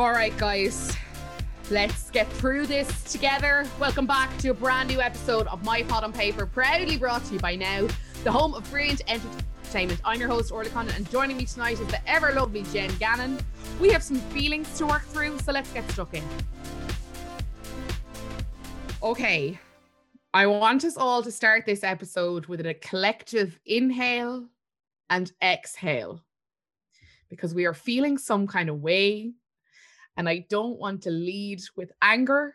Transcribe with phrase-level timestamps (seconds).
[0.00, 0.96] All right, guys,
[1.70, 3.66] let's get through this together.
[3.78, 7.34] Welcome back to a brand new episode of My Pod on Paper, proudly brought to
[7.34, 7.86] you by Now,
[8.24, 10.00] the home of brilliant entertainment.
[10.02, 13.38] I'm your host, Orla Condon, and joining me tonight is the ever lovely Jen Gannon.
[13.78, 16.24] We have some feelings to work through, so let's get stuck in.
[19.02, 19.60] Okay,
[20.32, 24.46] I want us all to start this episode with a collective inhale
[25.10, 26.24] and exhale
[27.28, 29.34] because we are feeling some kind of way.
[30.20, 32.54] And I don't want to lead with anger.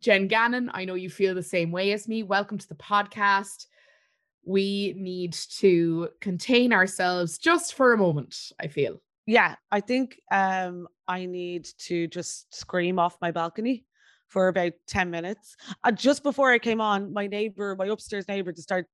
[0.00, 2.22] Jen Gannon, I know you feel the same way as me.
[2.22, 3.66] Welcome to the podcast.
[4.44, 9.02] We need to contain ourselves just for a moment, I feel.
[9.26, 13.84] Yeah, I think um, I need to just scream off my balcony
[14.28, 15.56] for about 10 minutes.
[15.82, 18.86] Uh, just before I came on, my neighbor, my upstairs neighbor, to start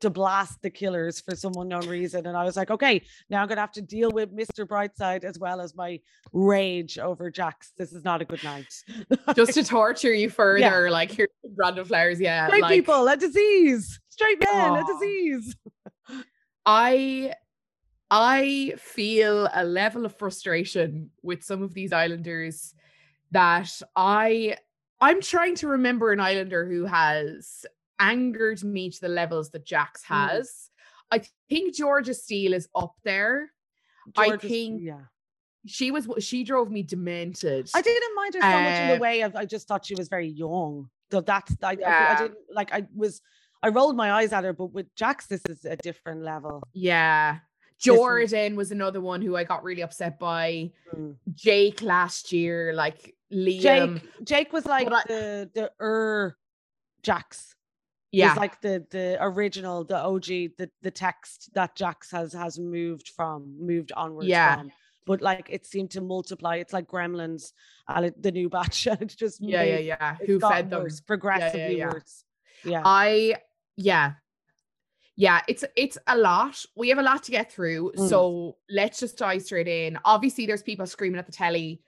[0.00, 2.26] to blast the killers for some unknown reason.
[2.26, 4.66] And I was like, okay, now I'm going to have to deal with Mr.
[4.66, 6.00] Brightside as well as my
[6.32, 7.72] rage over Jax.
[7.76, 8.72] This is not a good night.
[9.36, 10.90] Just to torture you further, yeah.
[10.90, 12.20] like here's random flowers.
[12.20, 12.46] Yeah.
[12.46, 14.00] Straight like, people, a disease.
[14.08, 15.56] Straight men, a disease.
[16.66, 17.34] I
[18.10, 22.74] I feel a level of frustration with some of these islanders
[23.30, 24.56] that I
[25.00, 27.64] I'm trying to remember an Islander who has
[27.98, 30.16] angered me to the levels that Jax mm.
[30.16, 30.48] has.
[30.48, 30.64] Mm.
[31.10, 33.50] I think Georgia Steel is up there.
[34.14, 35.00] Georgia, I think yeah.
[35.66, 37.70] she was she drove me demented.
[37.74, 39.84] I didn't mind her so uh, much in the uh, way of I just thought
[39.84, 40.88] she was very young.
[41.10, 42.08] So that's I, yeah.
[42.10, 43.20] I, I didn't like I was
[43.62, 46.62] I rolled my eyes at her, but with Jax, this is a different level.
[46.72, 47.38] Yeah.
[47.80, 50.72] Jordan was another one who I got really upset by.
[50.94, 51.14] Mm.
[51.34, 54.00] Jake last year, like Liam.
[54.00, 56.36] Jake, Jake was like the the er
[57.02, 57.54] Jax.
[58.10, 63.10] Yeah, like the the original, the OG, the the text that Jax has has moved
[63.14, 64.56] from, moved onwards yeah.
[64.56, 64.72] from.
[65.04, 66.56] But like it seemed to multiply.
[66.56, 67.52] It's like Gremlins,
[67.86, 68.86] and the new batch.
[68.86, 70.26] And it just yeah, made, yeah, yeah.
[70.26, 71.92] Who fed them progressively yeah, yeah, yeah.
[71.92, 72.24] worse.
[72.64, 73.36] Yeah, I
[73.76, 74.12] yeah,
[75.18, 76.64] yeah, it's it's a lot.
[76.76, 77.92] We have a lot to get through.
[77.96, 78.08] Mm.
[78.08, 79.98] So let's just dive straight in.
[80.04, 81.82] Obviously, there's people screaming at the telly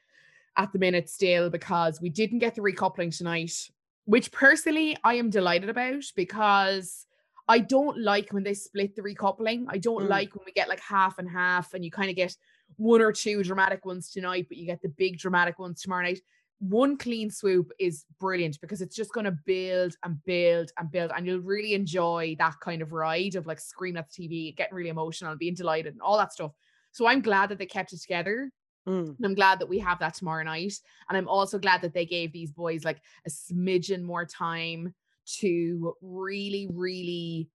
[0.57, 3.71] at the minute still because we didn't get the recoupling tonight,
[4.05, 7.07] which personally I am delighted about because
[7.49, 9.65] I don't like when they split the recoupling.
[9.69, 10.09] I don't mm.
[10.09, 12.37] like when we get like half and half and you kind of get
[12.77, 16.21] one or two dramatic ones tonight, but you get the big dramatic ones tomorrow night.
[16.61, 21.11] One clean swoop is brilliant because it's just going to build and build and build,
[21.17, 24.75] and you'll really enjoy that kind of ride of like screaming at the TV, getting
[24.75, 26.53] really emotional, being delighted, and all that stuff.
[26.93, 28.51] So I'm glad that they kept it together.
[28.89, 29.17] Mm.
[29.17, 30.75] And I'm glad that we have that tomorrow night.
[31.09, 34.95] And I'm also glad that they gave these boys like a smidgen more time
[35.39, 37.49] to really, really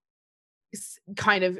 [1.16, 1.59] kind of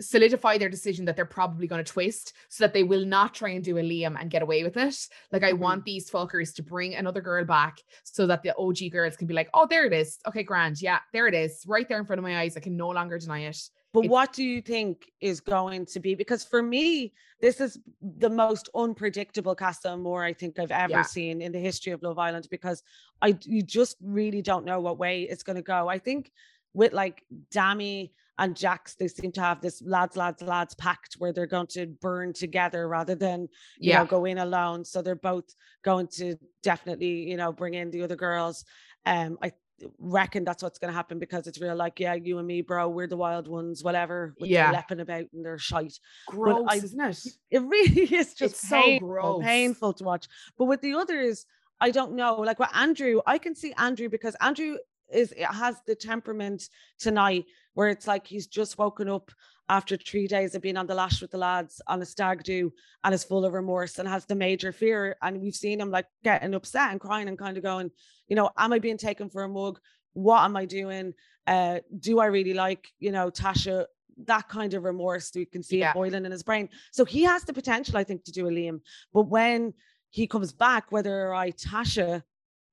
[0.00, 3.50] solidify their decision that they're probably going to twist so that they will not try
[3.50, 4.96] and do a Liam and get away with it.
[5.30, 5.60] Like, I mm-hmm.
[5.60, 9.34] want these fuckers to bring another girl back so that the OG girls can be
[9.34, 10.18] like, oh, there it is.
[10.26, 10.80] Okay, grand.
[10.80, 11.62] Yeah, there it is.
[11.66, 12.56] Right there in front of my eyes.
[12.56, 13.58] I can no longer deny it.
[13.92, 16.14] But what do you think is going to be?
[16.14, 21.02] Because for me, this is the most unpredictable Casa Amor I think I've ever yeah.
[21.02, 22.82] seen in the history of Love Island because
[23.20, 25.88] I you just really don't know what way it's going to go.
[25.88, 26.32] I think
[26.72, 31.32] with like Dami and Jax, they seem to have this lads, lads, lads pact where
[31.32, 33.42] they're going to burn together rather than
[33.78, 33.98] you yeah.
[33.98, 34.84] know go in alone.
[34.86, 35.54] So they're both
[35.84, 38.64] going to definitely you know bring in the other girls.
[39.04, 39.52] Um, I
[39.98, 42.88] reckon that's what's going to happen because it's real like yeah you and me bro
[42.88, 44.70] we're the wild ones whatever yeah.
[44.70, 45.98] lepping about and they're shite.
[46.26, 47.26] Gross I, isn't it?
[47.50, 49.44] it really is just it's painful, so gross.
[49.44, 50.28] painful to watch.
[50.56, 51.46] But with the others
[51.80, 54.76] I don't know like with Andrew I can see Andrew because Andrew
[55.12, 56.68] is it has the temperament
[56.98, 59.30] tonight where it's like he's just woken up
[59.68, 62.70] after three days of being on the lash with the lads on a stag do
[63.04, 65.16] and is full of remorse and has the major fear.
[65.22, 67.90] And we've seen him like getting upset and crying and kind of going,
[68.28, 69.78] you know, am I being taken for a mug?
[70.12, 71.14] What am I doing?
[71.46, 73.86] Uh, do I really like, you know, Tasha?
[74.26, 75.90] That kind of remorse, you can see yeah.
[75.90, 76.68] it boiling in his brain.
[76.90, 78.80] So he has the potential, I think, to do a Liam.
[79.14, 79.72] But when
[80.10, 82.22] he comes back, whether I Tasha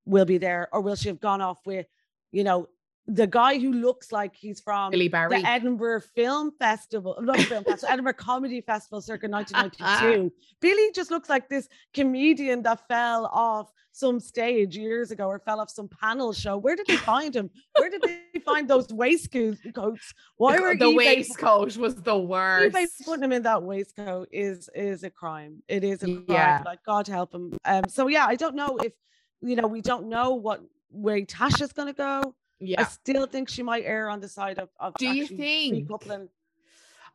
[0.06, 1.86] will be there or will she have gone off with,
[2.31, 2.68] you know,
[3.10, 5.42] the guy who looks like he's from Billy Barry.
[5.42, 10.31] the Edinburgh Film Festival, not Film Festival, Edinburgh Comedy Festival circa 1992.
[10.62, 15.60] Billy just looks like this comedian that fell off some stage years ago or fell
[15.60, 16.56] off some panel show.
[16.56, 17.50] Where did they find him?
[17.78, 20.14] Where did they find those waistcoats?
[20.38, 22.76] Why the, were the eBay, waistcoat was the worst?
[22.76, 25.64] eBay putting him in that waistcoat is is a crime.
[25.68, 26.26] It is a crime.
[26.28, 26.62] Yeah.
[26.64, 27.58] Like God help him.
[27.66, 27.84] Um.
[27.88, 28.94] So yeah, I don't know if
[29.42, 30.62] you know we don't know what
[30.92, 32.82] way Tasha's gonna go yeah.
[32.82, 35.90] I still think she might err on the side of, of Do you think?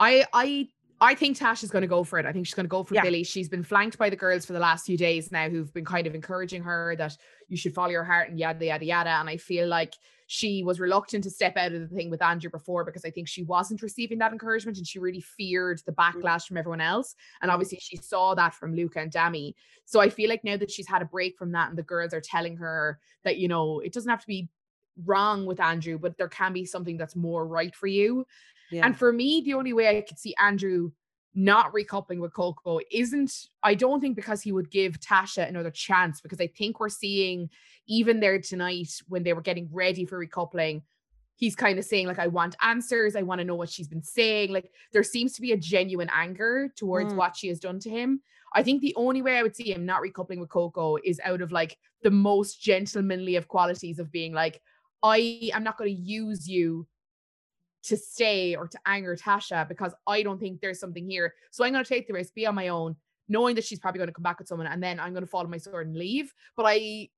[0.01, 0.69] I I
[1.05, 2.27] I think Tash is going to go for it.
[2.27, 3.03] I think she's going to go for yeah.
[3.03, 3.25] Billy.
[3.25, 6.07] She's been flanked by the girls for the last few days now who've been kind
[6.07, 7.17] of encouraging her that
[7.49, 9.11] you should follow your heart and yada, yada, yada.
[9.11, 9.95] And I feel like
[10.27, 13.29] she was reluctant to step out of the thing with Andrew before because I think
[13.29, 15.97] she wasn't receiving that encouragement and she really feared the mm.
[15.97, 17.15] backlash from everyone else.
[17.43, 17.55] And mm.
[17.55, 19.55] obviously, she saw that from Luca and Dami.
[19.85, 22.15] So I feel like now that she's had a break from that and the girls
[22.15, 24.49] are telling her that, you know, it doesn't have to be
[25.05, 28.27] wrong with Andrew, but there can be something that's more right for you.
[28.71, 28.87] Yeah.
[28.87, 30.91] And for me, the only way I could see Andrew
[31.35, 36.21] not recoupling with Coco isn't, I don't think because he would give Tasha another chance,
[36.21, 37.51] because I think we're seeing
[37.87, 40.83] even there tonight when they were getting ready for recoupling,
[41.37, 43.17] he's kind of saying, like, I want answers.
[43.17, 44.53] I want to know what she's been saying.
[44.53, 47.17] Like, there seems to be a genuine anger towards mm.
[47.17, 48.21] what she has done to him.
[48.55, 51.43] I think the only way I would see him not recoupling with Coco is out
[51.43, 54.63] of like the most gentlemanly of qualities of being like,
[55.03, 56.87] I am not going to use you
[57.85, 61.35] to stay or to anger Tasha because I don't think there's something here.
[61.51, 62.97] So I'm going to take the risk, be on my own,
[63.29, 65.31] knowing that she's probably going to come back with someone, and then I'm going to
[65.31, 66.33] follow my sword and leave.
[66.57, 67.09] But I,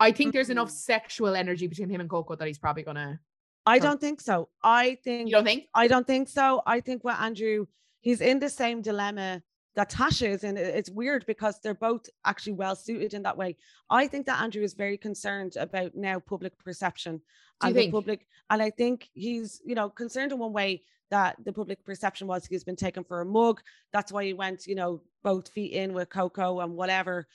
[0.00, 0.92] I think there's enough mm-hmm.
[0.92, 3.18] sexual energy between him and Coco that he's probably going to.
[3.66, 4.48] I don't think so.
[4.62, 5.28] I think.
[5.28, 5.64] You don't think?
[5.74, 6.62] I don't think so.
[6.66, 7.66] I think what Andrew,
[8.00, 9.42] he's in the same dilemma
[9.76, 10.56] that Tasha is in.
[10.56, 13.56] It's weird because they're both actually well suited in that way.
[13.90, 17.20] I think that Andrew is very concerned about now public perception
[17.62, 21.52] and the public, and I think he's you know concerned in one way that the
[21.52, 23.60] public perception was he's been taken for a mug.
[23.92, 27.26] That's why he went you know both feet in with Coco and whatever.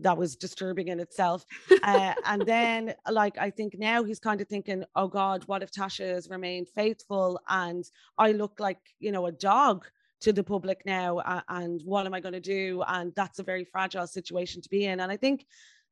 [0.00, 1.46] That was disturbing in itself.
[1.82, 5.72] uh, and then, like, I think now he's kind of thinking, oh God, what if
[5.72, 7.82] Tasha has remained faithful and
[8.18, 9.86] I look like, you know, a dog
[10.20, 12.82] to the public now uh, and what am i going to do?
[12.86, 15.00] And that's a very fragile situation to be in.
[15.00, 15.46] And i think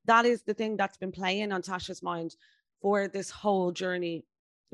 [0.06, 2.36] that is the thing that's been playing on tasha's mind
[2.80, 4.24] for this whole journey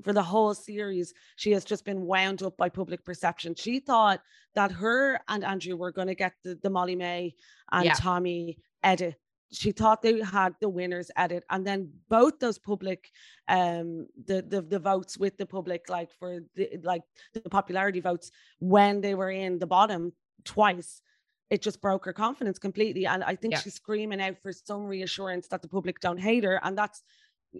[0.02, 1.12] for the whole series.
[1.36, 3.54] She has just been wound up by public perception.
[3.54, 4.20] She thought
[4.54, 7.34] that her and andrew were going to get the, the Molly-Mae
[7.70, 7.94] and yeah.
[7.94, 9.16] tommy edit
[9.52, 13.10] she thought they had the winners edit and then both those public
[13.48, 17.02] um the, the the votes with the public like for the like
[17.34, 18.30] the popularity votes
[18.60, 20.12] when they were in the bottom
[20.44, 21.02] twice
[21.50, 23.60] it just broke her confidence completely and i think yeah.
[23.60, 27.02] she's screaming out for some reassurance that the public don't hate her and that's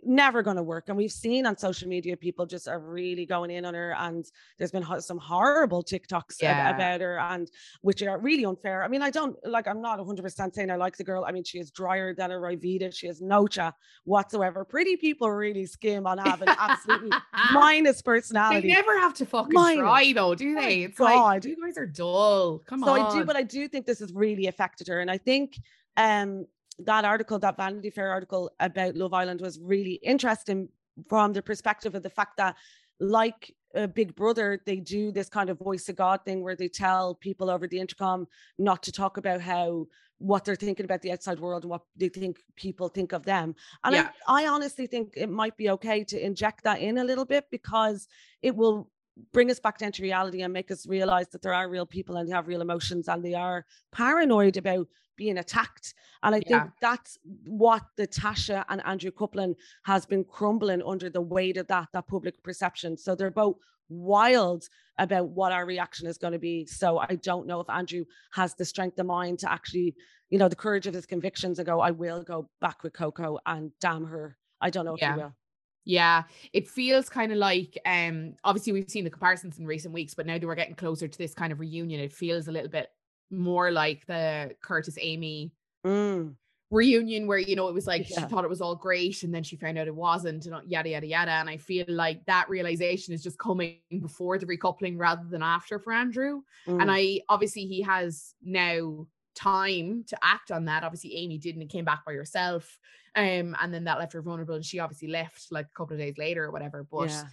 [0.04, 0.84] never going to work.
[0.88, 4.24] And we've seen on social media people just are really going in on her, and
[4.58, 6.74] there's been some horrible TikToks yeah.
[6.74, 7.50] about her, and
[7.82, 8.82] which are really unfair.
[8.82, 9.66] I mean, I don't like.
[9.66, 11.24] I'm not 100 percent saying I like the girl.
[11.26, 12.94] I mean, she is drier than a Ryvita.
[12.94, 13.72] She has no cha
[14.04, 14.64] whatsoever.
[14.64, 17.10] Pretty people really skim on having absolutely
[17.52, 18.68] minus personality.
[18.68, 19.80] They never have to fucking minus.
[19.80, 20.82] try though, do they?
[20.84, 21.06] It's God.
[21.06, 22.58] like you guys are dull.
[22.60, 23.10] Come so on.
[23.10, 25.58] So I do, but I do think this has really affected her, and I think
[25.96, 26.46] um
[26.84, 30.68] that article, that Vanity Fair article about Love Island was really interesting
[31.08, 32.56] from the perspective of the fact that,
[32.98, 36.68] like a Big Brother, they do this kind of voice of God thing where they
[36.68, 38.26] tell people over the intercom
[38.58, 39.86] not to talk about how
[40.18, 43.54] what they're thinking about the outside world and what they think people think of them.
[43.84, 44.10] And yeah.
[44.28, 47.46] I, I honestly think it might be okay to inject that in a little bit
[47.50, 48.06] because
[48.42, 48.90] it will
[49.32, 52.16] bring us back down to reality and make us realize that there are real people
[52.16, 54.86] and they have real emotions and they are paranoid about
[55.16, 55.94] being attacked.
[56.22, 56.62] And I yeah.
[56.62, 61.66] think that's what the Tasha and Andrew coupling has been crumbling under the weight of
[61.66, 62.96] that, that public perception.
[62.96, 63.56] So they're both
[63.90, 64.64] wild
[64.98, 66.64] about what our reaction is going to be.
[66.66, 69.94] So I don't know if Andrew has the strength of mind to actually,
[70.30, 73.38] you know, the courage of his convictions and go, I will go back with Coco
[73.46, 74.36] and damn her.
[74.60, 75.14] I don't know if yeah.
[75.14, 75.34] he will.
[75.90, 80.14] Yeah, it feels kind of like um obviously we've seen the comparisons in recent weeks,
[80.14, 82.70] but now that we're getting closer to this kind of reunion, it feels a little
[82.70, 82.90] bit
[83.30, 85.52] more like the Curtis Amy
[85.84, 86.32] mm.
[86.70, 88.20] reunion where you know it was like yeah.
[88.20, 90.90] she thought it was all great and then she found out it wasn't and yada
[90.90, 91.32] yada yada.
[91.32, 95.80] And I feel like that realization is just coming before the recoupling rather than after
[95.80, 96.42] for Andrew.
[96.68, 96.82] Mm.
[96.82, 100.84] And I obviously he has now time to act on that.
[100.84, 102.78] Obviously, Amy didn't and came back by herself.
[103.16, 106.00] Um, and then that left her vulnerable, and she obviously left like a couple of
[106.00, 106.86] days later or whatever.
[106.90, 107.24] But yeah.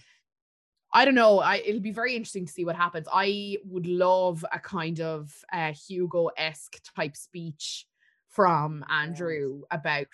[0.92, 1.40] I don't know.
[1.40, 3.06] I it'll be very interesting to see what happens.
[3.12, 7.86] I would love a kind of uh, Hugo esque type speech
[8.28, 10.06] from Andrew about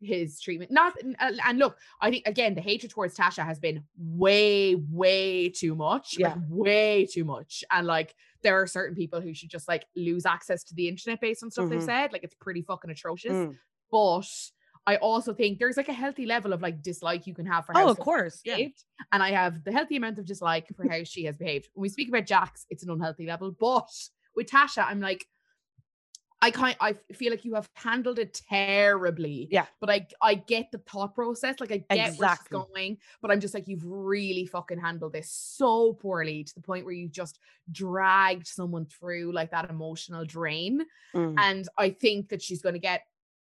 [0.00, 0.70] his treatment.
[0.70, 5.48] Not uh, and look, I think again the hatred towards Tasha has been way, way
[5.48, 6.16] too much.
[6.18, 7.64] Yeah, like, way too much.
[7.70, 11.20] And like there are certain people who should just like lose access to the internet
[11.20, 11.74] based on stuff mm-hmm.
[11.74, 12.12] they've said.
[12.12, 13.32] Like it's pretty fucking atrocious.
[13.32, 13.56] Mm.
[13.90, 14.28] But
[14.86, 17.74] I also think there's like a healthy level of like dislike you can have for
[17.74, 18.68] how oh, of course, yeah.
[19.12, 21.68] And I have the healthy amount of dislike for how she has behaved.
[21.74, 23.54] When we speak about Jax, it's an unhealthy level.
[23.58, 23.88] But
[24.34, 25.26] with Tasha, I'm like,
[26.40, 29.48] I kind I feel like you have handled it terribly.
[29.50, 29.66] Yeah.
[29.80, 31.56] But I I get the thought process.
[31.58, 32.18] Like I get exactly.
[32.18, 36.54] where she's going, but I'm just like, you've really fucking handled this so poorly to
[36.54, 37.40] the point where you just
[37.72, 40.86] dragged someone through like that emotional drain.
[41.14, 41.34] Mm.
[41.38, 43.02] And I think that she's gonna get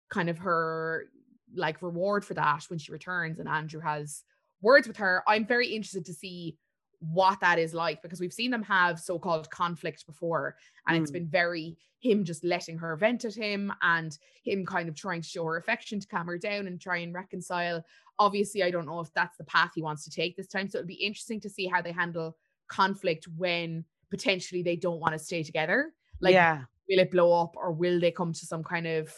[0.09, 1.09] kind of her
[1.55, 4.23] like reward for that when she returns and Andrew has
[4.61, 5.25] words with her.
[5.27, 6.57] I'm very interested to see
[7.01, 11.03] what that is like because we've seen them have so-called conflict before and mm.
[11.03, 15.21] it's been very him just letting her vent at him and him kind of trying
[15.21, 17.85] to show her affection to calm her down and try and reconcile.
[18.19, 20.79] Obviously i don't know if that's the path he wants to take this time so
[20.79, 22.37] it'll be interesting to see how they handle
[22.69, 25.93] conflict when potentially they don't want to stay together.
[26.21, 26.63] Like yeah.
[26.89, 29.13] will it blow up or will they come to some kind of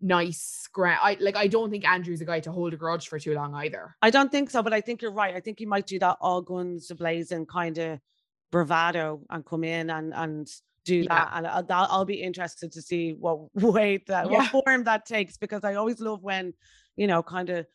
[0.00, 1.00] nice ground.
[1.02, 3.54] I like I don't think Andrew's a guy to hold a grudge for too long
[3.54, 3.96] either.
[4.02, 5.34] I don't think so, but I think you're right.
[5.34, 8.00] I think he might do that all guns blazing kind of
[8.50, 10.48] bravado and come in and and
[10.84, 11.06] do yeah.
[11.08, 11.30] that.
[11.34, 14.38] And I'll, I'll be interested to see what way that yeah.
[14.52, 16.54] what form that takes because I always love when
[16.96, 17.66] you know kind of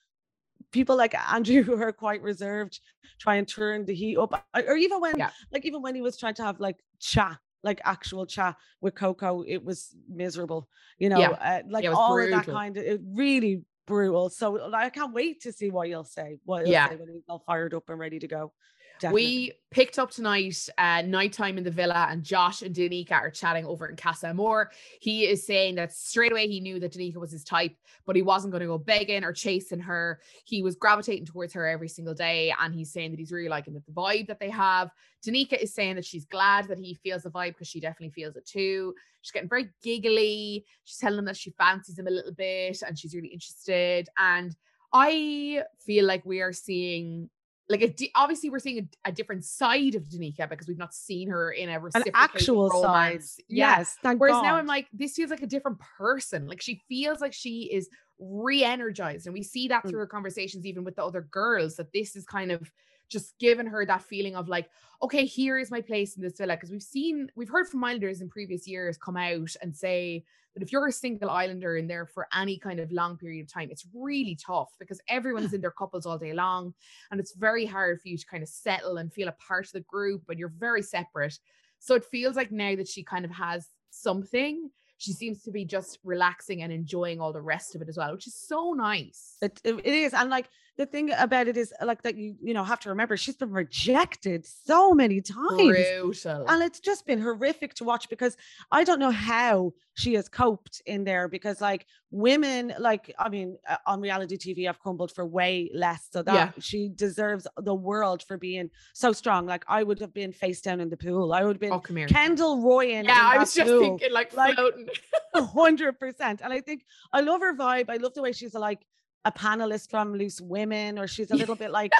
[0.71, 2.79] people like Andrew who are quite reserved
[3.19, 5.29] try and turn the heat up or even when yeah.
[5.51, 9.43] like even when he was trying to have like chat like actual chat with Coco,
[9.47, 10.67] it was miserable.
[10.97, 11.29] You know, yeah.
[11.29, 12.39] uh, like yeah, all brutal.
[12.39, 14.29] of that kind of it really brutal.
[14.29, 16.37] So I can't wait to see what you'll say.
[16.45, 16.89] What you'll yeah.
[16.89, 18.53] say when he's all fired up and ready to go.
[19.01, 19.23] Definitely.
[19.23, 23.65] We picked up tonight, uh, nighttime in the villa, and Josh and Danica are chatting
[23.65, 24.69] over in Casa Amor.
[24.99, 28.21] He is saying that straight away he knew that Danica was his type, but he
[28.21, 30.21] wasn't going to go begging or chasing her.
[30.45, 33.73] He was gravitating towards her every single day, and he's saying that he's really liking
[33.73, 34.91] the vibe that they have.
[35.25, 38.35] Danica is saying that she's glad that he feels the vibe because she definitely feels
[38.35, 38.93] it too.
[39.21, 40.63] She's getting very giggly.
[40.83, 44.09] She's telling him that she fancies him a little bit and she's really interested.
[44.19, 44.55] And
[44.93, 47.31] I feel like we are seeing
[47.69, 51.29] like a, obviously we're seeing a, a, different side of Danica because we've not seen
[51.29, 53.35] her in a an actual romance.
[53.35, 53.43] side.
[53.47, 53.97] Yes.
[54.03, 54.43] Whereas God.
[54.43, 56.47] now I'm like, this feels like a different person.
[56.47, 57.89] Like she feels like she is
[58.19, 59.89] re-energized, and we see that mm.
[59.89, 62.71] through her conversations, even with the other girls, that this is kind of
[63.11, 64.69] just giving her that feeling of like,
[65.03, 66.55] okay, here is my place in this villa.
[66.55, 70.63] Because we've seen, we've heard from Islanders in previous years come out and say that
[70.63, 73.69] if you're a single Islander in there for any kind of long period of time,
[73.71, 76.73] it's really tough because everyone's in their couples all day long.
[77.09, 79.73] And it's very hard for you to kind of settle and feel a part of
[79.73, 81.37] the group, and you're very separate.
[81.79, 85.65] So it feels like now that she kind of has something, she seems to be
[85.65, 89.37] just relaxing and enjoying all the rest of it as well, which is so nice.
[89.41, 90.13] It, it is.
[90.13, 90.47] And like
[90.81, 93.51] the thing about it is like that you you know have to remember she's been
[93.51, 95.61] rejected so many times.
[95.61, 96.45] Brutal.
[96.47, 98.35] and it's just been horrific to watch because
[98.71, 103.57] i don't know how she has coped in there because like women like i mean
[103.69, 106.07] uh, on reality tv i've crumbled for way less.
[106.11, 106.51] So that yeah.
[106.59, 109.45] she deserves the world for being so strong.
[109.45, 111.31] Like i would have been face down in the pool.
[111.31, 113.81] I would have been oh, kendall roy yeah i was just pool.
[113.81, 114.87] thinking like floating.
[115.33, 117.89] like, 100% and i think i love her vibe.
[117.89, 118.81] I love the way she's like
[119.25, 121.91] a panelist from Loose Women, or she's a little bit like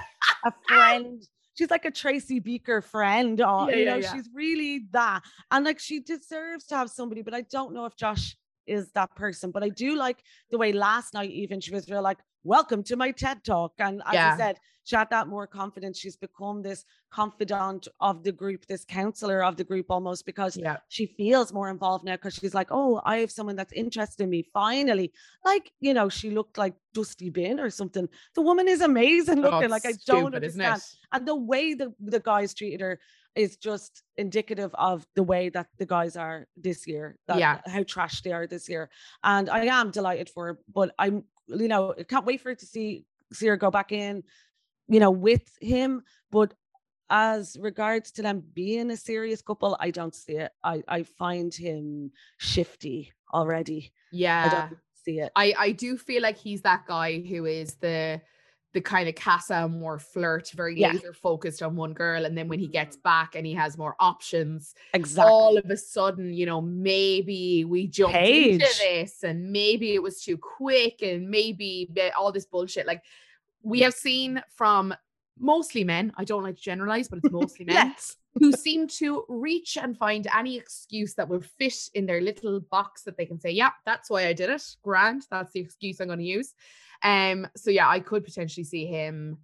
[0.45, 1.21] a friend.
[1.53, 4.13] She's like a Tracy Beaker friend, or yeah, you know, yeah.
[4.13, 5.21] she's really that.
[5.51, 8.35] And like she deserves to have somebody, but I don't know if Josh
[8.71, 9.51] is that person.
[9.51, 12.95] But I do like the way last night, even she was real like, welcome to
[12.95, 13.73] my TED talk.
[13.79, 14.33] And as yeah.
[14.33, 15.99] I said, she had that more confidence.
[15.99, 20.77] She's become this confidant of the group, this counselor of the group almost because yeah.
[20.87, 24.29] she feels more involved now because she's like, oh, I have someone that's interested in
[24.31, 24.43] me.
[24.53, 25.11] Finally,
[25.45, 28.09] like, you know, she looked like Dusty Bin or something.
[28.33, 29.65] The woman is amazing oh, looking.
[29.65, 30.81] Oh, like, I don't understand.
[31.11, 32.99] And the way the, the guys treated her
[33.35, 37.17] is just indicative of the way that the guys are this year.
[37.27, 37.61] That, yeah.
[37.65, 38.89] How trash they are this year.
[39.23, 42.65] And I am delighted for it, but I'm, you know, can't wait for it to
[42.65, 44.23] see see her go back in
[44.91, 46.03] you know, with him.
[46.31, 46.53] But
[47.09, 50.51] as regards to them being a serious couple, I don't see it.
[50.63, 53.93] I, I find him shifty already.
[54.11, 54.45] Yeah.
[54.45, 55.31] I don't see it.
[55.35, 58.21] I, I do feel like he's that guy who is the
[58.73, 60.91] the kind of Casa Amor flirt, very yeah.
[60.91, 62.25] laser focused on one girl.
[62.25, 63.03] And then when he gets mm.
[63.03, 65.31] back and he has more options, exactly.
[65.31, 70.21] all of a sudden, you know, maybe we jumped into this and maybe it was
[70.23, 72.87] too quick and maybe all this bullshit.
[72.87, 73.03] Like
[73.61, 74.93] we have seen from
[75.37, 77.75] mostly men, I don't like to generalize, but it's mostly men.
[77.75, 78.15] yes.
[78.35, 83.03] Who seem to reach and find any excuse that will fit in their little box
[83.03, 84.63] that they can say, yeah, that's why I did it.
[84.83, 86.53] Grand, that's the excuse I'm going to use.
[87.03, 89.37] Um, so yeah, I could potentially see him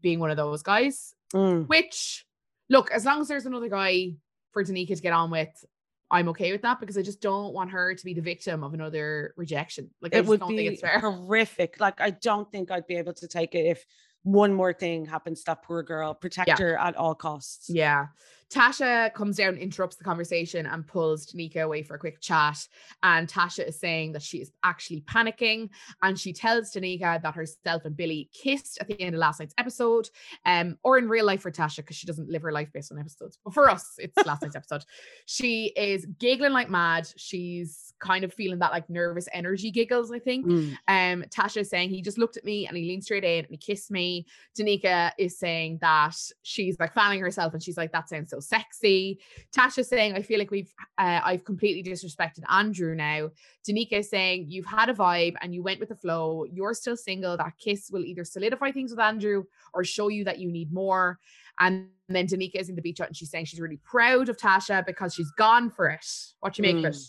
[0.00, 1.14] being one of those guys.
[1.34, 1.68] Mm.
[1.68, 2.24] Which,
[2.68, 4.14] look, as long as there's another guy
[4.52, 5.64] for Danica to get on with,
[6.10, 8.74] I'm okay with that because I just don't want her to be the victim of
[8.74, 9.90] another rejection.
[10.00, 11.78] Like it would be horrific.
[11.78, 13.84] Like I don't think I'd be able to take it if
[14.22, 16.14] one more thing happens to that poor girl.
[16.14, 16.56] Protect yeah.
[16.58, 17.70] her at all costs.
[17.70, 18.06] Yeah,
[18.50, 22.66] Tasha comes down, interrupts the conversation, and pulls Danica away for a quick chat.
[23.02, 25.70] And Tasha is saying that she is actually panicking.
[26.02, 29.54] And she tells Danica that herself and Billy kissed at the end of last night's
[29.56, 30.08] episode,
[30.46, 32.98] um, or in real life for Tasha, because she doesn't live her life based on
[32.98, 33.38] episodes.
[33.44, 34.84] But for us, it's last night's episode.
[35.26, 37.08] She is giggling like mad.
[37.16, 40.46] She's kind of feeling that like nervous energy giggles, I think.
[40.46, 40.76] Mm.
[40.88, 43.48] Um, Tasha is saying he just looked at me and he leaned straight in and
[43.50, 44.26] he kissed me.
[44.58, 49.20] Danica is saying that she's like fanning herself and she's like, that sounds so sexy.
[49.56, 53.30] Tasha's saying, I feel like we've uh, I've completely disrespected Andrew now.
[53.68, 56.44] Danica is saying, You've had a vibe and you went with the flow.
[56.50, 57.36] You're still single.
[57.36, 61.18] That kiss will either solidify things with Andrew or show you that you need more.
[61.58, 64.36] And then Danica is in the beach hut and she's saying she's really proud of
[64.36, 66.06] Tasha because she's gone for it.
[66.40, 66.88] What you make mm.
[66.88, 67.00] of it?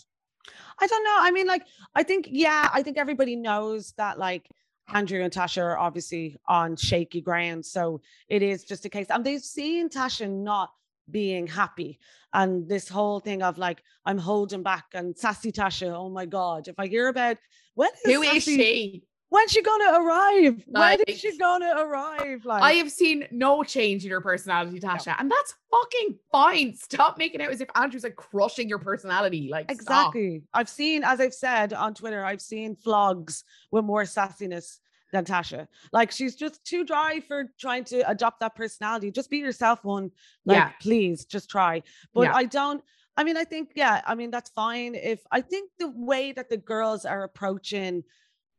[0.80, 1.16] I don't know.
[1.18, 4.48] I mean, like, I think, yeah, I think everybody knows that, like,
[4.92, 7.64] Andrew and Tasha are obviously on shaky ground.
[7.64, 9.06] So it is just a case.
[9.10, 10.70] And they've seen Tasha not
[11.10, 11.98] being happy.
[12.32, 16.68] And this whole thing of like, I'm holding back and sassy Tasha, oh my God.
[16.68, 17.36] If I hear about
[17.74, 19.04] when is Who sassy, is she?
[19.32, 20.62] When's she gonna arrive?
[20.68, 22.44] Like, when is she gonna arrive?
[22.44, 25.14] Like I have seen no change in your personality, Tasha, no.
[25.20, 26.74] and that's fucking fine.
[26.74, 29.48] Stop making it as if Andrew's like crushing your personality.
[29.50, 30.40] Like exactly.
[30.40, 30.48] Stop.
[30.52, 34.80] I've seen, as I've said on Twitter, I've seen vlogs with more sassiness
[35.12, 35.66] than Tasha.
[35.94, 39.10] Like she's just too dry for trying to adopt that personality.
[39.10, 40.10] Just be yourself, one.
[40.44, 40.72] Like, yeah.
[40.82, 41.82] please, just try.
[42.12, 42.34] But yeah.
[42.34, 42.84] I don't.
[43.16, 44.94] I mean, I think, yeah, I mean, that's fine.
[44.94, 48.04] If I think the way that the girls are approaching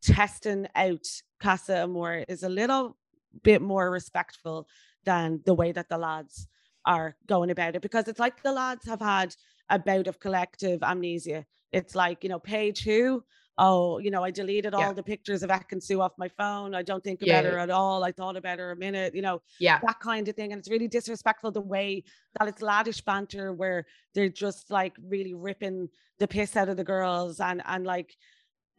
[0.04, 1.08] testing out
[1.42, 2.98] Casa Amor is a little
[3.42, 4.68] bit more respectful
[5.06, 6.48] than the way that the lads
[6.86, 9.36] are going about it because it's like the lads have had
[9.70, 11.46] a bout of collective amnesia.
[11.72, 13.24] It's like, you know, Paige who,
[13.58, 14.86] oh, you know, I deleted yeah.
[14.86, 16.76] all the pictures of Ekin-Su off my phone.
[16.76, 18.04] I don't think about yeah, her at all.
[18.04, 20.52] I thought about her a minute, you know, yeah, that kind of thing.
[20.52, 22.04] And it's really disrespectful the way
[22.38, 26.84] that it's laddish banter where they're just like really ripping the piss out of the
[26.84, 28.16] girls and and like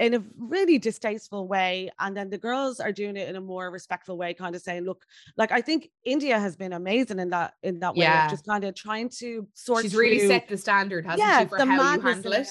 [0.00, 3.70] in a really distasteful way and then the girls are doing it in a more
[3.70, 5.04] respectful way kind of saying look
[5.36, 8.28] like i think india has been amazing in that in that way yeah.
[8.28, 11.58] just kind of trying to sort she's really set the standard hasn't yeah, she for
[11.58, 12.48] how you handle it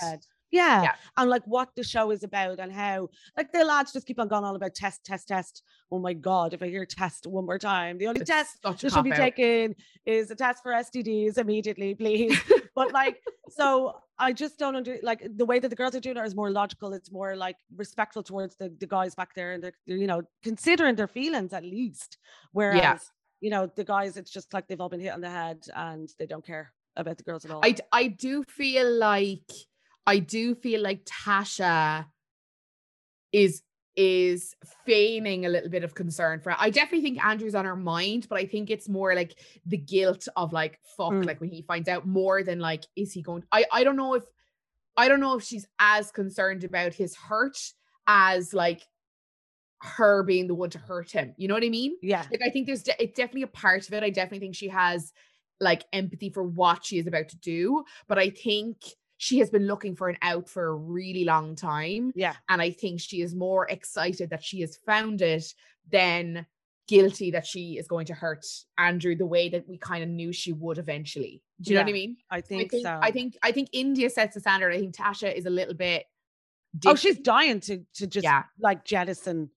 [0.53, 0.83] yeah.
[0.83, 0.95] yeah.
[1.17, 4.27] And like what the show is about and how like the lads just keep on
[4.27, 5.63] going on about test, test, test.
[5.91, 8.79] Oh my God, if I hear test one more time, the only it's test that
[8.79, 9.17] should be out.
[9.17, 12.39] taken is a test for STDs immediately, please.
[12.75, 16.17] but like, so I just don't under like the way that the girls are doing
[16.17, 16.93] it is more logical.
[16.93, 20.21] It's more like respectful towards the, the guys back there and they're, they're you know,
[20.43, 22.19] considering their feelings at least.
[22.51, 22.97] Whereas, yeah.
[23.41, 26.09] you know, the guys, it's just like they've all been hit on the head and
[26.19, 27.61] they don't care about the girls at all.
[27.63, 29.51] I, I do feel like
[30.05, 32.05] I do feel like Tasha
[33.31, 33.61] is
[33.95, 34.55] is
[34.87, 36.57] feigning a little bit of concern for it.
[36.59, 39.37] I definitely think Andrew's on her mind, but I think it's more like
[39.67, 41.25] the guilt of like fuck, mm.
[41.25, 43.43] like when he finds out more than like, is he going?
[43.51, 44.23] I I don't know if
[44.97, 47.57] I don't know if she's as concerned about his hurt
[48.07, 48.81] as like
[49.81, 51.33] her being the one to hurt him.
[51.37, 51.95] You know what I mean?
[52.01, 52.25] Yeah.
[52.31, 54.03] Like I think there's de- it's definitely a part of it.
[54.03, 55.11] I definitely think she has
[55.59, 58.77] like empathy for what she is about to do, but I think
[59.23, 62.11] she has been looking for an out for a really long time.
[62.13, 62.33] Yeah.
[62.49, 65.45] And I think she is more excited that she has found it
[65.89, 66.45] than
[66.89, 68.45] guilty that she is going to hurt
[68.77, 71.41] Andrew the way that we kind of knew she would eventually.
[71.61, 72.17] Do you yeah, know what I mean?
[72.29, 72.99] I think, I think so.
[73.01, 74.73] I think I think India sets the standard.
[74.73, 76.03] I think Tasha is a little bit
[76.77, 76.99] different.
[76.99, 78.43] Oh, she's dying to to just yeah.
[78.59, 79.51] like jettison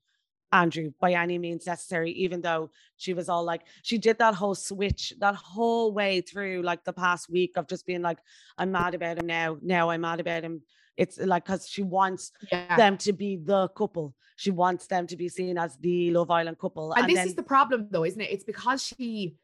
[0.53, 4.55] Andrew by any means necessary, even though she was all like, she did that whole
[4.55, 8.19] switch that whole way through like the past week of just being like,
[8.57, 9.59] I'm mad about him now.
[9.61, 10.63] Now I'm mad about him.
[10.97, 12.77] It's like because she wants yeah.
[12.77, 14.15] them to be the couple.
[14.37, 16.93] She wants them to be seen as the Love Island couple.
[16.93, 18.31] And, and this then, is the problem, though, isn't it?
[18.31, 19.35] It's because she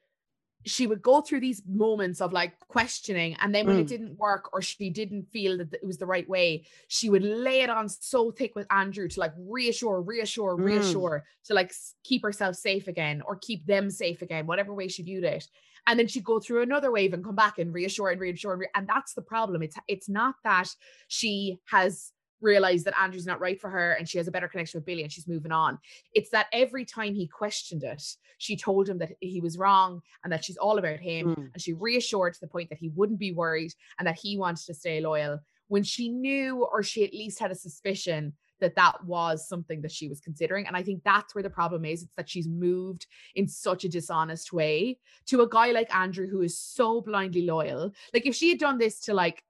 [0.64, 3.80] she would go through these moments of like questioning and then when mm.
[3.80, 7.22] it didn't work or she didn't feel that it was the right way she would
[7.22, 10.64] lay it on so thick with andrew to like reassure reassure mm.
[10.64, 11.72] reassure to like
[12.04, 15.46] keep herself safe again or keep them safe again whatever way she viewed it
[15.86, 18.60] and then she'd go through another wave and come back and reassure and reassure and,
[18.60, 20.68] re- and that's the problem it's it's not that
[21.08, 22.12] she has
[22.42, 25.02] realized that Andrew's not right for her and she has a better connection with Billy
[25.02, 25.78] and she's moving on.
[26.14, 28.02] It's that every time he questioned it,
[28.38, 31.34] she told him that he was wrong and that she's all about him.
[31.34, 31.50] Mm.
[31.52, 34.66] And she reassured to the point that he wouldn't be worried and that he wanted
[34.66, 39.04] to stay loyal when she knew or she at least had a suspicion that that
[39.04, 40.66] was something that she was considering.
[40.66, 42.02] And I think that's where the problem is.
[42.02, 46.42] It's that she's moved in such a dishonest way to a guy like Andrew who
[46.42, 47.92] is so blindly loyal.
[48.14, 49.42] Like if she had done this to like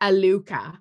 [0.00, 0.78] a Luca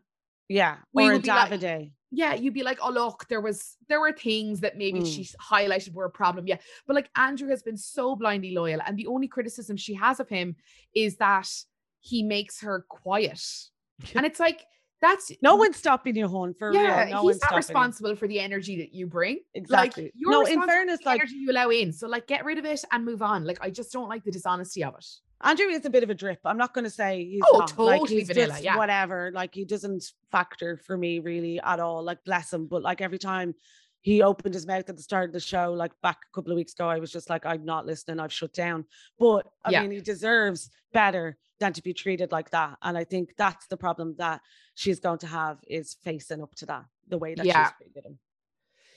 [0.54, 0.78] yeah.
[0.94, 1.80] We or a Davide.
[1.80, 5.06] Like, yeah, you'd be like, oh look, there was there were things that maybe mm.
[5.06, 6.46] she highlighted were a problem.
[6.46, 6.58] Yeah.
[6.86, 8.80] But like Andrew has been so blindly loyal.
[8.86, 10.56] And the only criticism she has of him
[10.94, 11.50] is that
[12.02, 13.42] he makes her quiet.
[14.16, 14.63] and it's like
[15.02, 16.54] that's no one's stopping you, hon.
[16.54, 17.13] For yeah, real.
[17.13, 18.16] No he's not responsible you.
[18.16, 19.39] for the energy that you bring.
[19.56, 20.04] Exactly.
[20.04, 21.92] Like, no, in fairness, like energy you allow in.
[21.92, 23.44] So like, get rid of it and move on.
[23.44, 25.06] Like, I just don't like the dishonesty of it.
[25.44, 26.40] Andrew is a bit of a drip.
[26.46, 27.68] I'm not going to say he's oh not.
[27.70, 28.78] totally like, he's vanilla, yeah.
[28.78, 29.32] whatever.
[29.34, 32.04] Like he doesn't factor for me really at all.
[32.04, 33.54] Like bless him, but like every time
[34.02, 36.56] he opened his mouth at the start of the show, like back a couple of
[36.56, 38.20] weeks ago, I was just like, I'm not listening.
[38.20, 38.86] I've shut down.
[39.20, 39.82] But I yeah.
[39.82, 42.78] mean, he deserves better than to be treated like that.
[42.82, 44.42] And I think that's the problem that
[44.76, 47.68] she's going to have is facing up to that the way that yeah.
[47.68, 48.20] she's treated him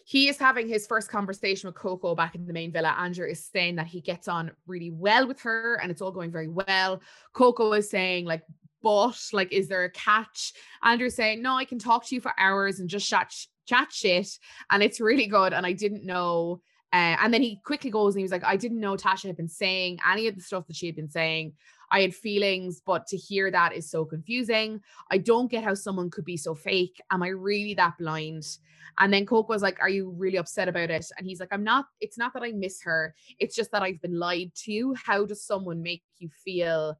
[0.09, 2.95] he is having his first conversation with Coco back in the main villa.
[2.97, 6.31] Andrew is saying that he gets on really well with her and it's all going
[6.31, 7.03] very well.
[7.33, 8.42] Coco is saying, like,
[8.85, 10.53] but like, is there a catch?
[10.85, 13.35] Andrew's saying, no, I can talk to you for hours and just chat,
[13.66, 14.29] chat shit.
[14.71, 15.53] And it's really good.
[15.53, 16.61] And I didn't know.
[16.92, 19.37] Uh, and then he quickly goes and he was like, I didn't know Tasha had
[19.37, 21.55] been saying any of the stuff that she had been saying.
[21.90, 24.81] I had feelings, but to hear that is so confusing.
[25.11, 27.01] I don't get how someone could be so fake.
[27.11, 28.59] Am I really that blind?
[28.99, 31.07] And then Coco was like, Are you really upset about it?
[31.18, 33.14] And he's like, I'm not, it's not that I miss her.
[33.38, 34.94] It's just that I've been lied to.
[34.94, 36.99] How does someone make you feel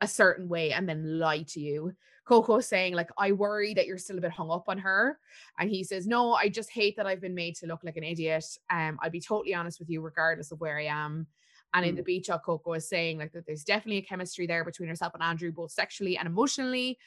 [0.00, 1.92] a certain way and then lie to you?
[2.24, 5.18] Coco saying, like, I worry that you're still a bit hung up on her.
[5.58, 8.04] And he says, No, I just hate that I've been made to look like an
[8.04, 8.44] idiot.
[8.70, 11.26] Um, I'll be totally honest with you, regardless of where I am.
[11.74, 12.06] And in the mm.
[12.06, 15.52] beach, Coco is saying like that there's definitely a chemistry there between herself and Andrew,
[15.52, 16.98] both sexually and emotionally.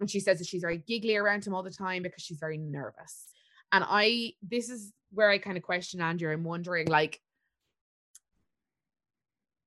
[0.00, 2.56] And she says that she's very giggly around him all the time because she's very
[2.56, 3.26] nervous.
[3.70, 6.32] And I, this is where I kind of question Andrew.
[6.32, 7.20] I'm wondering, like,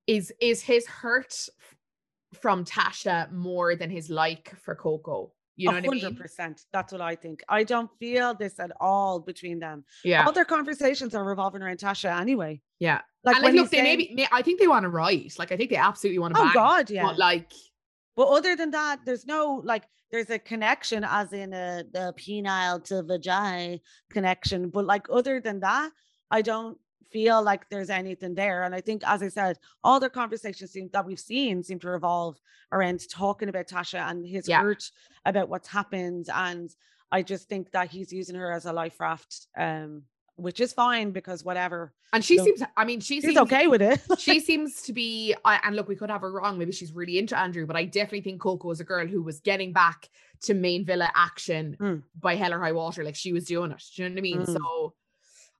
[0.07, 1.47] is is his hurt
[2.33, 5.33] from Tasha more than his like for Coco?
[5.61, 5.85] You know 100%.
[5.85, 6.15] what I mean?
[6.15, 6.65] percent.
[6.73, 7.43] That's what I think.
[7.47, 9.83] I don't feel this at all between them.
[10.03, 10.25] Yeah.
[10.25, 12.61] All their conversations are revolving around Tasha anyway.
[12.79, 13.01] Yeah.
[13.23, 15.33] Like, and like look, they saying, maybe I think they want to write.
[15.37, 16.41] Like I think they absolutely want to.
[16.41, 17.03] Oh God, yeah.
[17.03, 17.51] But like,
[18.15, 22.83] but other than that, there's no like there's a connection as in a the penile
[22.85, 23.77] to vagina
[24.09, 24.69] connection.
[24.69, 25.91] But like other than that,
[26.31, 26.77] I don't
[27.11, 28.63] feel like there's anything there.
[28.63, 31.89] And I think, as I said, all the conversations seem, that we've seen seem to
[31.89, 32.39] revolve
[32.71, 34.61] around talking about Tasha and his yeah.
[34.61, 34.91] hurt
[35.25, 36.27] about what's happened.
[36.33, 36.73] And
[37.11, 39.47] I just think that he's using her as a life raft.
[39.57, 40.03] Um,
[40.41, 41.93] which is fine because whatever.
[42.13, 44.01] And she seems, I mean, she seems okay with it.
[44.19, 46.57] she seems to be, and look, we could have her wrong.
[46.57, 49.39] Maybe she's really into Andrew, but I definitely think Coco is a girl who was
[49.39, 50.09] getting back
[50.43, 52.01] to main villa action mm.
[52.19, 53.03] by hell or high water.
[53.03, 53.83] Like she was doing it.
[53.95, 54.39] Do you know what I mean?
[54.39, 54.53] Mm.
[54.53, 54.93] So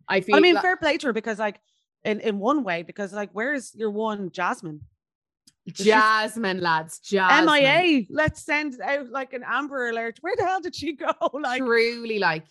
[0.08, 0.36] I feel.
[0.36, 1.60] I mean, fair play to her because, like,
[2.04, 4.82] in in one way, because like, where's your one Jasmine?
[5.68, 7.46] Jasmine, lads, Jasmine.
[7.46, 8.06] MIA.
[8.10, 10.18] Let's send out like an Amber Alert.
[10.22, 11.12] Where the hell did she go?
[11.34, 12.46] Like, truly, like,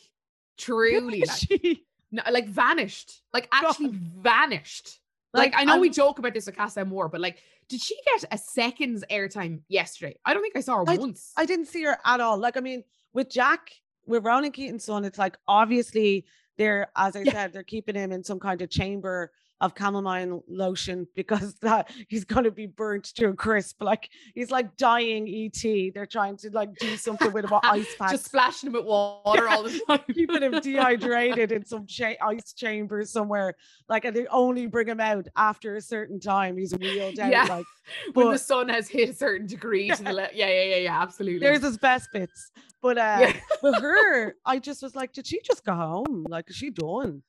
[0.56, 1.84] truly, like, she?
[2.12, 4.00] No, like vanished, like actually God.
[4.22, 5.00] vanished.
[5.32, 7.80] Like, like, I know I'm, we joke about this with Casa Amor, but like, did
[7.80, 10.16] she get a second's airtime yesterday?
[10.24, 11.32] I don't think I saw her I, once.
[11.36, 12.36] I didn't see her at all.
[12.36, 12.82] Like, I mean,
[13.12, 13.70] with Jack,
[14.06, 16.26] with Ronan Keating's son, it's like obviously
[16.60, 17.32] they're, as I yeah.
[17.32, 22.24] said, they're keeping him in some kind of chamber of chamomile lotion because that he's
[22.24, 23.82] going to be burnt to a crisp.
[23.82, 25.92] Like he's like dying ET.
[25.94, 28.12] They're trying to like do something with him ice packs.
[28.12, 30.00] Just splashing him with water all the time.
[30.12, 33.54] Keeping him dehydrated in some cha- ice chamber somewhere.
[33.88, 36.56] Like and they only bring him out after a certain time.
[36.56, 37.30] He's wheeled out.
[37.30, 37.44] Yeah.
[37.44, 37.66] Like
[38.14, 39.94] but, when the sun has hit a certain degree yeah.
[39.96, 41.40] to the yeah, yeah, yeah, yeah, absolutely.
[41.40, 42.50] There's his best bits.
[42.82, 43.40] But uh yeah.
[43.62, 46.26] with her, I just was like, did she just go home?
[46.28, 47.22] Like, is she done?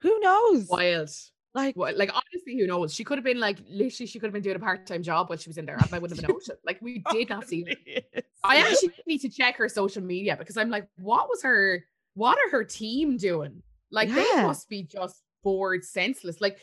[0.00, 0.68] Who knows?
[0.68, 1.10] Wild.
[1.54, 2.94] Like, what, like honestly, who knows?
[2.94, 5.28] She could have been like literally, she could have been doing a part time job
[5.28, 5.78] while she was in there.
[5.92, 6.50] I wouldn't have noticed.
[6.64, 8.02] Like, we did not see her.
[8.44, 11.84] I actually need to check her social media because I'm like, what was her?
[12.14, 13.62] What are her team doing?
[13.90, 14.14] Like, yeah.
[14.14, 16.40] they must be just bored, senseless.
[16.40, 16.58] Like,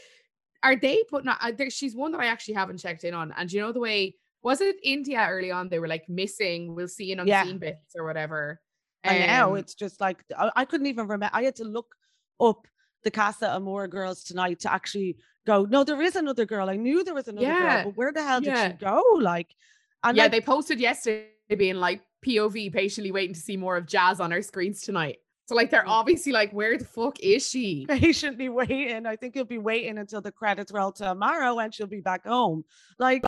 [0.64, 1.30] are they putting?
[1.30, 3.34] Uh, there, she's one that I actually haven't checked in on.
[3.36, 5.70] And you know the way was it India early on?
[5.70, 6.76] They were like missing.
[6.76, 7.54] We'll see in unseen yeah.
[7.54, 8.62] bits or whatever.
[9.04, 11.30] And um, now it's just like I, I couldn't even remember.
[11.34, 11.96] I had to look
[12.40, 12.68] up
[13.06, 15.16] the Casa Amor girls tonight to actually
[15.46, 16.70] go, no, there is another girl.
[16.70, 17.84] I knew there was another yeah.
[17.84, 18.72] girl, but where the hell did yeah.
[18.72, 19.02] she go?
[19.22, 19.56] Like,
[20.04, 23.86] and yeah, like, they posted yesterday being like POV patiently waiting to see more of
[23.86, 25.20] Jazz on our screens tonight.
[25.48, 25.90] So like they're mm.
[25.90, 27.86] obviously like, where the fuck is she?
[27.90, 29.06] Patiently waiting.
[29.06, 32.66] I think you'll be waiting until the credits roll tomorrow and she'll be back home.
[32.98, 33.24] Like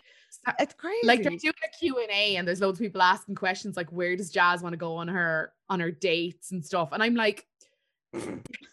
[0.60, 1.06] it's crazy.
[1.06, 4.32] Like they're doing a Q&A and there's loads of people asking questions like where does
[4.32, 6.90] Jazz want to go on her on her dates and stuff.
[6.92, 7.46] And I'm like,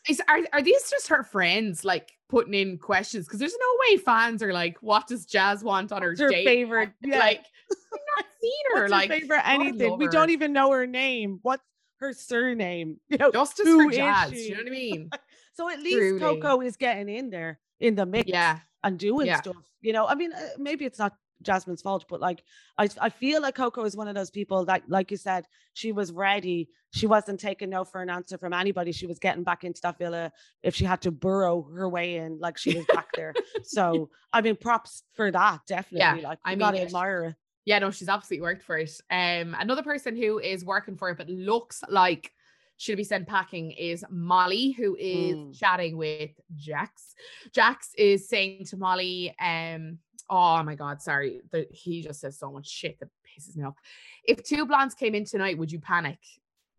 [0.09, 3.27] is are, are these just her friends like putting in questions?
[3.27, 6.45] Because there's no way fans are like, what does Jazz want on her, her date?
[6.45, 6.91] favorite?
[7.03, 7.19] Yeah.
[7.19, 8.83] Like, not seen her.
[8.83, 9.99] What's like her favorite anything.
[9.99, 11.39] We don't even know her name.
[11.43, 11.63] What's
[12.05, 13.01] her surname.
[13.09, 14.33] You know, justice for jazz.
[14.33, 15.11] You know what I mean?
[15.55, 16.21] so at least Truly.
[16.21, 19.41] Coco is getting in there in the mix, yeah, and doing yeah.
[19.41, 19.57] stuff.
[19.81, 22.43] You know, I mean, uh, maybe it's not Jasmine's fault, but like
[22.79, 25.93] I, I feel like Coco is one of those people that, like you said, she
[25.93, 26.69] was ready.
[26.93, 28.93] She wasn't taking no for an answer from anybody.
[28.93, 32.39] She was getting back into that villa if she had to burrow her way in,
[32.39, 33.35] like she was back there.
[33.63, 36.21] So I mean, props for that, definitely.
[36.23, 37.35] Yeah, like I gotta admire it.
[37.65, 38.91] Yeah, no, she's absolutely worked for it.
[39.11, 42.31] Um, another person who is working for it but looks like
[42.77, 45.59] she'll be sent packing is Molly, who is mm.
[45.59, 47.15] chatting with Jax.
[47.53, 49.99] Jax is saying to Molly, um,
[50.31, 53.75] oh my god, sorry, the, he just says so much shit that pisses me off.
[54.25, 56.19] If two blondes came in tonight, would you panic?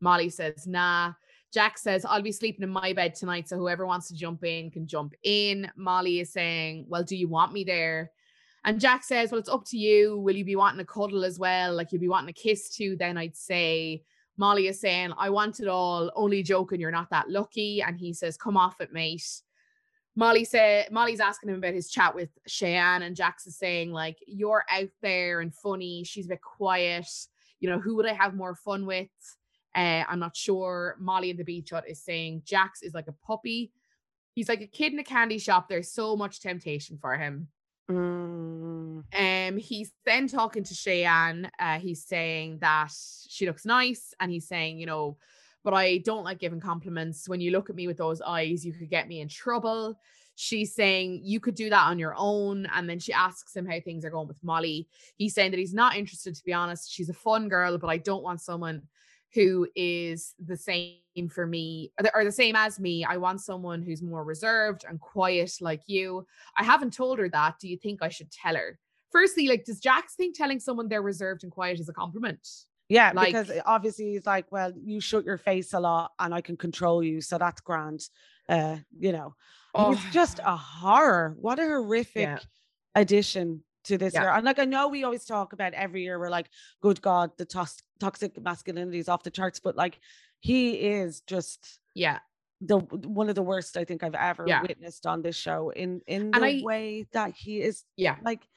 [0.01, 1.13] Molly says, nah.
[1.53, 4.69] Jax says, I'll be sleeping in my bed tonight, so whoever wants to jump in
[4.69, 5.71] can jump in.
[5.77, 8.11] Molly is saying, Well, do you want me there?
[8.65, 10.17] And Jax says, Well, it's up to you.
[10.19, 11.73] Will you be wanting a cuddle as well?
[11.73, 12.97] Like you'll be wanting a kiss too?
[12.97, 14.03] Then I'd say,
[14.35, 17.81] Molly is saying, I want it all, only joking, you're not that lucky.
[17.81, 19.23] And he says, Come off it, mate.
[20.15, 24.17] Molly said Molly's asking him about his chat with Cheyenne, and Jax is saying, like,
[24.25, 26.03] you're out there and funny.
[26.03, 27.07] She's a bit quiet.
[27.59, 29.09] You know, who would I have more fun with?
[29.75, 30.95] Uh, I'm not sure.
[30.99, 33.73] Molly in the beach hut is saying Jax is like a puppy.
[34.33, 35.67] He's like a kid in a candy shop.
[35.67, 37.49] There's so much temptation for him.
[37.89, 39.03] Mm.
[39.13, 41.51] Um, he's then talking to Cheyenne.
[41.59, 42.91] Uh, he's saying that
[43.27, 45.17] she looks nice, and he's saying, you know,
[45.65, 47.27] but I don't like giving compliments.
[47.27, 49.99] When you look at me with those eyes, you could get me in trouble.
[50.35, 52.67] She's saying you could do that on your own.
[52.73, 54.87] And then she asks him how things are going with Molly.
[55.17, 56.91] He's saying that he's not interested, to be honest.
[56.91, 58.83] She's a fun girl, but I don't want someone
[59.33, 60.99] who is the same
[61.29, 63.03] for me or the same as me.
[63.03, 66.27] I want someone who's more reserved and quiet like you.
[66.57, 67.55] I haven't told her that.
[67.59, 68.77] Do you think I should tell her?
[69.11, 72.47] Firstly, like, does Jax think telling someone they're reserved and quiet is a compliment?
[72.87, 76.41] Yeah, like, because obviously he's like, well, you shut your face a lot and I
[76.41, 77.21] can control you.
[77.21, 78.07] So that's grand.
[78.47, 79.35] Uh, you know,
[79.73, 79.93] oh.
[79.93, 81.35] it's just a horror.
[81.39, 82.37] What a horrific yeah.
[82.93, 84.21] addition to this yeah.
[84.21, 84.31] year.
[84.31, 86.47] And like I know we always talk about every year, we're like,
[86.81, 89.99] good God, the tos- toxic masculinity is off the charts, but like
[90.39, 92.19] he is just yeah
[92.61, 94.61] the one of the worst I think I've ever yeah.
[94.61, 98.47] witnessed on this show in in the I, way that he is yeah like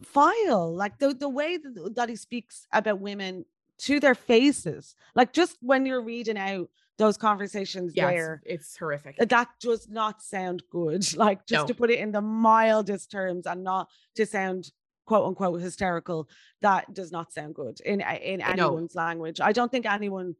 [0.00, 1.58] vile like the the way
[1.94, 3.44] that he speaks about women
[3.78, 9.16] to their faces like just when you're reading out those conversations yeah, there it's horrific
[9.18, 11.66] that does not sound good like just no.
[11.66, 14.70] to put it in the mildest terms and not to sound
[15.04, 16.28] quote unquote hysterical
[16.60, 19.02] that does not sound good in in anyone's no.
[19.02, 20.34] language i don't think anyone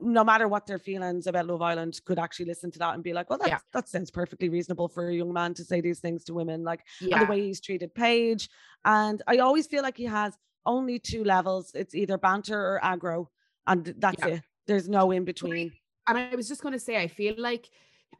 [0.00, 3.12] no matter what their feelings about Love Island, could actually listen to that and be
[3.12, 3.58] like, well, yeah.
[3.72, 6.84] that sounds perfectly reasonable for a young man to say these things to women, like
[7.00, 7.24] yeah.
[7.24, 8.48] the way he's treated Paige.
[8.84, 11.72] And I always feel like he has only two levels.
[11.74, 13.26] It's either banter or aggro,
[13.66, 14.34] and that's yeah.
[14.34, 14.42] it.
[14.66, 15.72] There's no in between.
[16.06, 17.68] And I was just going to say, I feel like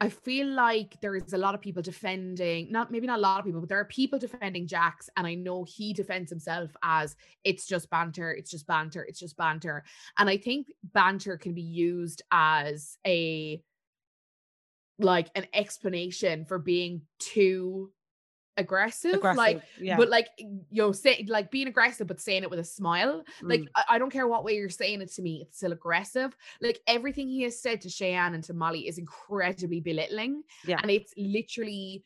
[0.00, 3.38] I feel like there is a lot of people defending, not maybe not a lot
[3.38, 5.08] of people, but there are people defending Jax.
[5.16, 9.36] And I know he defends himself as it's just banter, it's just banter, it's just
[9.36, 9.84] banter.
[10.18, 13.62] And I think banter can be used as a
[14.98, 17.92] like an explanation for being too
[18.56, 19.96] aggressive, aggressive like yeah.
[19.96, 23.60] but like you know say like being aggressive but saying it with a smile like
[23.60, 23.68] mm.
[23.74, 26.80] I, I, don't care what way you're saying it to me it's still aggressive like
[26.86, 31.14] everything he has said to Cheyenne and to Molly is incredibly belittling yeah and it's
[31.16, 32.04] literally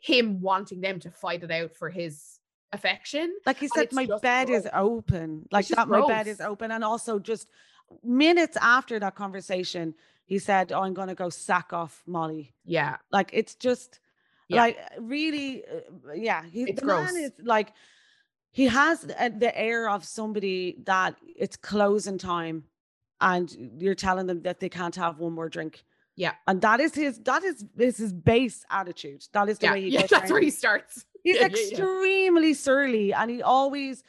[0.00, 2.40] him wanting them to fight it out for his
[2.72, 4.64] affection like he said my bed gross.
[4.64, 6.02] is open like that gross.
[6.02, 7.48] my bed is open and also just
[8.04, 9.94] minutes after that conversation
[10.26, 13.98] he said oh i'm gonna go sack off Molly yeah like it's just
[14.50, 14.62] yeah.
[14.62, 16.44] Like uh, really, uh, uh, yeah.
[16.44, 17.12] He, it's the gross.
[17.12, 17.72] man is like
[18.50, 22.64] he has uh, the air of somebody that it's closing time,
[23.20, 25.84] and you're telling them that they can't have one more drink.
[26.16, 29.24] Yeah, and that is his that is, is his base attitude.
[29.32, 29.72] That is the yeah.
[29.72, 29.88] way he.
[29.90, 31.06] Yeah, that's where he starts.
[31.22, 34.02] He's yeah, extremely yeah, surly, and he always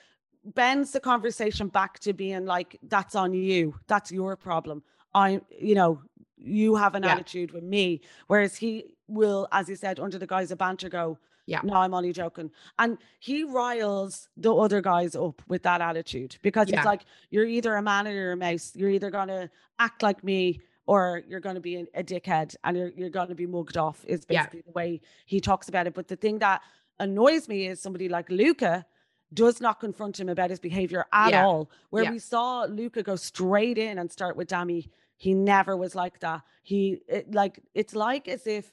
[0.46, 3.76] bends the conversation back to being like, "That's on you.
[3.88, 4.82] That's your problem.
[5.14, 6.02] I, you know,
[6.38, 10.52] you have an attitude with me." Whereas he will, as you said, under the guise
[10.52, 11.62] of banter, go, yeah.
[11.64, 12.52] No, I'm only joking.
[12.80, 16.78] And he riles the other guys up with that attitude because yeah.
[16.78, 18.72] it's like, you're either a man or you're a mouse.
[18.76, 22.78] You're either going to act like me or you're going to be a, dickhead and
[22.78, 24.64] you're, you're going to be mugged off, is basically yeah.
[24.68, 25.94] the way he talks about it.
[25.94, 26.62] But the thing that
[27.00, 28.86] annoys me is somebody like Luca
[29.34, 31.46] does not confront him about his behavior at yeah.
[31.46, 31.72] all.
[31.90, 36.20] Where we saw Luca go straight in and start with Dami, he never was like
[36.20, 36.42] that.
[36.64, 38.72] He, it, like, it's like as if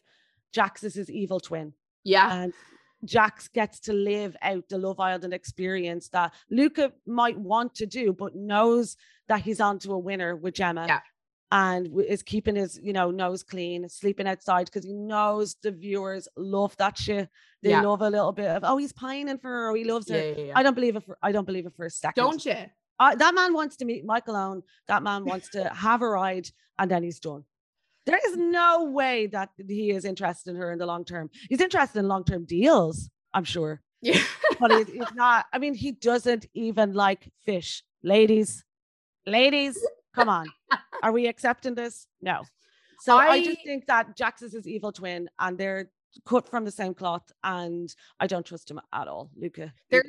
[0.53, 1.73] Jax is his evil twin.
[2.05, 2.43] Yeah.
[2.43, 2.53] And
[3.05, 8.13] Jax gets to live out the Love Island experience that Luca might want to do,
[8.13, 8.97] but knows
[9.29, 10.87] that he's onto a winner with Gemma.
[10.89, 11.01] Yeah.
[11.51, 16.29] And is keeping his, you know, nose clean, sleeping outside because he knows the viewers
[16.37, 17.31] love that shit.
[17.63, 17.81] They yeah.
[17.81, 20.35] love a little bit of, oh, he's pining for her, oh, he loves her.
[20.37, 21.05] Yeah, I don't believe it.
[21.05, 22.23] For, I don't believe it for a second.
[22.23, 22.55] Don't you?
[22.99, 24.63] that man wants to meet Michael Owen.
[24.89, 27.45] That man wants to have a ride, and then he's done.
[28.09, 31.29] There is no way that he is interested in her in the long term.
[31.51, 33.83] He's interested in long term deals, I'm sure.
[34.01, 34.23] Yeah.
[34.59, 35.45] but he's, he's not.
[35.53, 37.83] I mean, he doesn't even like fish.
[38.03, 38.65] Ladies,
[39.27, 39.79] ladies,
[40.15, 40.47] come on.
[41.03, 42.07] Are we accepting this?
[42.23, 42.45] No.
[43.01, 45.91] So I, I just think that Jax is his evil twin and they're
[46.25, 49.75] cut from the same cloth and I don't trust him at all, Luca.
[49.91, 50.03] They're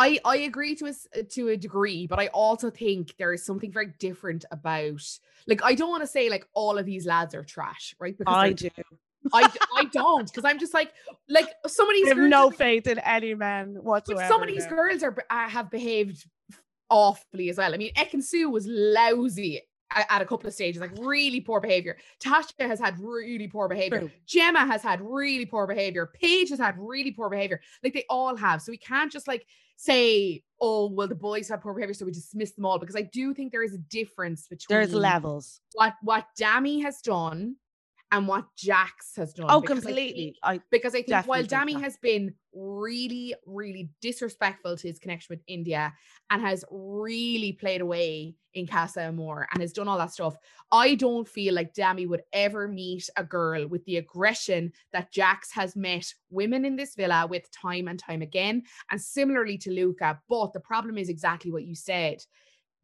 [0.00, 3.70] I I agree to a to a degree, but I also think there is something
[3.70, 5.02] very different about
[5.46, 8.16] like I don't want to say like all of these lads are trash, right?
[8.16, 8.70] Because I do.
[9.34, 10.92] I, I don't because I'm just like
[11.28, 12.06] like some of these.
[12.06, 14.26] I have no are, faith in any men whatsoever.
[14.26, 16.26] Some of these girls are uh, have behaved
[16.88, 17.74] awfully as well.
[17.74, 19.60] I mean, Ekin-Su was lousy
[19.92, 21.96] at a couple of stages, like really poor behavior.
[22.22, 24.00] Tasha has had really poor behavior.
[24.00, 24.10] True.
[24.26, 26.10] Gemma has had really poor behavior.
[26.14, 27.60] Paige has had really poor behavior.
[27.82, 28.62] Like they all have.
[28.62, 29.46] So we can't just like
[29.80, 33.02] say, oh, well, the boys have poor behavior, so we dismiss them all because I
[33.02, 35.60] do think there is a difference between there's levels.
[35.72, 37.56] What what Dami has done
[38.12, 39.46] and what Jax has done.
[39.48, 40.36] Oh, completely.
[40.42, 45.42] I, because I think while Dami has been really, really disrespectful to his connection with
[45.46, 45.92] India
[46.30, 50.36] and has really played away in Casa Amor and has done all that stuff,
[50.72, 55.52] I don't feel like Dami would ever meet a girl with the aggression that Jax
[55.52, 58.64] has met women in this villa with time and time again.
[58.90, 60.20] And similarly to Luca.
[60.28, 62.24] But the problem is exactly what you said.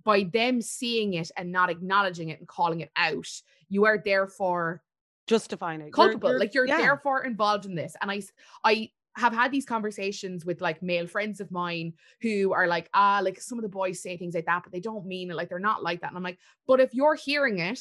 [0.04, 3.26] By them seeing it and not acknowledging it and calling it out,
[3.68, 4.84] you are therefore
[5.26, 5.92] justifying it.
[5.92, 6.78] Culpable you're, you're, like you're yeah.
[6.78, 7.94] therefore involved in this.
[8.02, 8.22] And i
[8.64, 13.20] i have had these conversations with like male friends of mine who are like ah
[13.22, 15.48] like some of the boys say things like that but they don't mean it like
[15.48, 16.08] they're not like that.
[16.08, 17.80] And i'm like but if you're hearing it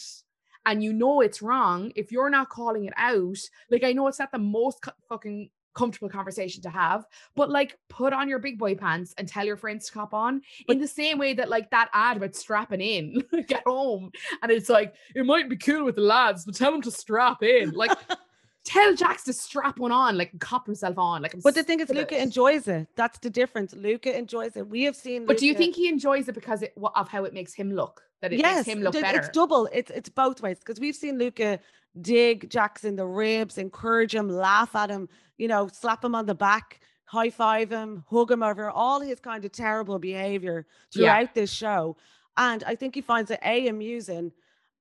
[0.66, 3.38] and you know it's wrong if you're not calling it out
[3.70, 7.06] like i know it's not the most fucking comfortable conversation to have.
[7.36, 10.42] But like, put on your big boy pants and tell your friends to cop on
[10.68, 14.12] in the same way that like that ad about strapping in, get home,
[14.42, 17.44] and it's like it might be cool with the lads, but tell them to strap
[17.44, 17.72] in.
[17.72, 17.92] Like,
[18.66, 21.22] tell Jax to strap one on, like cop himself on.
[21.22, 22.24] Like, I'm but the thing is, Luca it.
[22.24, 22.88] enjoys it.
[22.96, 23.74] That's the difference.
[23.76, 24.68] Luca enjoys it.
[24.68, 25.26] We have seen.
[25.26, 25.40] But Luca...
[25.40, 28.02] do you think he enjoys it because it, of how it makes him look?
[28.22, 29.20] That it yes, makes him look better.
[29.20, 29.70] It's double.
[29.72, 31.60] It's it's both ways because we've seen Luca
[32.02, 36.26] dig Jax in the ribs, encourage him, laugh at him, you know, slap him on
[36.26, 41.22] the back, high five him, hug him over all his kind of terrible behavior throughout
[41.22, 41.28] yeah.
[41.34, 41.96] this show.
[42.38, 44.32] And I think he finds it A amusing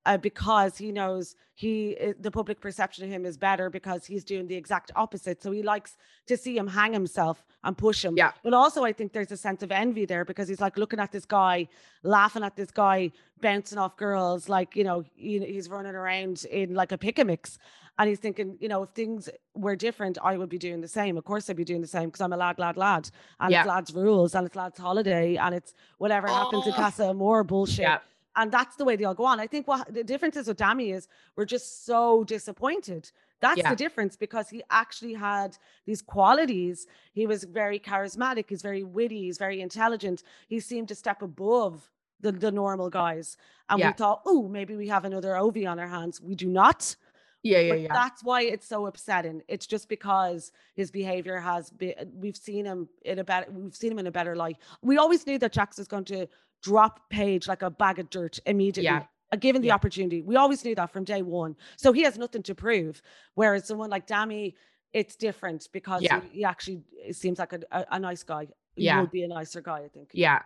[0.06, 4.24] uh, because he knows he uh, the public perception of him is better because he's
[4.24, 5.42] doing the exact opposite.
[5.42, 8.16] So he likes to see him hang himself and push him.
[8.16, 8.32] Yeah.
[8.42, 11.12] But also, I think there's a sense of envy there because he's like looking at
[11.12, 11.68] this guy,
[12.02, 16.74] laughing at this guy, bouncing off girls, like you know he, he's running around in
[16.74, 17.58] like a pick a mix.
[17.96, 21.16] And he's thinking, you know, if things were different, I would be doing the same.
[21.16, 23.08] Of course, I'd be doing the same because I'm a lad, lad, lad.
[23.38, 23.60] And yeah.
[23.60, 26.34] it's lads' rules and it's lads' holiday and it's whatever oh.
[26.34, 26.76] happens in oh.
[26.76, 27.84] Casa Amor bullshit.
[27.84, 27.98] Yeah
[28.36, 29.40] and that's the way they all go on.
[29.40, 33.10] I think what the difference is with Dami is we're just so disappointed.
[33.40, 33.70] That's yeah.
[33.70, 36.86] the difference because he actually had these qualities.
[37.12, 38.46] He was very charismatic.
[38.48, 39.22] He's very witty.
[39.22, 40.22] He's very intelligent.
[40.48, 43.36] He seemed to step above the, the normal guys.
[43.68, 43.88] And yeah.
[43.88, 46.20] we thought, oh, maybe we have another Ovie on our hands.
[46.20, 46.96] We do not.
[47.42, 47.92] Yeah, yeah, but yeah.
[47.92, 49.42] That's why it's so upsetting.
[49.48, 51.92] It's just because his behavior has been.
[52.14, 53.46] We've seen him in a better.
[53.50, 54.56] We've seen him in a better light.
[54.80, 56.26] We always knew that Jax was going to
[56.64, 58.84] drop Paige like a bag of dirt immediately.
[58.84, 59.04] Yeah.
[59.38, 59.74] Given the yeah.
[59.74, 60.22] opportunity.
[60.22, 61.56] We always knew that from day one.
[61.76, 63.02] So he has nothing to prove.
[63.34, 64.54] Whereas someone like Dami,
[64.92, 66.20] it's different because yeah.
[66.20, 68.46] he, he, actually seems like a, a, a nice guy.
[68.76, 69.00] He yeah.
[69.00, 70.10] would be a nicer guy, I think.
[70.12, 70.42] Yeah.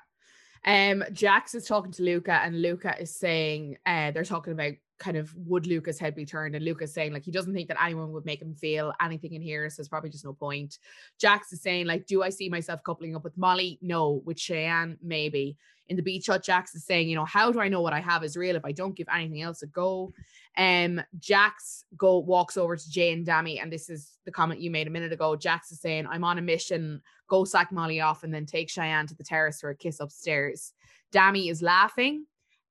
[0.65, 5.17] Um, Jax is talking to Luca, and Luca is saying, uh, they're talking about kind
[5.17, 6.55] of would Luca's head be turned?
[6.55, 9.43] And Luca's saying like he doesn't think that anyone would make him feel anything in
[9.43, 10.79] here, so there's probably just no point.
[11.19, 13.79] Jax is saying like, do I see myself coupling up with Molly?
[13.83, 14.23] No.
[14.25, 15.57] With Cheyenne, maybe.
[15.89, 18.01] In the beach hut, Jax is saying, you know, how do I know what I
[18.01, 20.13] have is real if I don't give anything else a go?
[20.59, 24.71] Um, Jax go walks over to Jay and Dami, and this is the comment you
[24.71, 25.35] made a minute ago.
[25.35, 29.07] Jax is saying, I'm on a mission, go sack Molly off and then take Cheyenne
[29.07, 30.75] to the terrace for a kiss upstairs.
[31.11, 32.27] Dami is laughing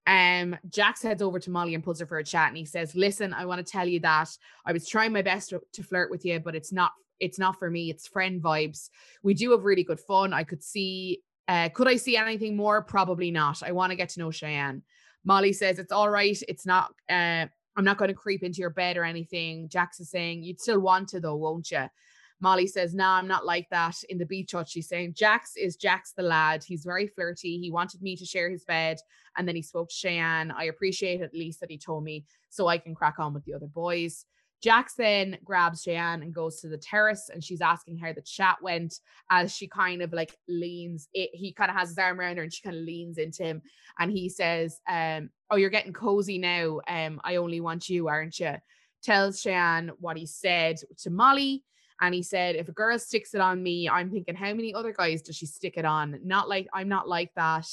[0.08, 2.96] um, Jax heads over to Molly and pulls her for a chat, and he says,
[2.96, 4.30] "Listen, I want to tell you that
[4.66, 7.70] I was trying my best to, flirt with you, but it's not it's not for
[7.70, 7.90] me.
[7.90, 8.90] It's friend vibes.
[9.24, 10.34] We do have really good fun.
[10.34, 12.84] I could see, uh, could I see anything more?
[12.84, 13.64] Probably not.
[13.64, 14.84] I want to get to know Cheyenne.
[15.26, 16.42] Molly says it's all right.
[16.48, 16.94] It's not.
[17.10, 19.68] Uh, I'm not going to creep into your bed or anything.
[19.68, 21.88] Jax is saying you'd still want to though, won't you?
[22.40, 23.96] Molly says, Nah, I'm not like that.
[24.10, 26.64] In the beach hut, she's saying, Jax is Jax the lad.
[26.64, 27.58] He's very flirty.
[27.58, 28.98] He wanted me to share his bed.
[29.38, 30.52] And then he spoke to Cheyenne.
[30.52, 33.54] I appreciate at least that he told me so I can crack on with the
[33.54, 34.26] other boys.
[34.62, 38.58] Jax then grabs Cheyenne and goes to the terrace and she's asking how the chat
[38.62, 41.30] went as she kind of like leans it.
[41.34, 43.62] He kind of has his arm around her and she kind of leans into him
[44.00, 46.82] and he says, um, Oh, you're getting cozy now.
[46.88, 48.56] Um, I only want you, aren't you?
[49.04, 51.64] Tells Cheyenne what he said to Molly.
[52.02, 54.94] And he said, if a girl sticks it on me, I'm thinking, how many other
[54.94, 56.20] guys does she stick it on?
[56.24, 57.68] Not like I'm not like that.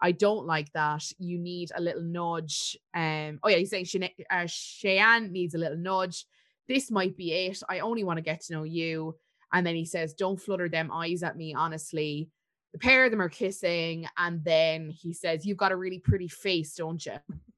[0.00, 1.04] I don't like that.
[1.18, 2.76] You need a little nudge.
[2.94, 6.26] Um, oh yeah, he's saying Shane, uh, Cheyenne needs a little nudge.
[6.68, 7.62] This might be it.
[7.68, 9.16] I only want to get to know you.
[9.52, 12.28] And then he says, don't flutter them eyes at me, honestly.
[12.72, 14.06] The pair of them are kissing.
[14.18, 17.14] And then he says, You've got a really pretty face, don't you?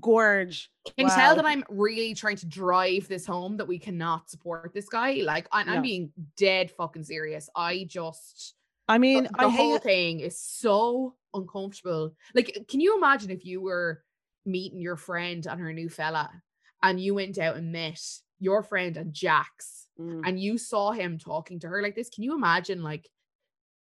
[0.00, 0.70] Gorge.
[0.96, 1.14] Can wow.
[1.14, 4.88] you tell that I'm really trying to drive this home that we cannot support this
[4.88, 5.20] guy?
[5.22, 7.48] Like, I'm, I'm being dead fucking serious.
[7.54, 8.54] I just.
[8.88, 12.14] I mean, the, the I whole thing is so uncomfortable.
[12.34, 14.02] Like, can you imagine if you were
[14.44, 16.30] meeting your friend and her new fella
[16.82, 18.00] and you went out and met
[18.38, 20.22] your friend and Jax mm.
[20.24, 22.10] and you saw him talking to her like this?
[22.10, 23.08] Can you imagine like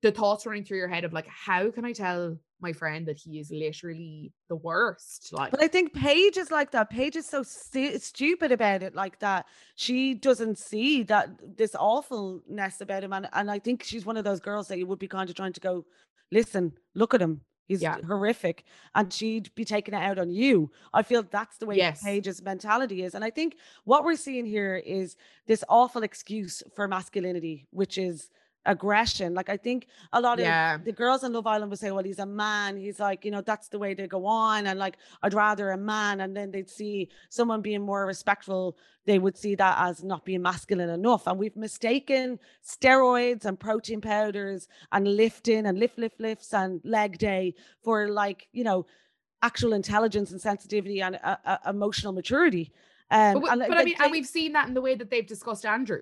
[0.02, 3.18] the thoughts running through your head of like, how can I tell my friend that
[3.18, 5.32] he is literally the worst?
[5.32, 6.90] Like, but I think Paige is like that.
[6.90, 9.46] Paige is so st- stupid about it, like that.
[9.76, 14.24] She doesn't see that this awfulness about him, and and I think she's one of
[14.24, 15.86] those girls that you would be kind of trying to go,
[16.32, 17.42] listen, look at him.
[17.70, 17.98] He's yeah.
[18.06, 18.64] horrific.
[18.96, 20.72] And she'd be taking it out on you.
[20.92, 22.04] I feel that's the way yes.
[22.04, 23.14] Paige's mentality is.
[23.14, 28.32] And I think what we're seeing here is this awful excuse for masculinity, which is
[28.66, 29.34] aggression.
[29.34, 30.76] Like I think a lot yeah.
[30.76, 33.32] of the girls in Love Island would say, "Well, he's a man." He's like, you
[33.32, 36.22] know, that's the way they go on, and like I'd rather a man.
[36.22, 38.78] And then they'd see someone being more respectful.
[39.06, 41.26] They would see that as not being masculine enough.
[41.26, 47.18] And we've mistaken steroids and protein powders and lifting and lift, lift, lifts and leg
[47.18, 48.86] day for like you know
[49.42, 52.72] actual intelligence and sensitivity and uh, uh, emotional maturity.
[53.12, 55.10] Um, but, and, but I mean, they, and we've seen that in the way that
[55.10, 56.02] they've discussed Andrew.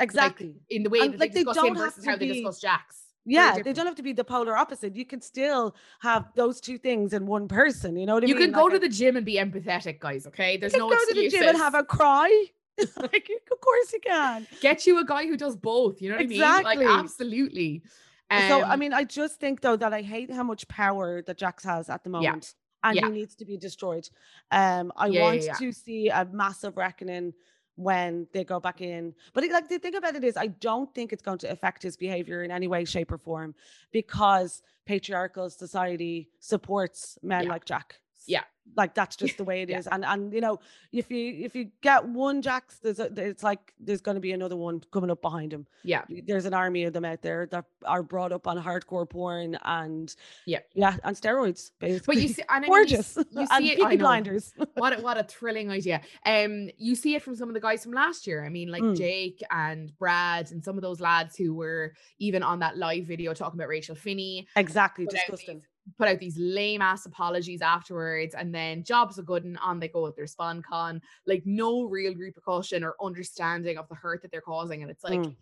[0.00, 0.48] Exactly.
[0.48, 2.32] Like, in the way and, that like, they, they discuss him versus how be, they
[2.34, 3.06] discuss Jax.
[3.26, 4.94] Yeah, they don't have to be the polar opposite.
[4.94, 7.96] You can still have those two things in one person.
[7.96, 8.42] You know what I you mean?
[8.42, 10.26] You can go like to the gym and be empathetic, guys.
[10.28, 11.32] Okay, there's no go excuses.
[11.32, 12.44] to the gym and have a cry.
[12.78, 14.46] like, of course you can.
[14.60, 16.00] Get you a guy who does both.
[16.00, 16.72] You know what exactly.
[16.72, 16.86] I mean?
[16.86, 17.82] Like, absolutely.
[18.30, 21.22] Um, so, I um mean, I just think though that I hate how much power
[21.22, 22.90] that Jax has at the moment, yeah.
[22.90, 23.06] and yeah.
[23.06, 24.08] he needs to be destroyed.
[24.50, 27.32] Um, I yeah, want to see a massive reckoning
[27.76, 29.14] when they go back in.
[29.32, 31.82] But it, like the thing about it is, I don't think it's going to affect
[31.82, 33.54] his behavior in any way, shape, or form
[33.92, 37.50] because patriarchal society supports men yeah.
[37.50, 37.96] like Jack.
[38.26, 38.42] Yeah.
[38.76, 39.86] like that's just the way it is.
[39.86, 39.94] Yeah.
[39.94, 40.58] and and you know
[40.92, 44.32] if you if you get one Jax there's a, it's like there's going to be
[44.32, 46.02] another one coming up behind him yeah.
[46.26, 50.14] There's an army of them out there that are brought up on hardcore porn and
[50.46, 50.58] yeah.
[50.74, 52.16] yeah and steroids basically.
[52.16, 53.16] But you see and gorgeous.
[53.16, 54.52] you, you see it blinders.
[54.74, 56.00] What a, what a thrilling idea.
[56.24, 58.44] Um you see it from some of the guys from last year.
[58.44, 58.96] I mean like mm.
[58.96, 63.32] jake and brad and some of those lads who were even on that live video
[63.32, 64.46] talking about rachel finni.
[64.56, 65.06] Exactly.
[65.06, 65.62] Disgusting
[65.98, 69.88] put out these lame ass apologies afterwards and then jobs are good and on they
[69.88, 74.30] go with their spawn con like no real repercussion or understanding of the hurt that
[74.30, 75.36] they're causing and it's like mm.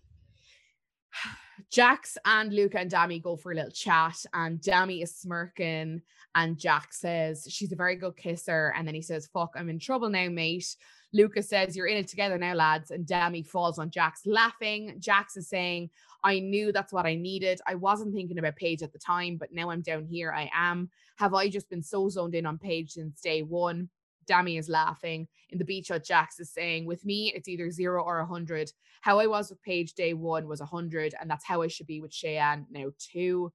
[1.70, 6.02] Jax and Luca and Dami go for a little chat, and Dami is smirking.
[6.34, 8.72] And Jack says she's a very good kisser.
[8.76, 10.76] And then he says, Fuck, I'm in trouble now, mate.
[11.12, 12.90] Luca says, You're in it together now, lads.
[12.90, 14.96] And Dami falls on Jax laughing.
[14.98, 15.90] Jax is saying,
[16.24, 17.60] I knew that's what I needed.
[17.66, 20.32] I wasn't thinking about Paige at the time, but now I'm down here.
[20.32, 20.88] I am.
[21.16, 23.90] Have I just been so zoned in on Paige since day one?
[24.26, 25.28] Dami is laughing.
[25.50, 28.72] In the beach hut, Jax is saying, With me, it's either zero or a hundred.
[29.02, 31.86] How I was with Paige day one was a hundred, and that's how I should
[31.86, 33.52] be with Cheyenne now too.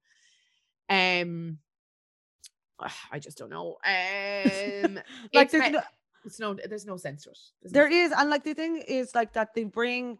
[0.88, 1.58] Um
[3.12, 3.78] I just don't know.
[3.84, 5.00] Um
[5.34, 5.82] like there's no,
[6.24, 7.38] it's no there's no sense to it.
[7.62, 10.18] There's there no is, and like the thing is like that they bring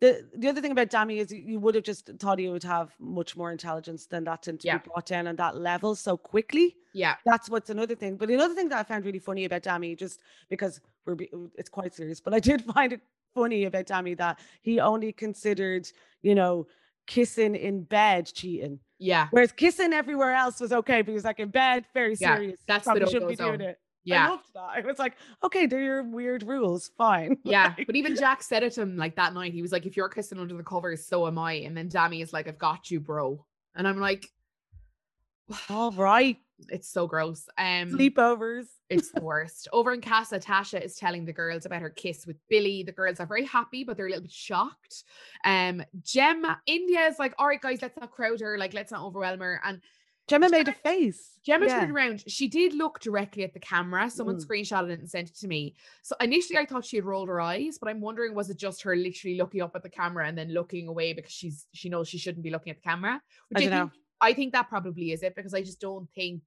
[0.00, 2.92] the the other thing about Dami is you would have just thought he would have
[3.00, 4.78] much more intelligence than that and to yeah.
[4.78, 6.76] be brought down on that level so quickly.
[6.92, 8.16] Yeah, that's what's another thing.
[8.16, 11.16] But another thing that I found really funny about Dami, just because we're
[11.56, 13.00] it's quite serious, but I did find it
[13.34, 15.88] funny about Dami that he only considered
[16.22, 16.66] you know
[17.06, 18.78] kissing in bed cheating.
[18.98, 19.28] Yeah.
[19.30, 22.56] Whereas kissing everywhere else was okay, but he was like in bed, very serious.
[22.58, 23.78] Yeah, that's Probably shouldn't be doing it.
[24.04, 24.26] Yeah.
[24.26, 24.60] I loved that.
[24.60, 26.90] I was like, okay, they're your weird rules.
[26.96, 27.38] Fine.
[27.44, 27.74] Yeah.
[27.86, 29.52] but even Jack said it to him like that night.
[29.52, 31.54] He was like, if you're kissing under the covers, so am I.
[31.54, 33.44] And then Dami is like, I've got you, bro.
[33.74, 34.26] And I'm like,
[35.68, 36.36] all right.
[36.68, 37.48] it's so gross.
[37.56, 38.66] Um sleepovers.
[38.90, 39.68] It's the worst.
[39.72, 42.82] Over in Casa, Tasha is telling the girls about her kiss with Billy.
[42.82, 45.04] The girls are very happy, but they're a little bit shocked.
[45.44, 49.04] Um, Gemma, India is like, all right, guys, let's not crowd her, like, let's not
[49.04, 49.60] overwhelm her.
[49.64, 49.80] And
[50.28, 51.38] Gemma made a face.
[51.44, 51.80] Gemma yeah.
[51.80, 52.22] turned around.
[52.26, 54.10] She did look directly at the camera.
[54.10, 54.46] Someone mm.
[54.46, 55.74] screenshotted it and sent it to me.
[56.02, 58.82] So initially I thought she had rolled her eyes, but I'm wondering was it just
[58.82, 62.08] her literally looking up at the camera and then looking away because she's she knows
[62.08, 63.20] she shouldn't be looking at the camera.
[63.48, 63.90] Which I, I think, know.
[64.20, 66.42] I think that probably is it because I just don't think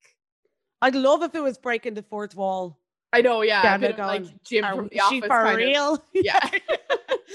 [0.82, 2.78] I'd love if it was breaking the fourth wall.
[3.14, 3.62] I know, yeah.
[3.62, 5.28] Gemma going, like Jim from the office.
[5.28, 5.94] for real?
[5.96, 6.40] Of, yeah.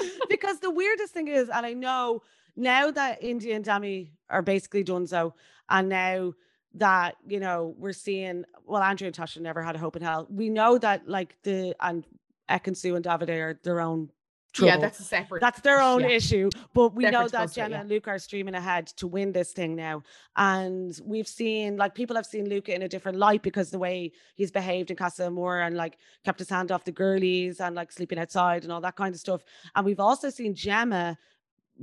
[0.29, 2.23] because the weirdest thing is, and I know
[2.57, 5.35] now that India and Dami are basically done so,
[5.69, 6.33] and now
[6.75, 10.27] that you know we're seeing well andrew and tasha never had a hope in hell
[10.29, 12.05] we know that like the and
[12.51, 14.11] Ekin-Su and Davide are their own
[14.53, 14.73] trouble.
[14.73, 15.41] Yeah, that's a separate.
[15.41, 16.09] That's their own yeah.
[16.09, 16.51] issue.
[16.73, 17.81] But we separate know that Gemma yeah.
[17.81, 20.03] and Luca are streaming ahead to win this thing now.
[20.37, 24.13] And we've seen like people have seen Luca in a different light because the way
[24.35, 27.93] he's behaved in Casa Amor and like kept his hand off the girlies and like
[27.93, 29.43] sleeping outside and all that kind of stuff.
[29.75, 31.19] And we've also seen Gemma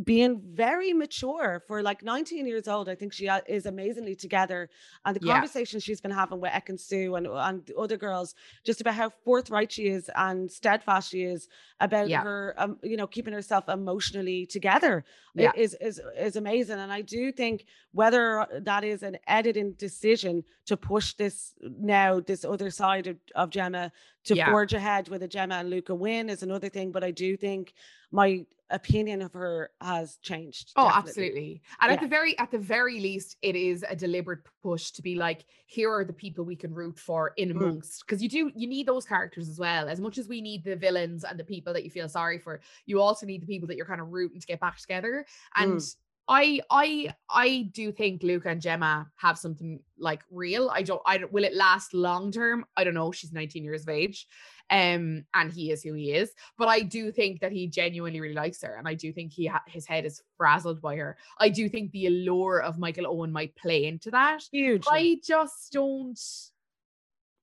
[0.04, 2.89] being very mature for like 19 years old.
[2.89, 4.70] I think she uh, is amazingly together.
[5.06, 5.34] And the yeah.
[5.34, 8.34] conversation she's been having with Ekin-Su and, and the other girls,
[8.64, 11.48] just about how forthright she is and steadfast she is
[11.80, 12.24] about yeah.
[12.24, 15.52] her, um, you know, keeping herself emotionally together yeah.
[15.56, 16.80] is, is, is amazing.
[16.80, 22.44] And I do think whether that is an editing decision to push this now, this
[22.44, 23.91] other side of, of Gemma
[24.26, 26.91] to forge ahead with a Gemma and Luca win is another thing.
[26.91, 27.74] But I do think
[28.11, 30.71] my opinion of her has changed.
[30.76, 31.09] Oh, definitely.
[31.09, 31.61] absolutely.
[31.82, 31.93] And yeah.
[31.95, 35.45] at the very at the very least, it is a deliberate push to be like,
[35.65, 37.57] here are the people we can root for in mm.
[37.57, 38.05] amongst.
[38.05, 38.24] Because mm.
[38.24, 39.88] you do you need those characters as well.
[39.88, 42.61] As much as we need the villains and the people that you feel sorry for,
[42.86, 45.26] you also need the people that you're kind of rooting to get back together.
[45.55, 45.95] And mm.
[46.28, 50.69] I I I do think Luca and Gemma have something like real.
[50.69, 52.65] I don't I don't will it last long term?
[52.78, 53.11] I don't know.
[53.11, 54.28] She's 19 years of age.
[54.69, 58.34] Um and he is who he is, but I do think that he genuinely really
[58.34, 61.17] likes her and I do think he ha- his head is frazzled by her.
[61.39, 64.43] I do think the allure of Michael Owen might play into that.
[64.51, 64.86] Huge.
[64.89, 66.19] I just don't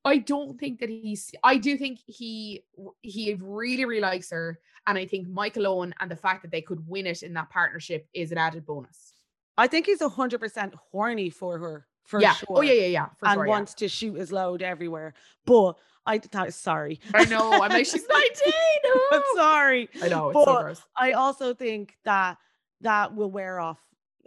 [0.04, 2.64] I don't think that he's I do think he
[3.02, 6.62] he really really likes her and I think Michael Owen and the fact that they
[6.62, 9.12] could win it in that partnership is an added bonus.
[9.58, 12.32] I think he's hundred percent horny for her for yeah.
[12.32, 12.58] Oh, sure.
[12.58, 13.06] Oh yeah, yeah, yeah.
[13.22, 13.86] and sure, wants yeah.
[13.86, 15.14] to shoot his load everywhere.
[15.44, 15.74] But
[16.06, 17.00] I thought sorry.
[17.14, 17.52] I know.
[17.52, 18.52] I'm like, she's 19.
[19.12, 19.88] I'm sorry.
[20.02, 20.32] I know.
[20.32, 22.38] but so I also think that
[22.80, 23.78] that will wear off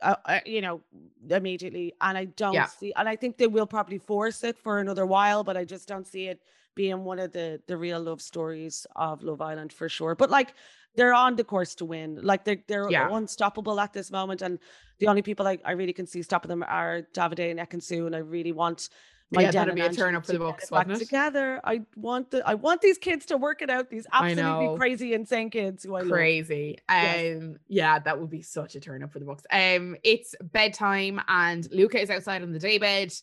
[0.03, 0.81] uh, uh, you know,
[1.29, 1.93] immediately.
[2.01, 2.67] And I don't yeah.
[2.67, 5.87] see, and I think they will probably force it for another while, but I just
[5.87, 6.41] don't see it
[6.75, 10.15] being one of the the real love stories of Love Island for sure.
[10.15, 10.53] But like
[10.95, 12.19] they're on the course to win.
[12.21, 13.09] Like they're they're yeah.
[13.11, 14.59] unstoppable at this moment, and
[14.99, 18.15] the only people I, I really can see stopping them are Davide and Ekin-Su, and
[18.15, 18.89] I really want
[19.33, 20.97] my yeah, that'd be a turn up for the books, back it?
[20.97, 21.59] together.
[21.63, 23.89] I want the I want these kids to work it out.
[23.89, 26.77] These absolutely crazy, insane kids who I crazy.
[26.89, 27.05] love.
[27.05, 27.41] Um, yes.
[27.67, 29.43] yeah, that would be such a turn up for the books.
[29.51, 33.13] Um, it's bedtime and Luca is outside on the daybed.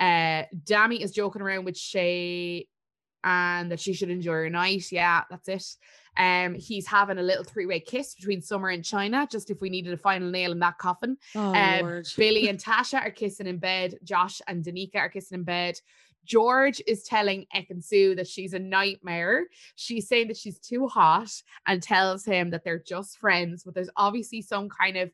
[0.00, 2.68] Uh, Dami is joking around with Shay
[3.24, 4.90] and that she should enjoy her night.
[4.92, 5.64] Yeah, that's it.
[6.18, 9.92] Um, he's having a little three-way kiss between Summer and Chyna, just if we needed
[9.92, 11.16] a final nail in that coffin.
[11.34, 13.94] Oh, uh, Billy and Tasha are kissing in bed.
[14.02, 15.80] Josh and Danica are kissing in bed.
[16.24, 19.46] George is telling Ekin-Su that she's a nightmare.
[19.76, 21.30] She's saying that she's too hot
[21.66, 25.10] and tells him that they're just friends, but there's obviously some kind of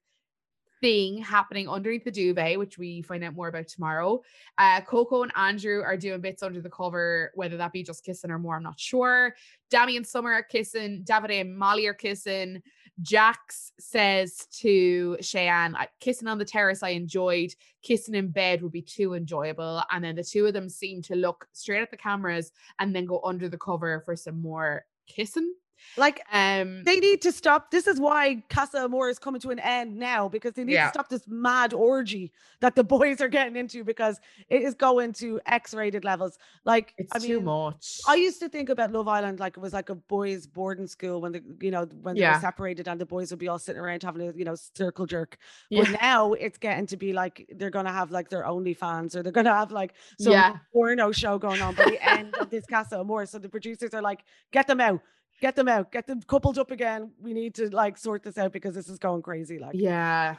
[0.85, 4.20] thing happening underneath the duvet, which we find out more about tomorrow.
[4.59, 8.30] Uh, Coco and Andrew are doing bits under the cover, whether that be just kissing
[8.30, 9.35] or more, I'm not sure.
[9.72, 12.61] Dami and Summer are kissing, Davide and Molly are kissing.
[13.01, 18.82] Jax says to Cheyenne, kissing on the terrace I enjoyed, kissing in bed would be
[18.82, 19.82] too enjoyable.
[19.91, 23.07] And then the two of them seem to look straight at the cameras and then
[23.07, 25.55] go under the cover for some more kissing.
[25.96, 27.70] Like, um, they need to stop.
[27.70, 30.86] This is why Casa Amor is coming to an end now because they need yeah.
[30.86, 35.12] to stop this mad orgy that the boys are getting into because it is going
[35.14, 36.38] to X-rated levels.
[36.64, 38.00] Like, it's I mean, too much.
[38.08, 41.20] I used to think about Love Island like it was like a boys' boarding school
[41.20, 43.80] when the you know when they were separated and the boys would be all sitting
[43.80, 45.38] around having a you know circle jerk.
[45.70, 45.96] But yeah.
[46.00, 49.32] now it's getting to be like they're gonna have like their only fans or they're
[49.32, 50.56] gonna have like some yeah.
[50.72, 53.26] porno show going on by the end of this Casa Amor.
[53.26, 55.00] So the producers are like, get them out
[55.41, 57.11] get them out, get them coupled up again.
[57.20, 59.59] We need to like sort this out because this is going crazy.
[59.59, 60.37] Like, yeah.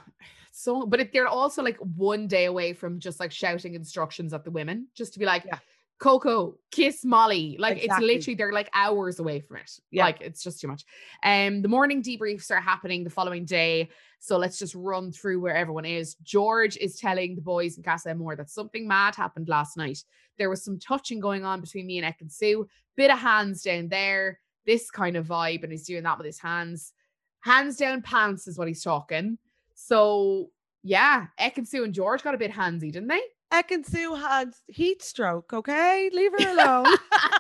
[0.52, 4.44] So, but if they're also like one day away from just like shouting instructions at
[4.44, 5.60] the women, just to be like, yeah.
[5.98, 7.56] Coco, kiss Molly.
[7.58, 8.08] Like exactly.
[8.08, 9.72] it's literally they're like hours away from it.
[9.92, 10.04] Yeah.
[10.04, 10.84] Like it's just too much.
[11.24, 13.90] Um, the morning debriefs are happening the following day.
[14.20, 16.16] So let's just run through where everyone is.
[16.16, 20.00] George is telling the boys in Casa Amor that something mad happened last night.
[20.38, 22.68] There was some touching going on between me and Ekin-Su.
[22.98, 24.40] Bit of hands down there.
[24.66, 26.94] This kind of vibe, and he's doing that with his hands.
[27.42, 29.38] Hands down pants is what he's talking.
[29.76, 30.50] So
[30.84, 33.22] yeah, Ekin-Su and George got a bit handsy, didn't they?
[33.52, 36.10] Ekin-Su had heat stroke, okay?
[36.14, 36.96] Leave her alone.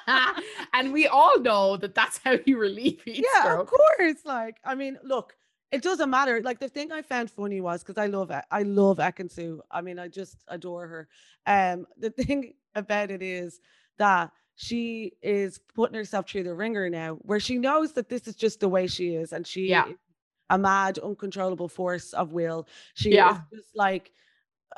[0.73, 3.61] and we all know that that's how you relieve heat yeah, stroke.
[3.61, 4.25] of course.
[4.25, 5.35] Like, I mean, look,
[5.71, 6.41] it doesn't matter.
[6.41, 9.61] Like the thing I found funny was because I love I love Ekin-Su.
[9.69, 11.07] I mean, I just adore her.
[11.45, 13.59] Um, the thing about it is
[13.97, 18.35] that she is putting herself through the ringer now, where she knows that this is
[18.35, 19.85] just the way she is, and she yeah.
[20.49, 22.67] a mad, uncontrollable force of will.
[22.93, 23.41] She yeah.
[23.51, 24.11] is just like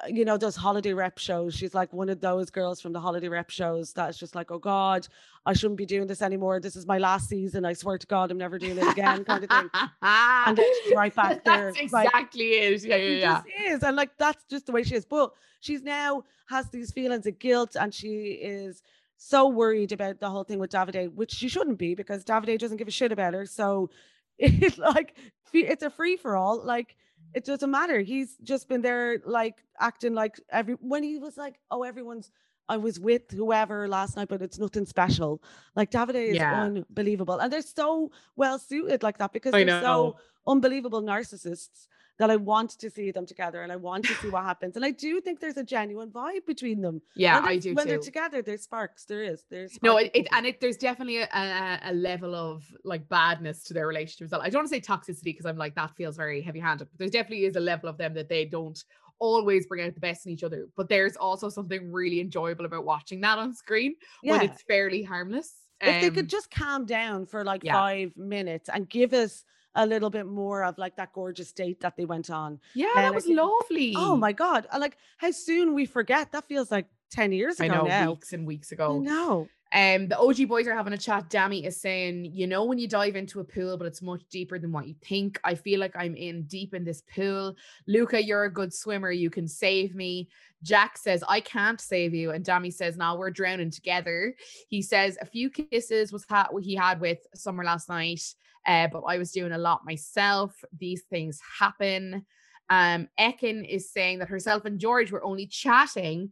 [0.03, 1.55] uh, you know those holiday rep shows.
[1.55, 4.59] She's like one of those girls from the holiday rep shows that's just like oh
[4.59, 5.07] god
[5.45, 6.59] i shouldn't be doing this anymore.
[6.59, 7.63] This is my last season.
[7.63, 9.69] I swear to god i'm never doing it again kind of thing.
[10.01, 12.83] And then she's right back there that's exactly like, it.
[12.83, 13.73] Yeah yeah yeah.
[13.73, 15.05] is and like that's just the way she is.
[15.05, 18.83] But she's now has these feelings of guilt and she is
[19.17, 22.77] so worried about the whole thing with Davide, which she shouldn't be because Davide doesn't
[22.77, 23.45] give a shit about her.
[23.45, 23.89] So
[24.39, 25.17] it's like
[25.53, 26.63] it's a free for all.
[26.63, 26.95] Like
[27.33, 27.99] it doesn't matter.
[28.01, 32.31] He's just been there, like acting like every when he was like, "Oh, everyone's."
[32.69, 35.41] I was with whoever last night, but it's nothing special.
[35.73, 36.63] Like Davide is yeah.
[36.63, 41.87] unbelievable, and they're so well suited like that because they're so unbelievable narcissists
[42.19, 44.75] that I want to see them together and I want to see what happens.
[44.75, 47.01] And I do think there's a genuine vibe between them.
[47.15, 47.73] Yeah, I do.
[47.73, 47.91] When too.
[47.91, 49.05] they're together, there's sparks.
[49.05, 49.43] There is.
[49.49, 53.73] There's no, it, it, and it there's definitely a, a, level of like badness to
[53.73, 54.33] their relationship.
[54.33, 56.87] I don't want to say toxicity because I'm like that feels very heavy handed.
[56.91, 58.83] But there definitely is a level of them that they don't
[59.19, 60.67] always bring out the best in each other.
[60.75, 64.33] But there's also something really enjoyable about watching that on screen yeah.
[64.33, 65.53] when it's fairly harmless.
[65.81, 67.73] If um, they could um, just calm down for like yeah.
[67.73, 69.43] five minutes and give us
[69.77, 72.59] a little bit more of like that gorgeous date that they went on.
[72.73, 73.93] Yeah, and that was think, lovely.
[73.95, 74.67] Oh my god!
[74.77, 76.31] Like how soon we forget.
[76.33, 78.11] That feels like ten years ago I know, now.
[78.11, 78.99] Weeks and weeks ago.
[78.99, 79.47] No.
[79.73, 81.29] Um, the OG boys are having a chat.
[81.29, 84.57] Dami is saying, you know, when you dive into a pool, but it's much deeper
[84.57, 85.39] than what you think.
[85.43, 87.55] I feel like I'm in deep in this pool.
[87.85, 89.11] Luca, you're a good swimmer.
[89.11, 90.29] You can save me.
[90.63, 92.31] Jack says, I can't save you.
[92.31, 94.33] And Dami says, now we're drowning together.
[94.69, 98.23] He says, a few kisses was ha- he had with Summer last night
[98.67, 100.63] uh, but I was doing a lot myself.
[100.77, 102.25] These things happen.
[102.69, 106.31] Um, Ekin is saying that herself and George were only chatting,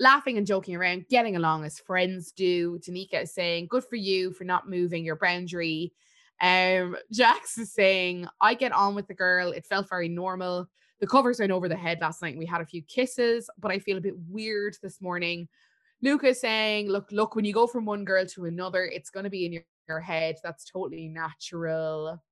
[0.00, 2.78] laughing and joking around, getting along as friends do.
[2.78, 5.92] Danica is saying, Good for you for not moving your boundary.
[6.40, 9.52] Um, Jax is saying, I get on with the girl.
[9.52, 10.66] It felt very normal.
[11.00, 12.38] The covers went over the head last night.
[12.38, 15.46] We had a few kisses, but I feel a bit weird this morning.
[16.02, 19.24] Luca is saying, Look, look, when you go from one girl to another, it's going
[19.24, 20.36] to be in your your head.
[20.42, 22.22] That's totally natural.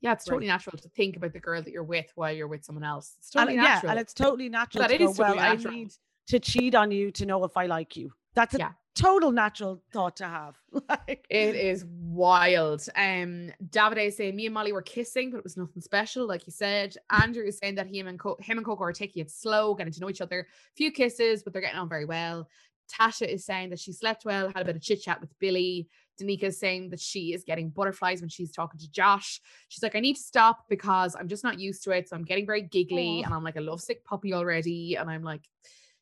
[0.00, 0.54] Yeah, it's totally right.
[0.54, 3.14] natural to think about the girl that you're with while you're with someone else.
[3.18, 3.88] It's totally and, natural.
[3.88, 4.82] Yeah, and it's totally natural.
[4.82, 5.72] That to go, totally well, natural.
[5.72, 5.92] I need
[6.28, 8.12] to cheat on you to know if I like you.
[8.34, 8.72] That's a yeah.
[8.94, 10.56] total natural thought to have.
[10.88, 12.86] like it is wild.
[12.94, 16.46] Um, Davide is saying me and Molly were kissing, but it was nothing special, like
[16.46, 16.96] you said.
[17.10, 19.92] Andrew is saying that him and Co- him and Coco are taking it slow, getting
[19.92, 20.46] to know each other.
[20.76, 22.48] Few kisses, but they're getting on very well.
[22.88, 25.88] Tasha is saying that she slept well, had a bit of chit chat with Billy.
[26.20, 29.40] Danica is saying that she is getting butterflies when she's talking to Josh.
[29.68, 32.08] She's like, I need to stop because I'm just not used to it.
[32.08, 34.96] So I'm getting very giggly and I'm like a lovesick puppy already.
[34.96, 35.42] And I'm like,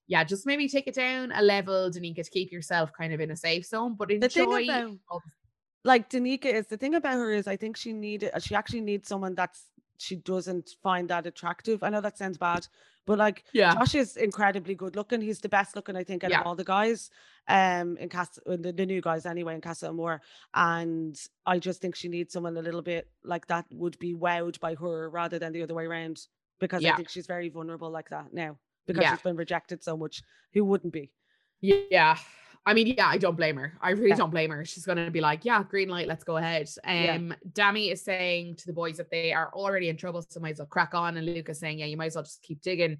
[0.06, 3.30] yeah, just maybe take it down a level, Danica, to keep yourself kind of in
[3.30, 4.64] a safe zone, but enjoy.
[4.64, 5.22] About,
[5.84, 9.06] like Danica is the thing about her is I think she needed she actually needs
[9.06, 9.66] someone that's
[9.98, 11.82] she doesn't find that attractive.
[11.82, 12.66] I know that sounds bad,
[13.06, 13.74] but like yeah.
[13.74, 15.20] Josh is incredibly good looking.
[15.20, 16.40] He's the best looking, I think, out yeah.
[16.40, 17.10] of all the guys.
[17.48, 20.20] Um in Casa the, the new guys anyway in Casa Amor.
[20.54, 24.58] And I just think she needs someone a little bit like that would be wowed
[24.60, 26.26] by her rather than the other way around.
[26.60, 26.92] Because yeah.
[26.92, 28.58] I think she's very vulnerable like that now.
[28.86, 30.22] Because she's been rejected so much.
[30.52, 31.10] Who wouldn't be?
[31.60, 32.18] Yeah.
[32.66, 33.74] I mean, yeah, I don't blame her.
[33.82, 34.16] I really yeah.
[34.16, 34.64] don't blame her.
[34.64, 36.68] She's going to be like, yeah, green light, let's go ahead.
[36.84, 37.34] Um, yeah.
[37.52, 40.58] Dami is saying to the boys that they are already in trouble, so might as
[40.58, 41.18] well crack on.
[41.18, 42.98] And Luca's saying, yeah, you might as well just keep digging.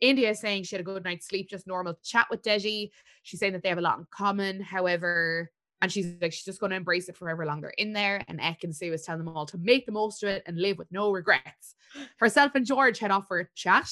[0.00, 2.90] India is saying she had a good night's sleep, just normal chat with Deji.
[3.22, 4.60] She's saying that they have a lot in common.
[4.60, 5.50] However,
[5.82, 8.22] and she's like, she's just going to embrace it forever longer in there.
[8.28, 10.90] And Ekin-Su is telling them all to make the most of it and live with
[10.92, 11.74] no regrets.
[12.18, 13.90] Herself and George head off for a chat.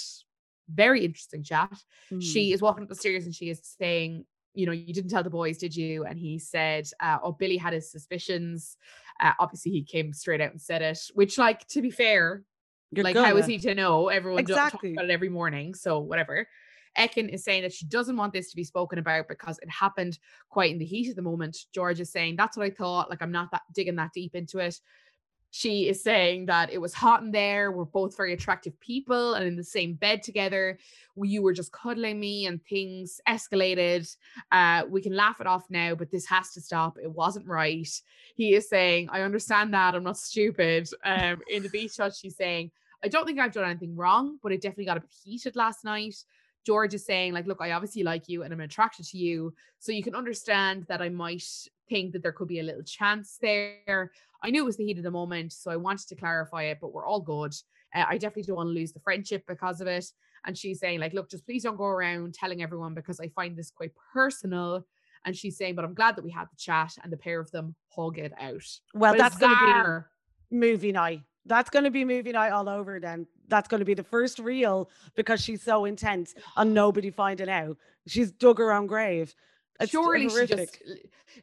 [0.73, 1.73] Very interesting chat.
[2.13, 2.23] Mm.
[2.23, 2.55] She hmm.
[2.55, 4.27] is walking up the stairs and she is saying,
[4.59, 6.05] you know, you didn't tell the boys, did you?
[6.05, 8.77] And he said, uh, oh, Billy had his suspicions.
[9.21, 12.43] Uh, obviously, he came straight out and said it, which, like, to be fair,
[12.91, 13.29] You're like, gonna.
[13.29, 14.09] how is he to know?
[14.09, 14.95] Everyone exactly.
[14.95, 15.75] talks about it every morning.
[15.75, 16.49] So, whatever.
[16.99, 20.19] Ekin is saying that she doesn't want this to be spoken about because it happened
[20.49, 21.57] quite in the heat of the moment.
[21.73, 23.11] George is saying, That's what I thought.
[23.11, 24.81] Like, I'm not that digging that deep into it
[25.51, 27.73] she is saying that it was hot in there.
[27.73, 30.79] We're both very attractive people and in the same bed together.
[31.17, 34.15] You were just cuddling me and things escalated.
[34.53, 36.99] Uh, we can laugh it off now, but this has to stop.
[37.03, 37.89] It wasn't right.
[38.35, 39.95] He is saying, I understand that.
[39.95, 40.89] I'm not stupid.
[41.05, 42.71] Um, in the beach hut, she's saying,
[43.03, 45.85] I don't think I've done anything wrong, but it definitely got a bit heated last
[45.85, 46.17] night.
[46.67, 49.55] George is saying, like, look, I obviously like you and I'm attracted to you.
[49.79, 51.47] So you can understand that I might
[51.89, 54.11] think that there could be a little chance there.
[54.43, 56.79] I knew it was the heat of the moment, so I wanted to clarify it,
[56.81, 57.55] but we're all good.
[57.95, 60.07] Uh, I definitely don't want to lose the friendship because of it.
[60.45, 63.57] And she's saying, like, look, just please don't go around telling everyone because I find
[63.57, 64.87] this quite personal.
[65.25, 67.51] And she's saying, but I'm glad that we had the chat and the pair of
[67.51, 68.63] them hug it out.
[68.95, 70.05] Well, that's going to
[70.51, 71.23] be movie night.
[71.45, 73.27] That's going to be movie night all over then.
[73.49, 77.77] That's going to be the first reel because she's so intense and nobody finding out.
[78.07, 79.35] She's dug her own grave.
[79.87, 80.83] Surely she just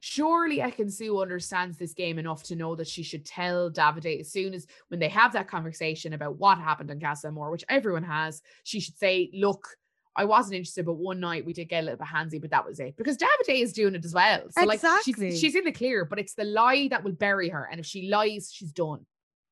[0.02, 4.54] surely Ekin-Su understands this game enough to know that she should tell Davide as soon
[4.54, 8.42] as when they have that conversation about what happened in Casa Amor, which everyone has,
[8.64, 9.68] she should say, look,
[10.18, 12.66] I wasn't interested, but one night we did get a little bit handsy, but that
[12.66, 12.96] was it.
[12.98, 14.44] Because Davide is doing it as well.
[14.52, 15.14] So exactly.
[15.14, 17.68] like she's she's in the clear, but it's the lie that will bury her.
[17.70, 19.06] And if she lies, she's done.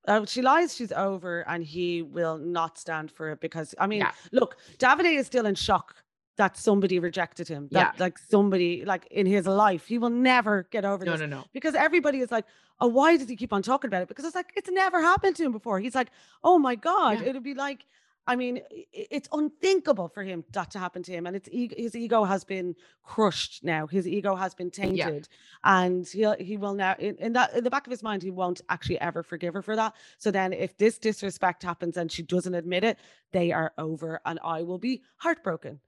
[0.06, 4.00] Uh, she lies, she's over, and he will not stand for it because I mean,
[4.00, 4.12] yeah.
[4.32, 5.96] look, Davide is still in shock
[6.38, 7.68] that somebody rejected him.
[7.72, 8.04] That yeah.
[8.04, 11.22] like somebody like in his life, he will never get over no, this.
[11.22, 11.46] No, no, no.
[11.54, 12.46] Because everybody is like,
[12.80, 14.08] oh, why does he keep on talking about it?
[14.08, 15.80] Because it's like it's never happened to him before.
[15.80, 16.10] He's like,
[16.44, 17.30] oh my god, yeah.
[17.30, 17.86] it'd be like.
[18.26, 18.62] I mean,
[18.94, 22.74] it's unthinkable for him that to happen to him, and it's his ego has been
[23.04, 23.86] crushed now.
[23.86, 25.82] His ego has been tainted, yeah.
[25.82, 28.32] and he he will now in, in that in the back of his mind he
[28.32, 29.94] won't actually ever forgive her for that.
[30.20, 32.98] So then, if this disrespect happens and she doesn't admit it,
[33.34, 35.82] they are over, and I will be heartbroken.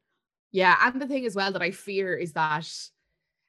[0.55, 2.65] Yeah, and the thing as well that I fear is that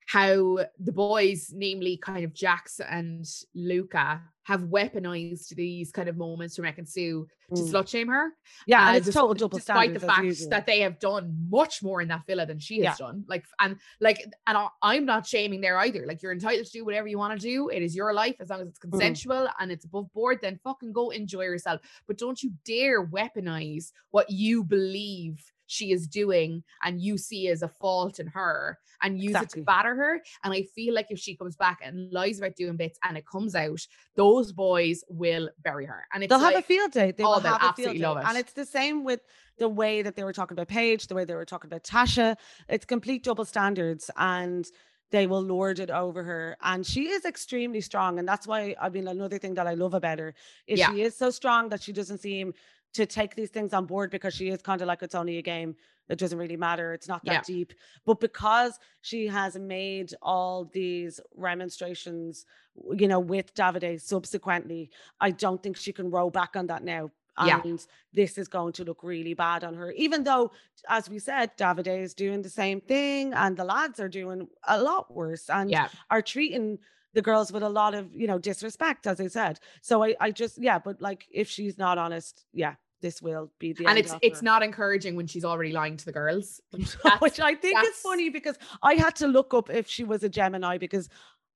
[0.09, 6.57] how the boys, namely kind of Jax and Luca, have weaponized these kind of moments
[6.57, 7.71] from Ekin-Su to mm.
[7.71, 8.31] slut shame her.
[8.67, 12.09] Yeah, and it's total double despite the fact that they have done much more in
[12.09, 13.07] that villa than she has yeah.
[13.07, 13.25] done.
[13.29, 16.07] Like, and like, and I'm not shaming there either.
[16.07, 17.69] Like, you're entitled to do whatever you want to do.
[17.69, 18.91] It is your life as long as it's mm.
[18.91, 19.53] consensual mm.
[19.61, 20.41] and it's above board.
[20.43, 21.81] Then fucking go enjoy yourself.
[22.09, 27.63] But don't you dare weaponize what you believe she is doing and you see as
[27.63, 29.61] a fault in her and use exactly.
[29.61, 30.23] it to batter her.
[30.45, 33.27] And I feel like if she comes back and lies about doing bits and it
[33.27, 33.81] comes out,
[34.15, 36.07] those boys will bury her.
[36.13, 37.13] And they'll like, have a field day.
[37.13, 38.23] They oh, will have a field day.
[38.25, 39.21] And it's the same with
[39.59, 42.37] the way that they were talking about Paige, the way they were talking about Tasha.
[42.69, 44.11] It's complete double standards.
[44.17, 44.67] And
[45.11, 46.57] they will lord it over her.
[46.63, 48.19] And she is extremely strong.
[48.19, 50.35] And that's why, I mean, another thing that I love about her
[50.67, 50.91] is yeah.
[50.91, 52.55] she is so strong that she doesn't seem
[52.97, 55.43] to take these things on board because she is kind of like it's only a
[55.43, 55.77] game.
[56.09, 56.93] It doesn't really matter.
[56.93, 57.55] It's not that yeah.
[57.55, 57.73] deep.
[58.05, 62.47] But because she has made all these remonstrations,
[62.95, 64.91] you know, with Davide subsequently,
[65.21, 67.11] I don't think she can roll back on that now.
[67.39, 67.77] And yeah.
[68.15, 69.93] this is going to look really bad on her.
[69.93, 70.53] Even though,
[70.89, 74.81] as we said, Davide is doing the same thing and the lads are doing a
[74.81, 75.89] lot worse and yeah.
[76.11, 76.79] are treating
[77.17, 80.31] the girls with a lot of you know disrespect as i said so i i
[80.31, 84.15] just yeah but like if she's not honest yeah this will be the and it's
[84.23, 84.45] it's her.
[84.45, 86.61] not encouraging when she's already lying to the girls.
[87.19, 90.29] Which i think is funny because i had to look up if she was a
[90.29, 91.09] gemini because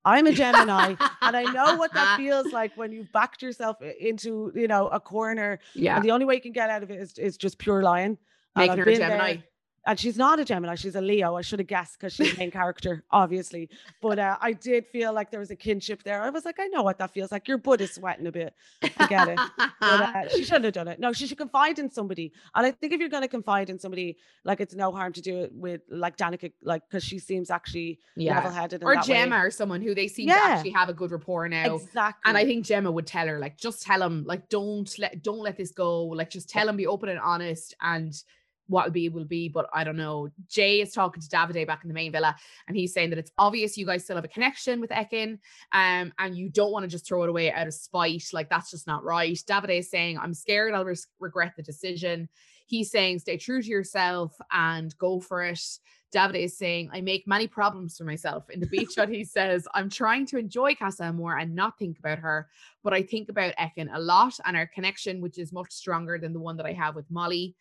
[0.04, 4.52] i'm a gemini and i know what that feels like when you've backed yourself into
[4.54, 5.58] you know a corner.
[5.74, 5.96] Yeah.
[5.96, 8.18] And the only way you can get out of it is, is just pure lying.
[8.56, 9.34] Making her a gemini.
[9.34, 9.44] there,
[9.86, 11.36] and she's not a Gemini, she's a Leo.
[11.36, 13.70] I should have guessed because she's the main character, obviously.
[14.02, 16.22] But uh, I did feel like there was a kinship there.
[16.22, 17.48] I was like, I know what that feels like.
[17.48, 18.54] Your butt is sweating a bit.
[18.98, 19.40] I get it.
[19.56, 21.00] but uh, she shouldn't have done it.
[21.00, 22.32] No, she should confide in somebody.
[22.54, 25.22] And I think if you're going to confide in somebody, like it's no harm to
[25.22, 28.34] do it with like Danica, like because she seems actually yeah.
[28.34, 28.84] level-headed.
[28.84, 29.42] Or Gemma way.
[29.42, 30.34] or someone who they seem yeah.
[30.34, 31.76] to actually have a good rapport now.
[31.76, 32.28] Exactly.
[32.28, 35.40] And I think Gemma would tell her, like, just tell him, like, don't let don't
[35.40, 36.04] let this go.
[36.04, 38.14] Like, just tell him, be open and honest and
[38.70, 40.28] what will be will be, but I don't know.
[40.48, 42.34] Jay is talking to Davide back in the main villa,
[42.68, 45.38] and he's saying that it's obvious you guys still have a connection with Ekin,
[45.72, 48.24] um, and you don't want to just throw it away out of spite.
[48.32, 49.36] Like that's just not right.
[49.36, 52.28] Davide is saying, "I'm scared I'll regret the decision."
[52.66, 55.60] He's saying, "Stay true to yourself and go for it."
[56.12, 58.50] Davide is saying, I make many problems for myself.
[58.50, 61.98] In the beach hut, he says, I'm trying to enjoy Casa Amor and not think
[61.98, 62.48] about her,
[62.82, 66.32] but I think about Ekin a lot and our connection, which is much stronger than
[66.32, 67.54] the one that I have with Molly.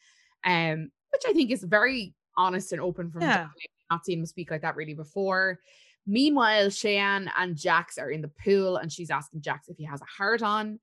[0.43, 3.47] Um, which I think is very honest and open from yeah.
[3.91, 5.59] not seen him speak like that really before.
[6.07, 10.01] Meanwhile, Cheyenne and Jax are in the pool and she's asking Jax if he has
[10.01, 10.79] a heart on.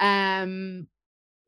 [0.00, 0.86] Um,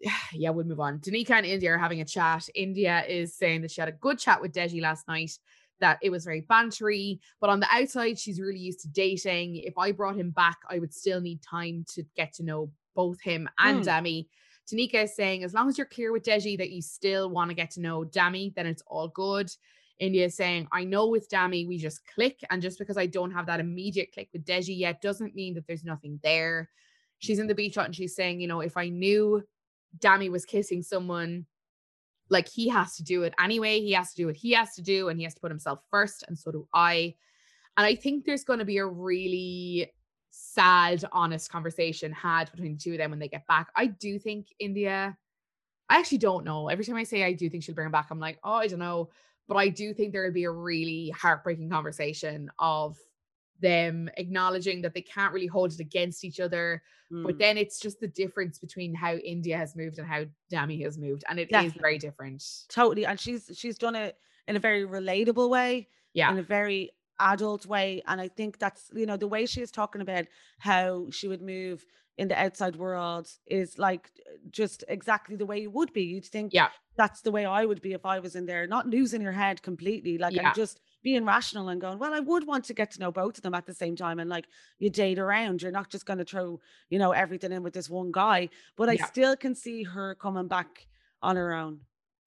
[0.33, 0.99] yeah, we'll move on.
[0.99, 2.49] Danica and India are having a chat.
[2.55, 5.33] India is saying that she had a good chat with Deji last night,
[5.81, 9.57] that it was very bantery, but on the outside, she's really used to dating.
[9.57, 13.21] If I brought him back, I would still need time to get to know both
[13.21, 13.87] him and mm.
[13.87, 14.27] Dami.
[14.73, 17.55] Danica is saying, as long as you're clear with Deji that you still want to
[17.55, 19.51] get to know Dami, then it's all good.
[19.99, 22.41] India is saying, I know with Dami, we just click.
[22.51, 25.67] And just because I don't have that immediate click with Deji yet doesn't mean that
[25.67, 26.71] there's nothing there.
[27.19, 29.43] She's in the beach hut and she's saying, you know, if I knew
[29.99, 31.47] Dami was kissing someone,
[32.31, 33.81] like he has to do it anyway.
[33.81, 35.81] He has to do what he has to do and he has to put himself
[35.91, 36.25] first.
[36.27, 37.15] And so do I.
[37.77, 39.93] And I think there's going to be a really
[40.33, 43.69] sad, honest conversation had between the two of them when they get back.
[43.77, 45.17] I do think India,
[45.89, 46.69] I actually don't know.
[46.69, 48.67] Every time I say I do think she'll bring him back, I'm like, oh, I
[48.67, 49.11] don't know.
[49.47, 52.97] But I do think there will be a really heartbreaking conversation of
[53.61, 56.83] them acknowledging that they can't really hold it against each other.
[57.13, 57.25] Mm.
[57.27, 60.97] But then it's just the difference between how India has moved and how Dami has
[60.97, 61.25] moved.
[61.29, 61.77] And it Definitely.
[61.77, 62.45] is very different.
[62.69, 63.05] Totally.
[63.05, 64.17] And she's she's done it
[64.49, 65.89] in a very relatable way.
[66.15, 66.31] Yeah.
[66.31, 68.03] In a very adult way.
[68.07, 70.27] And I think that's, you know, the way she is talking about
[70.59, 71.85] how she would move
[72.19, 74.11] in the outside world is like
[74.51, 76.03] just exactly the way you would be.
[76.03, 78.87] You'd think, yeah, that's the way I would be if I was in there, not
[78.87, 80.19] losing your head completely.
[80.19, 80.49] Like yeah.
[80.49, 83.39] I'm just being rational and going, well, I would want to get to know both
[83.39, 84.19] of them at the same time.
[84.19, 84.47] And like
[84.79, 86.61] you date around, you're not just going to throw,
[86.91, 88.51] you know, everything in with this one guy.
[88.77, 89.07] But I yeah.
[89.07, 90.87] still can see her coming back
[91.23, 91.81] on her own.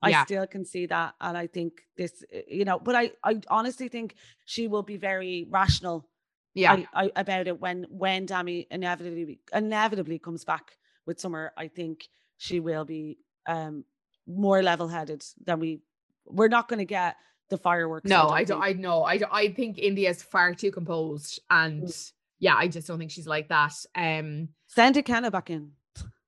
[0.06, 0.26] I yeah.
[0.26, 1.16] still can see that.
[1.20, 4.97] And I think this, eh, you know, but I, I honestly think she will be
[4.97, 6.08] very rational
[6.53, 6.84] yeah.
[6.93, 11.51] I, I, about it when when Dami inevitably inevitably comes back with Summer.
[11.58, 13.84] I think she will be um
[14.26, 15.82] more level headed than we
[16.26, 17.18] we're not going to get
[17.49, 18.10] the fireworks.
[18.10, 18.62] No, I don't.
[18.62, 19.03] I, don't, I know.
[19.03, 22.12] I don't, I think India's far too composed, and mm.
[22.39, 23.74] yeah, I just don't think she's like that.
[23.93, 25.72] Um, send Ikenna back in.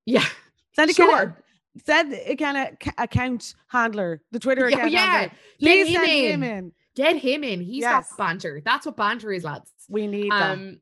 [0.06, 0.26] Yeah,
[0.74, 0.96] send Ikenna.
[0.96, 1.44] Sure.
[1.86, 5.38] Send Ikenna account handler, the Twitter account yeah, handler.
[5.60, 6.72] Please send him in.
[6.96, 7.62] Get him in.
[7.62, 8.10] He's yes.
[8.10, 8.62] got banter.
[8.66, 9.72] That's what banter is, lads.
[9.88, 10.80] We need um,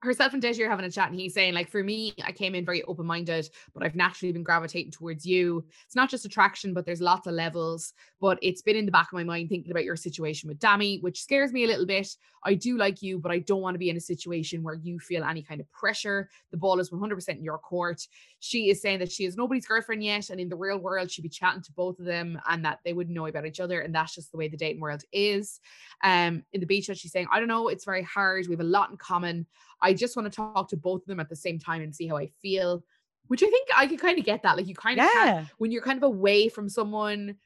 [0.00, 2.54] herself and Deji are having a chat, and he's saying, like, for me, I came
[2.54, 5.64] in very open minded, but I've naturally been gravitating towards you.
[5.86, 7.94] It's not just attraction, but there's lots of levels.
[8.20, 11.02] But it's been in the back of my mind thinking about your situation with Dami,
[11.02, 12.08] which scares me a little bit.
[12.44, 14.98] I do like you, but I don't want to be in a situation where you
[15.00, 16.28] feel any kind of pressure.
[16.52, 18.06] The ball is 100% in your court.
[18.40, 21.22] She is saying that she is nobody's girlfriend yet, and in the real world, she'd
[21.22, 23.94] be chatting to both of them, and that they wouldn't know about each other, and
[23.94, 25.60] that's just the way the dating world is.
[26.04, 28.46] Um, in the beach, she's saying, I don't know, it's very hard.
[28.46, 29.46] We have a lot in common.
[29.80, 32.06] I just want to talk to both of them at the same time and see
[32.06, 32.84] how I feel.
[33.28, 34.56] Which I think I could kind of get that.
[34.56, 35.44] Like you kind of yeah.
[35.58, 37.36] when you're kind of away from someone,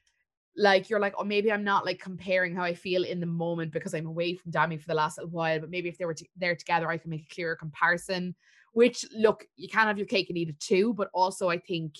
[0.55, 3.73] like you're like, oh, maybe I'm not like comparing how I feel in the moment
[3.73, 5.59] because I'm away from Dami for the last little while.
[5.59, 8.35] But maybe if they were there together, I can make a clearer comparison.
[8.71, 10.93] Which look, you can't have your cake and eat it too.
[10.93, 11.95] But also, I think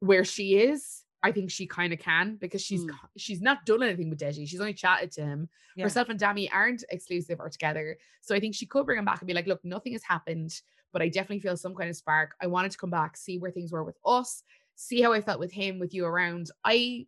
[0.00, 2.90] where she is, I think she kind of can because she's mm.
[3.16, 4.48] she's not done anything with Deji.
[4.48, 5.48] She's only chatted to him.
[5.74, 5.84] Yeah.
[5.84, 7.96] Herself and Dami aren't exclusive or together.
[8.20, 10.60] So I think she could bring him back and be like, look, nothing has happened,
[10.92, 12.34] but I definitely feel some kind of spark.
[12.40, 14.42] I wanted to come back, see where things were with us,
[14.76, 16.50] see how I felt with him, with you around.
[16.64, 17.06] I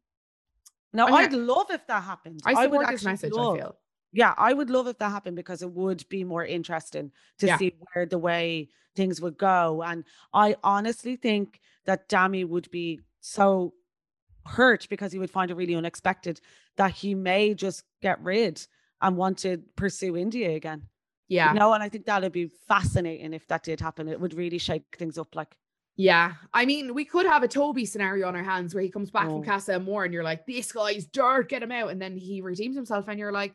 [0.92, 2.40] now I would love if that happened.
[2.44, 3.78] I I would this message, love, I feel.
[4.12, 7.58] Yeah, I would love if that happened because it would be more interesting to yeah.
[7.58, 9.82] see where the way things would go.
[9.82, 13.74] And I honestly think that Dami would be so
[14.48, 16.40] hurt because he would find it really unexpected
[16.76, 18.66] that he may just get rid
[19.00, 20.82] and want to pursue India again.
[21.28, 21.52] Yeah.
[21.52, 24.08] You know, and I think that'd be fascinating if that did happen.
[24.08, 25.56] It would really shake things up like.
[25.96, 26.34] Yeah.
[26.54, 29.26] I mean, we could have a Toby scenario on our hands where he comes back
[29.26, 29.30] oh.
[29.30, 31.90] from Casa Amor and you're like, this guy's dirt, get him out.
[31.90, 33.54] And then he redeems himself and you're like,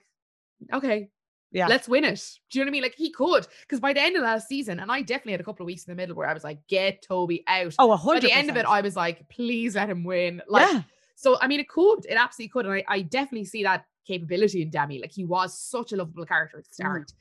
[0.71, 1.09] okay,
[1.53, 1.67] yeah.
[1.67, 2.19] Let's win it.
[2.49, 2.83] Do you know what I mean?
[2.83, 5.43] Like he could, because by the end of last season, and I definitely had a
[5.43, 7.75] couple of weeks in the middle where I was like, get Toby out.
[7.77, 10.41] Oh, 100 By the end of it, I was like, please let him win.
[10.47, 10.81] Like, yeah.
[11.15, 12.65] so I mean, it could, it absolutely could.
[12.65, 14.99] And I, I definitely see that capability in Dami.
[14.99, 17.07] Like he was such a lovable character at the start.
[17.07, 17.13] Mm.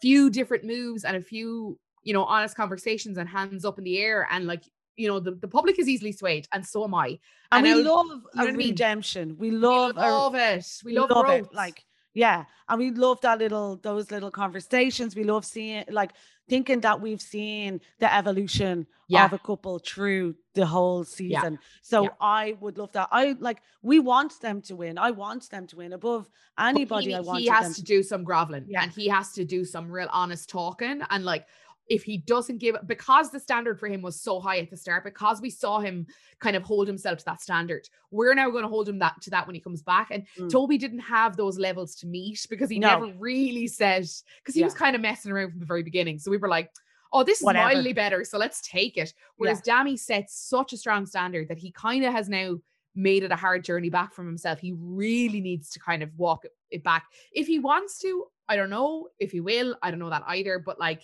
[0.00, 3.98] Few different moves and a few, you know, honest conversations and hands up in the
[3.98, 4.26] air.
[4.30, 4.64] And like,
[4.96, 7.18] you know, the, the public is easily swayed, and so am I.
[7.50, 9.22] And, and we love you know a redemption.
[9.22, 9.36] I mean?
[9.38, 10.66] We love, we love it.
[10.84, 11.52] We, we love, love it.
[11.52, 11.84] Like
[12.14, 12.44] yeah.
[12.68, 15.14] And we love that little, those little conversations.
[15.14, 16.12] We love seeing, like,
[16.48, 19.24] thinking that we've seen the evolution yeah.
[19.24, 21.54] of a couple through the whole season.
[21.54, 21.58] Yeah.
[21.82, 22.08] So yeah.
[22.20, 23.08] I would love that.
[23.10, 24.98] I like, we want them to win.
[24.98, 27.06] I want them to win above anybody.
[27.06, 28.82] He, I want He has to do some groveling yeah.
[28.82, 31.00] and he has to do some real honest talking.
[31.08, 31.46] And like,
[31.88, 35.04] if he doesn't give because the standard for him was so high at the start
[35.04, 36.06] because we saw him
[36.38, 39.30] kind of hold himself to that standard we're now going to hold him that to
[39.30, 40.50] that when he comes back and mm.
[40.50, 42.88] toby didn't have those levels to meet because he no.
[42.88, 44.06] never really said
[44.38, 44.66] because he yeah.
[44.66, 46.70] was kind of messing around from the very beginning so we were like
[47.14, 47.72] oh, this is Whatever.
[47.72, 49.14] mildly better, so let's take it.
[49.36, 49.84] Whereas yeah.
[49.84, 52.56] Dami sets such a strong standard that he kind of has now
[52.94, 54.58] made it a hard journey back from himself.
[54.58, 57.06] He really needs to kind of walk it back.
[57.32, 59.08] If he wants to, I don't know.
[59.18, 60.58] If he will, I don't know that either.
[60.58, 61.02] But like,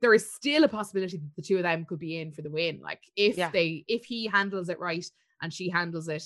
[0.00, 2.50] there is still a possibility that the two of them could be in for the
[2.50, 2.80] win.
[2.82, 3.50] Like, if yeah.
[3.50, 5.04] they, if he handles it right
[5.42, 6.24] and she handles it,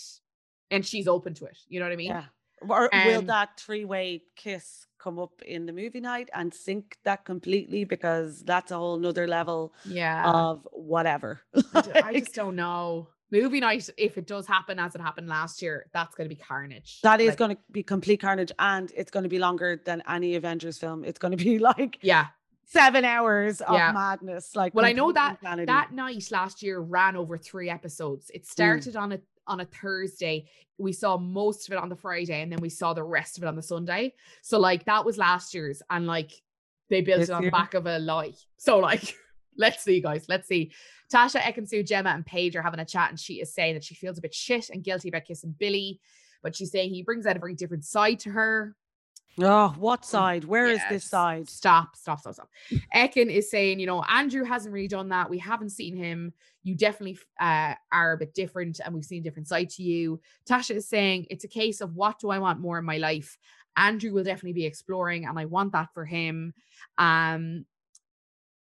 [0.72, 1.58] and she's open to it.
[1.68, 2.08] You know what I mean?
[2.08, 2.24] Yeah.
[2.68, 6.96] Or um, will that three way kiss come up in the movie night and sink
[7.04, 10.30] that completely because that's a whole nother level yeah.
[10.30, 11.40] of whatever.
[11.74, 13.08] I just don't know.
[13.30, 16.40] Movie night, if it does happen as it happened last year, that's going to be
[16.40, 17.00] carnage.
[17.02, 20.02] That is like, going to be complete carnage, and it's going to be longer than
[20.06, 21.02] any Avengers film.
[21.02, 22.26] It's going to be like yeah,
[22.64, 23.92] seven hours of yeah.
[23.92, 24.56] madness.
[24.56, 25.66] Like, well, I know that insanity.
[25.66, 28.30] that night last year ran over three episodes.
[28.34, 28.46] It mm.
[28.46, 29.00] started mm.
[29.00, 30.48] on a on a Thursday.
[30.78, 33.44] We saw most of it on the Friday, and then we saw the rest of
[33.44, 34.14] it on the Sunday.
[34.42, 36.32] So like that was last year's, and like
[36.88, 37.50] they built this it on year?
[37.50, 38.32] the back of a lie.
[38.56, 39.16] So like,
[39.58, 40.26] let's see, guys.
[40.28, 40.72] Let's see.
[41.12, 43.96] Tasha, Ekin-Su, Gemma, and Paige are having a chat, and she is saying that she
[43.96, 46.00] feels a bit shit and guilty about kissing Billy,
[46.44, 48.76] but she's saying he brings out a very different side to her.
[49.40, 50.44] Oh, what side?
[50.44, 50.82] Where yes.
[50.82, 51.48] is this side?
[51.48, 52.50] Stop, stop, stop, stop.
[52.94, 55.30] Ekin is saying, you know, Andrew hasn't really done that.
[55.30, 56.32] We haven't seen him.
[56.64, 60.20] You definitely uh, are a bit different, and we've seen a different side to you.
[60.46, 63.38] Tasha is saying, it's a case of what do I want more in my life?
[63.76, 66.52] Andrew will definitely be exploring, and I want that for him.
[66.98, 67.64] Um,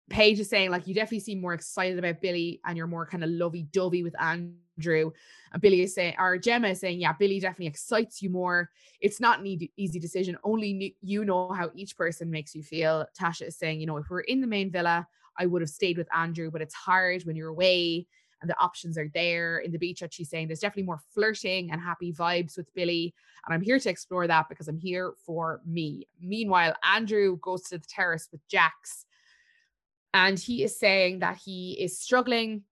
[0.09, 3.23] Paige is saying, like, you definitely seem more excited about Billy and you're more kind
[3.23, 4.55] of lovey dovey with Andrew.
[4.81, 5.13] Andrew
[5.53, 8.71] and Billy is saying, or Gemma is saying, yeah, Billy definitely excites you more.
[9.01, 10.39] It's not an easy decision.
[10.43, 13.07] Only you know how each person makes you feel.
[13.19, 15.07] Tasha is saying, you know, if we're in the main villa,
[15.39, 18.07] I would have stayed with Andrew, but it's hard when you're away
[18.41, 19.59] and the options are there.
[19.59, 23.15] In the beach she's saying, there's definitely more flirting and happy vibes with Billy.
[23.45, 26.09] And I'm here to explore that because I'm here for me.
[26.23, 29.05] Meanwhile, Andrew goes to the terrace with Jax
[30.15, 32.63] and he is saying that he is struggling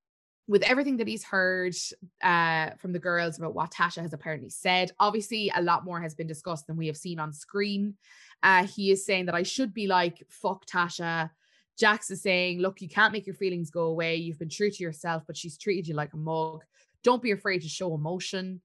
[0.49, 1.75] with everything that he's heard
[2.23, 4.91] uh, from the girls about what Tasha has apparently said.
[4.99, 7.95] Obviously, a lot more has been discussed than we have seen on screen.
[8.43, 11.31] Uh, he is saying that I should be like, fuck Tasha.
[11.79, 14.17] Jax is saying, look, you can't make your feelings go away.
[14.17, 16.65] You've been true to yourself, but she's treated you like a mug.
[17.05, 18.63] Don't be afraid to show emotion.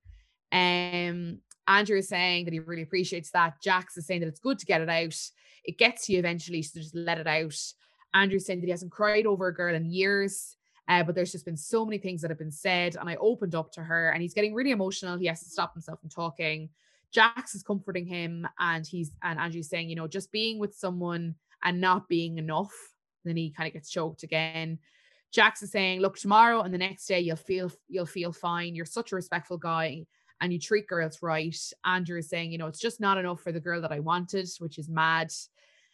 [0.51, 3.61] Um, Andrew is saying that he really appreciates that.
[3.61, 5.15] Jax is saying that it's good to get it out.
[5.65, 7.55] It gets you eventually, so just let it out.
[8.13, 10.55] Andrew saying that he hasn't cried over a girl in years.
[10.87, 13.55] Uh, but there's just been so many things that have been said, and I opened
[13.55, 15.17] up to her, and he's getting really emotional.
[15.17, 16.69] He has to stop himself from talking.
[17.11, 21.35] Jax is comforting him, and he's and Andrew's saying, you know, just being with someone
[21.63, 22.73] and not being enough.
[23.23, 24.79] Then he kind of gets choked again.
[25.31, 28.75] Jax is saying, look, tomorrow and the next day you'll feel you'll feel fine.
[28.75, 30.05] You're such a respectful guy
[30.41, 31.57] and you treat girls right.
[31.85, 34.49] Andrew is saying, you know, it's just not enough for the girl that I wanted,
[34.59, 35.31] which is mad.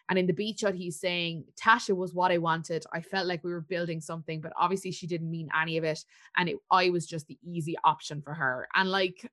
[0.10, 2.84] And in the beach hut, he's saying, Tasha was what I wanted.
[2.91, 6.03] I felt like we were building something, but obviously she didn't mean any of it.
[6.36, 8.68] And it, I was just the easy option for her.
[8.74, 9.32] And like,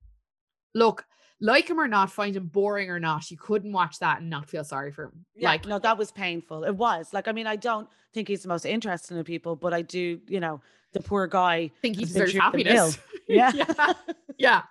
[0.75, 1.07] look,
[1.41, 4.49] like him or not, find him boring or not, you couldn't watch that and not
[4.49, 5.25] feel sorry for him.
[5.35, 6.65] Yeah, like, no, that was painful.
[6.65, 9.75] It was like, I mean, I don't think he's the most interesting of people, but
[9.75, 10.61] I do, you know,
[10.93, 11.71] the poor guy.
[11.83, 12.99] think he deserves happiness.
[13.29, 13.51] Yeah.
[13.53, 13.93] yeah.
[14.39, 14.63] yeah.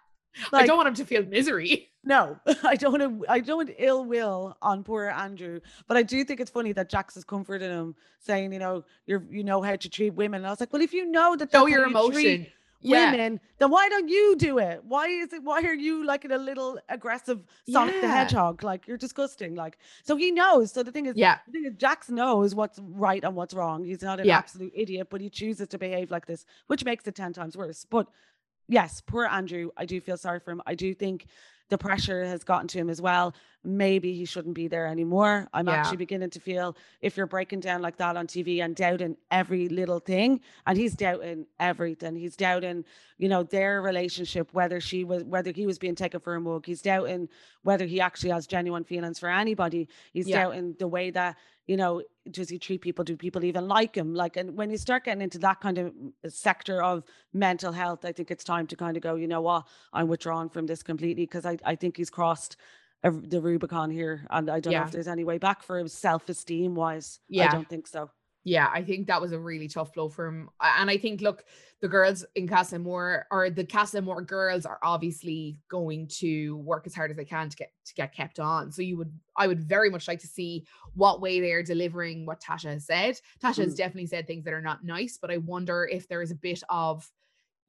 [0.51, 1.91] Like, I don't want him to feel misery.
[2.07, 5.59] No, I don't want to, I don't want ill will on poor Andrew.
[5.87, 9.25] But I do think it's funny that Jax is comforting him, saying, you know, you're
[9.31, 10.41] you know how to treat women.
[10.41, 12.45] And I was like, well, if you know that show your emotion.
[12.81, 13.11] Yeah.
[13.11, 14.83] Women, then why don't you do it?
[14.83, 15.41] Why is it?
[15.43, 18.01] Why are you like in a little aggressive Sonic yeah.
[18.01, 18.63] the Hedgehog?
[18.63, 19.55] Like you're disgusting.
[19.55, 20.71] Like so he knows.
[20.71, 23.83] So the thing is, yeah, the thing is, Jax knows what's right and what's wrong.
[23.83, 24.37] He's not an yeah.
[24.37, 27.87] absolute idiot, but he chooses to behave like this, which makes it ten times worse.
[27.89, 28.07] But
[28.67, 29.71] yes, poor Andrew.
[29.77, 30.61] I do feel sorry for him.
[30.65, 31.27] I do think
[31.69, 33.33] the pressure has gotten to him as well.
[33.63, 35.47] Maybe he shouldn't be there anymore.
[35.51, 35.73] I'm yeah.
[35.73, 39.67] actually beginning to feel if you're breaking down like that on TV and doubting every
[39.69, 42.15] little thing, and he's doubting everything.
[42.15, 42.85] He's doubting,
[43.17, 46.67] you know, their relationship, whether she was, whether he was being taken for a mug.
[46.67, 47.29] He's doubting
[47.63, 49.87] whether he actually has genuine feelings for anybody.
[50.13, 50.43] He's yeah.
[50.43, 51.35] doubting the way that
[51.67, 53.03] you know, does he treat people?
[53.03, 54.13] Do people even like him?
[54.13, 57.03] Like, and when you start getting into that kind of mm, sector of
[57.33, 60.49] mental health, I think it's time to kind of go, you know what, I'm withdrawn
[60.49, 62.57] from this completely because I, I think he's crossed
[63.03, 64.25] a, the Rubicon here.
[64.29, 64.79] And I don't yeah.
[64.79, 67.19] know if there's any way back for him self esteem wise.
[67.29, 67.47] Yeah.
[67.47, 68.09] I don't think so
[68.45, 70.49] yeah, I think that was a really tough blow for him.
[70.61, 71.43] And I think, look,
[71.81, 76.85] the girls in Casa Amor or the Casa Amor girls are obviously going to work
[76.85, 78.71] as hard as they can to get to get kept on.
[78.71, 82.27] So you would, I would very much like to see what way they are delivering
[82.27, 83.19] what Tasha has said.
[83.43, 83.63] Tasha mm.
[83.63, 86.35] has definitely said things that are not nice, but I wonder if there is a
[86.35, 87.11] bit of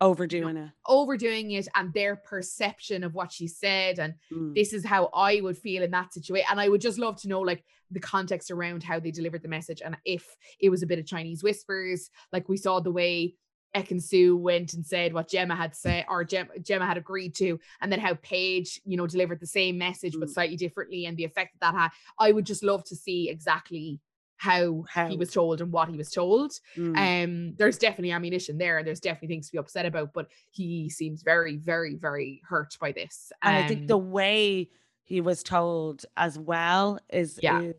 [0.00, 4.54] overdoing it overdoing it and their perception of what she said and Mm.
[4.54, 7.28] this is how i would feel in that situation and i would just love to
[7.28, 10.26] know like the context around how they delivered the message and if
[10.60, 13.34] it was a bit of chinese whispers like we saw the way
[13.74, 17.92] Ekin-Su went and said what Gemma had said or Gem- Gemma had agreed to, and
[17.92, 20.32] then how Paige, you know, delivered the same message but Mm.
[20.32, 21.90] slightly differently, and the effect that that had.
[22.18, 24.00] I would just love to see exactly
[24.36, 25.08] how, How.
[25.08, 26.52] he was told and what he was told.
[26.76, 26.96] Mm.
[27.24, 30.88] Um, there's definitely ammunition there, and there's definitely things to be upset about, but he
[30.90, 33.32] seems very, very, very hurt by this.
[33.42, 34.70] and I think the Um, way
[35.04, 37.60] he was told as well is Yeah.
[37.62, 37.74] is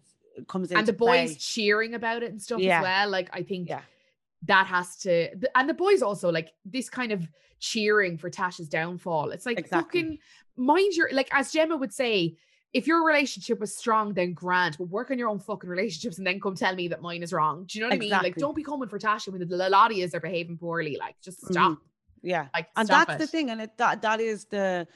[0.48, 1.36] comes into and the boys play.
[1.40, 2.78] cheering about it and stuff Yeah.
[2.80, 3.10] as well.
[3.10, 3.82] Like I think Yeah.
[4.44, 7.28] that has to, and the boys also like this kind of
[7.60, 9.32] cheering for Tasha's downfall.
[9.32, 10.02] It's like Exactly.
[10.02, 10.20] fucking
[10.56, 12.36] mind your like as Gemma would say.
[12.74, 14.78] If your relationship was strong, then grand.
[14.78, 17.32] But work on your own fucking relationships and then come tell me that mine is
[17.34, 17.66] wrong.
[17.66, 18.10] Do you know what I mean?
[18.10, 20.98] Like, don't be coming for Tasha when the, the lot of yous are behaving poorly.
[21.00, 21.52] Like, just Mhm.
[21.52, 21.78] stop.
[22.24, 24.88] yeah Like, and that's the thing and it that that is the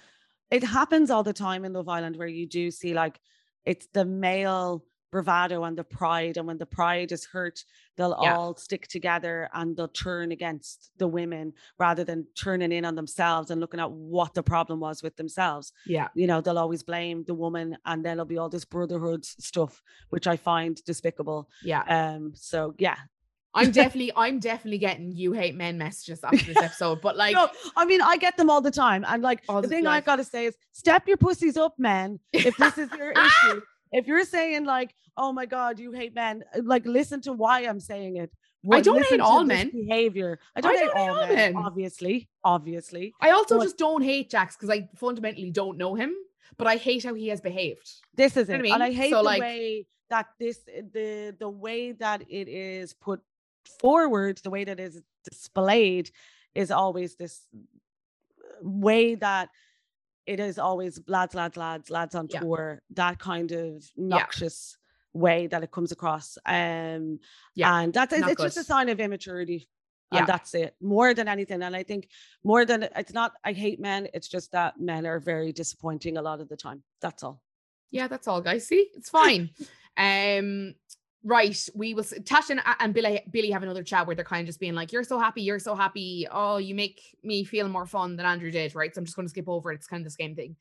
[0.49, 3.21] it happens all the time in love island where you do see like
[3.63, 7.63] it's the male bravado and the pride and when the pride is hurt
[7.97, 8.35] they'll Yeah.
[8.35, 13.51] all stick together and they'll turn against the women rather than turning in on themselves
[13.51, 16.07] and looking at what the problem was with themselves Yeah.
[16.15, 19.83] you know they'll always blame the woman and then there'll be all this brotherhood stuff
[20.09, 21.83] which i find despicable Yeah.
[22.15, 22.95] um so yeah
[23.53, 27.01] I'm definitely, I'm definitely getting you hate men messages after this episode.
[27.01, 29.03] But like, no, I mean, I get them all the time.
[29.05, 32.21] And like, the thing like- I've got to say is step your pussies up, man.
[32.31, 33.61] If this is your issue,
[33.91, 37.79] if you're saying like, oh my God, you hate men, like, listen to why I'm
[37.79, 38.31] saying it.
[38.63, 39.71] What- don't hate all men.
[39.71, 40.39] Behavior.
[40.55, 42.29] I don't, hate, all men, obviously.
[42.43, 43.13] Obviously.
[43.19, 46.13] I also But- just don't hate Jax because I fundamentally don't know him,
[46.57, 47.89] but I hate how he has behaved.
[48.15, 48.57] This is You it.
[48.63, 52.21] know I And I hate So, the like- way that this the the way that
[52.29, 53.21] it is put
[53.79, 56.11] forward, the way that it is displayed
[56.53, 57.47] is always this
[58.61, 59.49] way that
[60.25, 62.39] it is always lads, lads, lads, lads on Yeah.
[62.41, 64.77] tour, that kind of noxious
[65.13, 66.37] way that it comes across.
[66.45, 67.19] Um
[67.55, 69.67] Yeah, and that's it's, it's just a sign of immaturity.
[70.11, 70.19] Yeah.
[70.19, 71.63] And that's it, more than anything.
[71.63, 72.09] And I think
[72.43, 76.21] more than it's not, I hate men, it's just that men are very disappointing a
[76.21, 76.83] lot of the time.
[76.99, 77.41] That's all.
[77.91, 78.67] Yeah, that's all, guys.
[78.67, 79.51] See, it's fine.
[79.97, 80.75] um,
[81.23, 81.69] right.
[81.75, 82.03] We will.
[82.03, 84.91] Tasha and, and Billy, Billy have another chat where they're kind of just being like,
[84.91, 85.41] "You're so happy.
[85.41, 86.27] You're so happy.
[86.31, 88.93] Oh, you make me feel more fun than Andrew did." Right.
[88.93, 89.75] So I'm just going to skip over it.
[89.75, 90.55] It's kind of the same thing.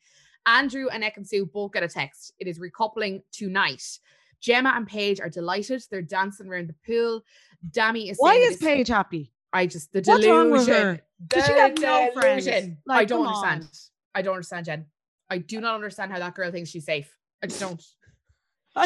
[0.45, 2.33] Andrew and Ekin-Su both get a text.
[2.39, 3.99] It is recoupling tonight.
[4.39, 5.83] Gemma and Paige are delighted.
[5.91, 7.23] They're dancing around the pool.
[7.69, 9.31] Dami is Why is Paige happy?
[9.53, 10.31] I just the What's delusion.
[10.31, 10.99] wrong with her?
[11.27, 12.45] Does she have no friends?
[12.45, 12.77] delusion.
[12.89, 13.63] I don't understand.
[13.63, 13.69] on.
[14.15, 14.85] I don't understand, Jen.
[15.29, 17.13] I do not understand how that girl thinks she's safe.
[17.43, 17.81] I just don't.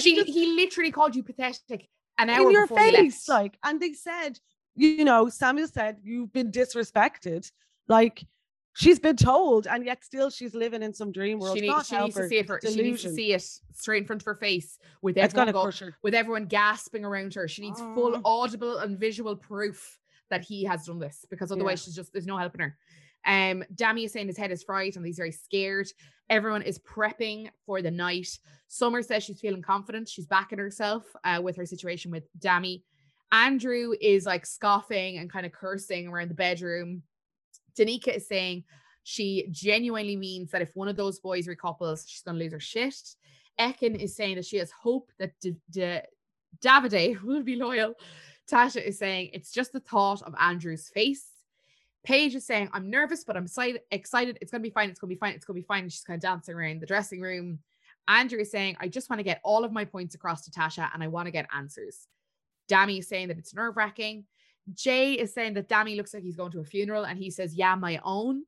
[0.01, 3.93] She just- he literally called you pathetic an hour in your face, like, and they
[3.93, 4.39] said,
[4.75, 7.51] you know, Samuel said you've been disrespected.
[7.87, 8.25] Like,
[8.73, 11.57] she's been told, and yet still she's living in some dream world.
[11.57, 12.47] she, need- she needs to see it.
[12.47, 15.61] For, she needs to see it straight in front of her face with everyone go-
[16.03, 17.47] with everyone gasping around her.
[17.47, 18.21] She needs full Oh.
[18.25, 22.37] audible and visual proof that he has done this because otherwise she's just there's no
[22.37, 22.77] helping her.
[23.25, 25.87] Um, Dami is saying his head is fried and he's very scared.
[26.29, 28.39] Everyone is prepping for the night.
[28.67, 30.09] Summer says she's feeling confident.
[30.09, 32.81] She's backing herself uh, with her situation with Dami.
[33.31, 37.03] Andrew is like scoffing and kind of cursing around the bedroom.
[37.77, 38.63] Danica is saying
[39.03, 42.59] she genuinely means that if one of those boys recouples, she's going to lose her
[42.59, 42.95] shit.
[43.59, 45.99] Ekin is saying that she has hope that D- D-
[46.59, 47.93] Davide will be loyal.
[48.49, 51.25] Tasha is saying it's just the thought of Andrew's face.
[52.05, 54.37] Paige is saying, I'm nervous, but I'm excited.
[54.41, 54.89] It's going to be fine.
[54.89, 55.33] It's going to be fine.
[55.33, 55.83] It's going to be fine.
[55.83, 57.59] And she's kind of dancing around the dressing room.
[58.07, 60.89] Andrew is saying, I just want to get all of my points across to Tasha
[60.93, 62.07] and I want to get answers.
[62.69, 64.25] Dami is saying that it's nerve wracking.
[64.73, 67.55] Jay is saying that Dami looks like he's going to a funeral and he says,
[67.55, 68.43] Yeah, my own.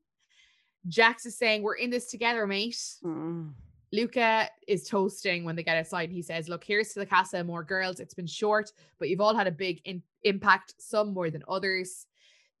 [0.88, 2.80] Jax is saying, We're in this together, mate.
[3.04, 3.52] Mm.
[3.92, 6.10] Luca is toasting when they get outside.
[6.10, 8.00] He says, Look, here's to the casa, more girls.
[8.00, 12.06] It's been short, but you've all had a big in- impact, some more than others.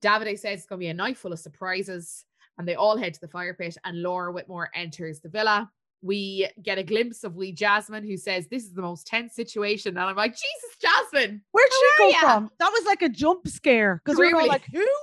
[0.02, 2.24] Davide says it's going to be a night full of surprises.
[2.58, 5.70] And they all head to the fire pit, and Laura Whitmore enters the villa.
[6.02, 9.96] We get a glimpse of wee Jasmine, who says, This is the most tense situation.
[9.96, 11.42] And I'm like, Jesus, Jasmine.
[11.52, 12.20] Where'd she go ya?
[12.20, 12.50] from?
[12.58, 14.84] That was like a jump scare because we were all like, who?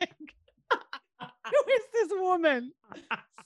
[0.00, 0.34] Like,
[1.20, 2.72] who is this woman?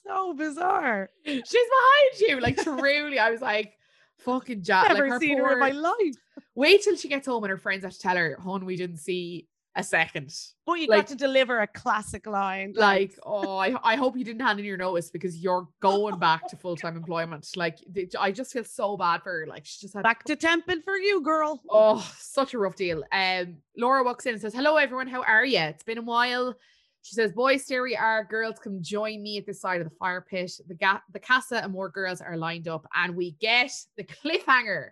[0.07, 1.11] So bizarre.
[1.25, 2.41] She's behind you.
[2.41, 3.75] Like, truly, I was like,
[4.19, 4.95] Fucking Jasmine.
[4.95, 6.17] Never like, her seen her in my life.
[6.55, 8.99] Wait till she gets home and her friends have to tell her, Hon, we didn't
[8.99, 10.33] see a second.
[10.67, 12.75] But you Like- got to deliver a classic line.
[12.77, 16.47] Like, oh, I, I hope you didn't hand in your notice because you're going back
[16.49, 17.49] to full time employment.
[17.57, 17.79] Like,
[18.19, 19.47] I just feel so bad for her.
[19.47, 21.61] Like, she just had back to temping for you, girl.
[21.69, 23.03] Oh, such a rough deal.
[23.13, 25.09] Um, Laura walks in and says, Hello, everyone.
[25.09, 25.59] How are you?
[25.59, 26.55] It's been a while.
[27.03, 28.25] She says, Boys, here we are.
[28.25, 30.53] Girls, come join me at the side of the fire pit.
[30.69, 34.91] The, ga- the casa and more girls are lined up, and we get the cliffhanger.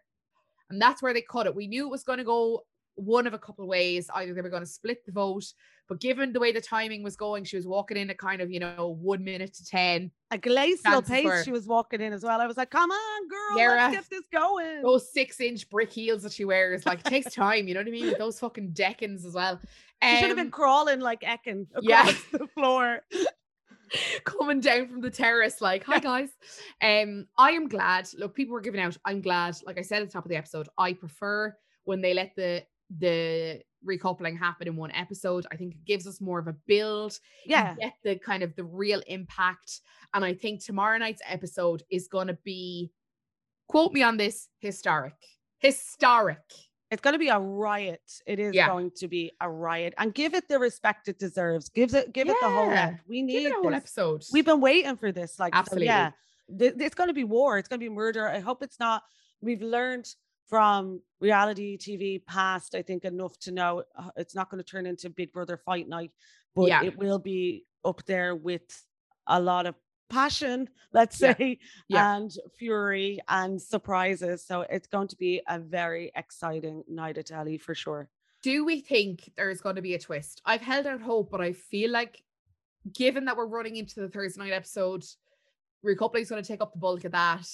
[0.71, 1.55] And that's where they cut it.
[1.55, 2.65] We knew it was going to go
[2.95, 4.09] one of a couple of ways.
[4.15, 5.45] Either they were going to split the vote,
[5.89, 8.51] but given the way the timing was going, she was walking in at kind of,
[8.51, 10.11] you know, one minute to 10.
[10.31, 12.41] A glacial pace for, she was walking in as well.
[12.41, 14.83] I was like, come on, girl, Yara, let's get this going.
[14.83, 17.89] Those six inch brick heels that she wears, like, it takes time, you know what
[17.89, 18.07] I mean?
[18.07, 19.61] With those fucking deckins as well.
[20.01, 22.13] Um, should have been crawling like Ekin across yeah.
[22.33, 23.01] the floor.
[24.25, 26.31] coming down from the terrace like hi guys
[26.83, 30.09] um i am glad look people were giving out i'm glad like i said at
[30.09, 31.55] the top of the episode i prefer
[31.85, 32.65] when they let the
[32.99, 35.47] the recoupling happen in one episode.
[35.51, 37.19] I think it gives us more of a build.
[37.47, 37.75] Yeah.
[37.75, 39.81] get the kind of the real impact.
[40.15, 42.93] And I think tomorrow night's episode is going to be,
[43.69, 45.15] quote me on this, historic.
[45.59, 46.39] Historic.
[46.91, 48.03] It's going to be a riot.
[48.27, 48.69] It is yeah.
[48.69, 51.71] going to be a riot, and give it the respect it deserves.
[51.71, 52.35] Give it, give yeah.
[52.35, 52.99] it the whole end.
[53.09, 54.23] We need give whole episode.
[54.31, 55.41] We've been waiting for this.
[55.41, 55.87] Like, absolutely.
[55.87, 56.11] So yeah,
[56.51, 57.57] it's going to be war.
[57.57, 58.29] It's going to be murder.
[58.29, 59.05] I hope it's not.
[59.41, 60.07] We've learned
[60.49, 64.87] from reality TV past, I think enough to know uh, it's not going to turn
[64.87, 66.11] into Big Brother fight night,
[66.55, 66.83] but yeah.
[66.83, 68.63] it will be up there with
[69.27, 69.75] a lot of
[70.11, 71.59] passion, let's say,
[71.89, 72.17] yeah.
[72.17, 74.45] And fury and surprises.
[74.45, 78.09] So it's going to be a very exciting night at Ellie for sure.
[78.43, 80.43] Do we think there's going to be a twist?
[80.45, 82.23] I've held out hope, but I feel like
[82.93, 85.05] given that we're running into the Thursday night episode,
[85.87, 87.47] recoupling is going to take up the bulk of that.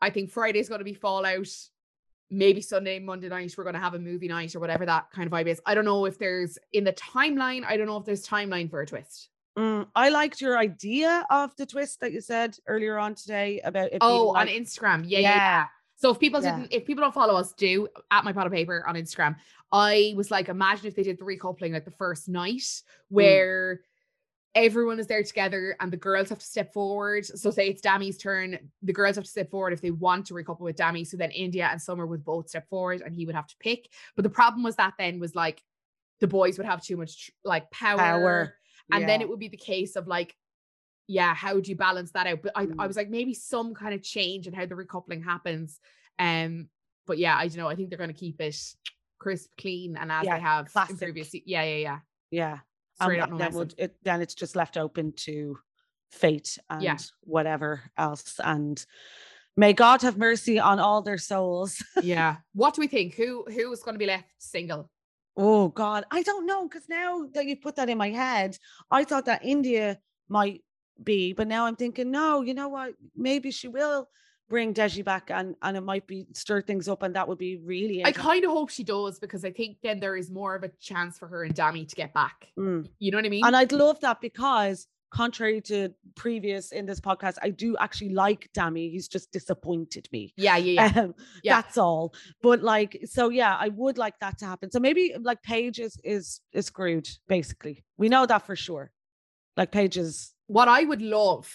[0.00, 1.48] I think Friday is going to be Fallout
[2.34, 5.26] maybe Sunday, Monday night, we're going to have a movie night or whatever that kind
[5.26, 5.60] of vibe is.
[5.64, 8.80] I don't know if there's in the timeline, I don't know if there's timeline for
[8.80, 9.28] a twist.
[9.56, 13.92] Mm, I liked your idea of the twist that you said earlier on today about
[13.92, 13.98] it.
[14.00, 15.04] Oh, like, on Instagram.
[15.06, 15.36] Yeah, yeah.
[15.36, 15.64] yeah.
[15.96, 16.56] So if people yeah.
[16.56, 19.36] didn't, if people don't follow us, do at My Pod on Paper on Instagram.
[19.70, 22.82] I was like, imagine if they did the recoupling like the first night mm.
[23.08, 23.78] where mm
[24.54, 27.26] everyone is there together and the girls have to step forward.
[27.26, 30.34] So say it's Dami's turn, the girls have to step forward if they want to
[30.34, 31.06] recouple with Dami.
[31.06, 33.88] So then Indiyah and Summer would both step forward and he would have to pick.
[34.14, 35.62] But the problem was that then was like
[36.20, 37.98] the boys would have too much like power.
[37.98, 38.54] power.
[38.92, 39.06] And yeah.
[39.06, 40.36] then it would be the case of like,
[41.06, 42.42] yeah, how do you balance that out?
[42.42, 42.74] But I, mm.
[42.78, 45.80] I was like, maybe some kind of change in how the recoupling happens.
[46.18, 46.68] Um,
[47.06, 47.68] but yeah, I don't know.
[47.68, 48.56] I think they're gonna keep it
[49.18, 50.92] crisp, clean, and as yeah, they have classic.
[50.92, 51.34] in previous.
[51.34, 51.98] Yeah, yeah, yeah.
[52.30, 52.58] Yeah.
[53.00, 55.58] Um, then, would, it, then it's just left open to
[56.10, 56.98] fate and yeah.
[57.22, 58.38] whatever else.
[58.42, 58.84] And
[59.56, 61.82] may God have mercy on all their souls.
[62.02, 62.36] yeah.
[62.52, 63.14] What do we think?
[63.14, 64.90] Who who is going to be left single?
[65.36, 68.56] Oh God, I don't know because now that you put that in my head,
[68.90, 69.96] I thought that Indiyah
[70.28, 70.62] might
[71.02, 72.94] be, but now I'm thinking, no, you know what?
[73.16, 74.08] Maybe she will
[74.54, 77.56] bring Deji back and and it might be stir things up and that would be
[77.56, 80.62] really I kind of hope she does because I think then there is more of
[80.62, 82.52] a chance for her and Dami to get back.
[82.56, 82.88] Mm.
[83.00, 83.44] You know what I mean?
[83.44, 88.48] And I'd love that because contrary to previous in this podcast, I do actually like
[88.56, 88.92] Dami.
[88.92, 90.32] He's just disappointed me.
[90.36, 91.02] Yeah, yeah, yeah.
[91.02, 91.60] Um, yeah.
[91.60, 92.14] That's all.
[92.40, 94.70] But like, so yeah, I would like that to happen.
[94.70, 97.84] So maybe like Paige is is, is screwed, basically.
[97.96, 98.92] We know that for sure.
[99.56, 101.50] Like Paige is what I would love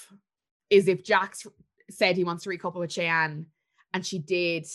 [0.69, 1.45] is if Jax
[1.89, 3.45] said he wants to recouple with Chyna,
[3.93, 4.65] and she did.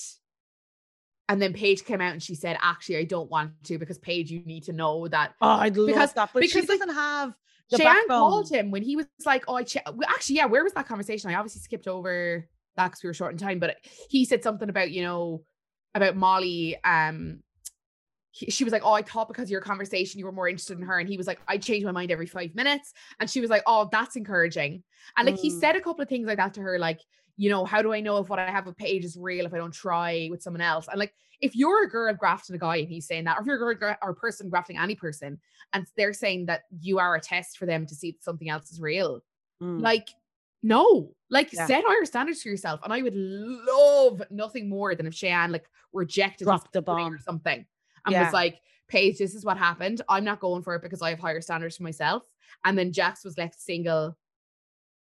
[1.29, 4.31] And then Paige came out and she said, "Actually, I don't want to because Paige,
[4.31, 7.35] you need to know that." Oh, I'd love because, that, but because she doesn't have.
[7.71, 8.19] The Chyna backbone.
[8.19, 9.81] called him when he was like, "Oh, I che-.
[10.07, 11.31] actually, yeah." Where was that conversation?
[11.31, 12.47] I obviously skipped over
[12.77, 13.77] that because we were short in time, but
[14.11, 15.45] he said something about you know
[15.95, 17.43] about Molly um
[18.35, 20.77] he, she was like, Oh, I thought because of your conversation, you were more interested
[20.77, 20.99] in her.
[20.99, 22.93] And he was like, I change my mind every five minutes.
[23.21, 24.83] And she was like, Oh, that's encouraging.
[25.17, 25.41] And like, mm.
[25.41, 27.01] he said a couple of things like that to her, like,
[27.37, 29.55] you know, how do I know if what I have a page is real if
[29.55, 30.89] I don't try with someone else?
[30.89, 33.47] And like, if you're a girl grafting a guy and he's saying that, or if
[33.47, 35.41] you're a girl or a person grafting any person
[35.73, 38.73] and they're saying that you are a test for them to see that something else
[38.73, 39.21] is real,
[39.63, 39.81] mm.
[39.81, 40.09] like,
[40.63, 41.67] no, like yeah.
[41.67, 42.81] set higher standards for yourself.
[42.83, 47.65] And I would love nothing more than if Chyna like rejected the bomb or something
[48.07, 48.25] and yeah.
[48.25, 50.03] was like, Paige, this is what happened.
[50.09, 52.23] I'm not going for it because I have higher standards for myself.
[52.65, 54.17] And then Jax was left single.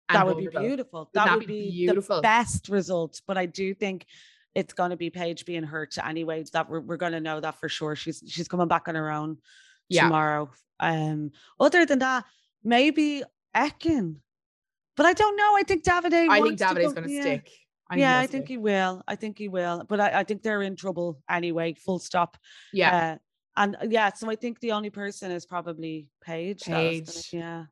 [0.09, 1.09] That would be beautiful.
[1.13, 2.17] That, that would be, beautiful.
[2.17, 3.21] the best result.
[3.27, 4.05] But I do think
[4.53, 6.43] it's going to be Paige being hurt anyway.
[6.53, 7.95] That we're, we're going to know that for sure.
[7.95, 9.37] She's she's coming back on her own
[9.89, 10.03] yeah.
[10.03, 10.51] tomorrow.
[10.79, 12.25] Um, other than that,
[12.63, 13.23] maybe
[13.55, 14.17] Ekin.
[14.95, 15.55] But I don't know.
[15.57, 16.29] I think Davide.
[16.29, 17.51] I think Davide's going to stick.
[17.89, 19.03] I yeah, I think he will.
[19.07, 19.83] I think he will.
[19.87, 22.37] But I, I think they're in trouble anyway, full stop.
[22.73, 22.95] Yeah.
[22.95, 23.17] Uh,
[23.57, 26.63] and uh, yeah, so I think the only person is probably Paige.
[26.63, 27.31] Paige.
[27.31, 27.63] Gonna, yeah.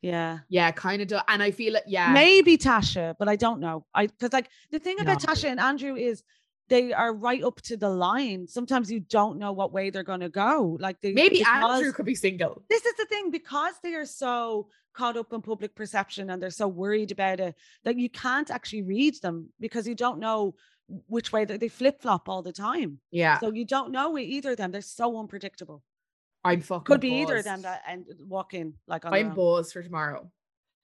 [0.00, 0.38] Yeah.
[0.48, 1.08] Yeah, kind of.
[1.08, 1.18] Do.
[1.26, 1.84] And I feel it.
[1.86, 2.12] Yeah.
[2.12, 3.84] Maybe Tasha, but I don't know.
[3.94, 5.32] I because like the thing about no.
[5.32, 6.22] Tasha and Andrew is
[6.68, 8.46] they are right up to the line.
[8.46, 10.76] Sometimes you don't know what way they're going to go.
[10.80, 12.62] Like they maybe Andrew could be single.
[12.68, 16.50] This is the thing because they are so caught up in public perception and they're
[16.50, 17.54] so worried about it
[17.84, 20.54] that you can't actually read them because you don't know
[21.08, 22.98] which way they, they flip flop all the time.
[23.10, 23.38] Yeah.
[23.38, 24.70] So you don't know either of them.
[24.70, 25.82] They're so unpredictable.
[26.44, 29.82] I'm fucking could be either of them that and walk in like I'm buzzed for
[29.82, 30.30] tomorrow.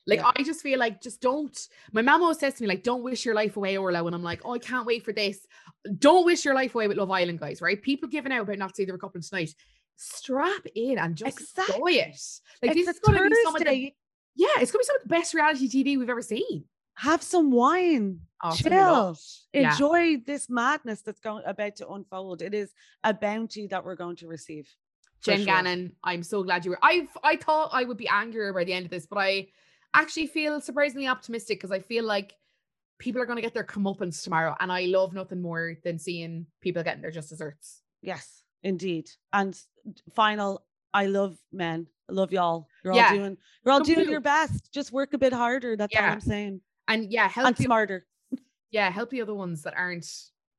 [0.06, 0.32] Like yeah.
[0.34, 1.56] I just feel like just don't.
[1.92, 4.24] My mom always says to me like, "Don't wish your life away, Orla." When I'm
[4.24, 5.46] like, "Oh, I can't wait for this."
[5.98, 7.62] Don't wish your life away with Love Island, guys.
[7.62, 7.80] Right?
[7.80, 9.54] People giving out about not seeing the couple tonight.
[9.94, 11.74] Strap in and just exactly.
[11.76, 12.20] enjoy it.
[12.60, 13.92] Like it's this is going to be some of the
[14.34, 16.64] yeah, it's gonna be some of the best reality TV we've ever seen.
[16.96, 19.16] Have some wine, oh, chill,
[19.52, 19.72] yeah.
[19.72, 22.42] enjoy this madness that's going about to unfold.
[22.42, 22.72] It is
[23.02, 24.68] a bounty that we're going to receive.
[25.22, 25.46] Jen sure.
[25.46, 26.78] Gannon, I'm so glad you were.
[26.82, 29.48] I I thought I would be angrier by the end of this, but I
[29.94, 32.34] actually feel surprisingly optimistic because I feel like
[32.98, 36.46] people are going to get their comeuppance tomorrow, and I love nothing more than seeing
[36.60, 37.82] people getting their just desserts.
[38.00, 39.10] Yes, indeed.
[39.32, 39.58] And
[40.14, 41.86] final, I love men.
[42.10, 42.68] I love y'all.
[42.84, 43.08] You're yeah.
[43.08, 43.36] all doing.
[43.64, 44.72] You're all doing your best.
[44.72, 45.76] Just work a bit harder.
[45.76, 46.06] That's yeah.
[46.06, 46.60] all I'm saying.
[46.88, 48.06] And yeah, help and the, smarter.
[48.70, 50.06] Yeah, help the other ones that aren't.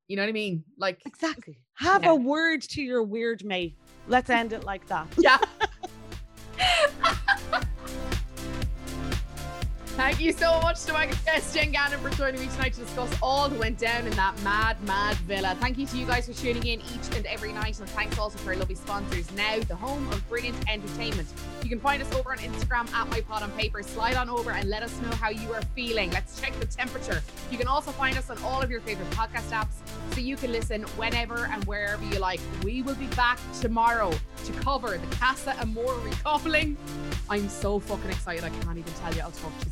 [0.07, 0.64] You know what I mean?
[0.77, 1.60] Like exactly.
[1.76, 2.11] Have yeah.
[2.11, 3.77] a word to your weird mate.
[4.07, 5.07] Let's end it like that.
[5.18, 5.39] Yeah.
[9.95, 13.15] Thank you so much to my guest Jen Gannon for joining me tonight to discuss
[13.22, 15.56] all that went down in that mad, mad villa.
[15.60, 18.40] Thank you to you guys for tuning in each and every night, and thanks also
[18.40, 19.32] to our lovely sponsors.
[19.34, 21.28] Now, the home of brilliant entertainment.
[21.61, 23.84] You can find us over on Instagram at My Pod on Paper.
[23.84, 26.10] Slide on over and let us know how you are feeling.
[26.10, 27.22] Let's check the temperature.
[27.52, 29.76] You can also find us on all of your favorite podcast apps,
[30.15, 32.40] so you can listen whenever and wherever you like.
[32.64, 34.11] We will be back tomorrow
[34.45, 36.78] to cover the Casa Amor recoupling.
[37.30, 38.44] I'm so fucking excited.
[38.44, 39.22] I can't even tell you.
[39.22, 39.72] I'll talk to you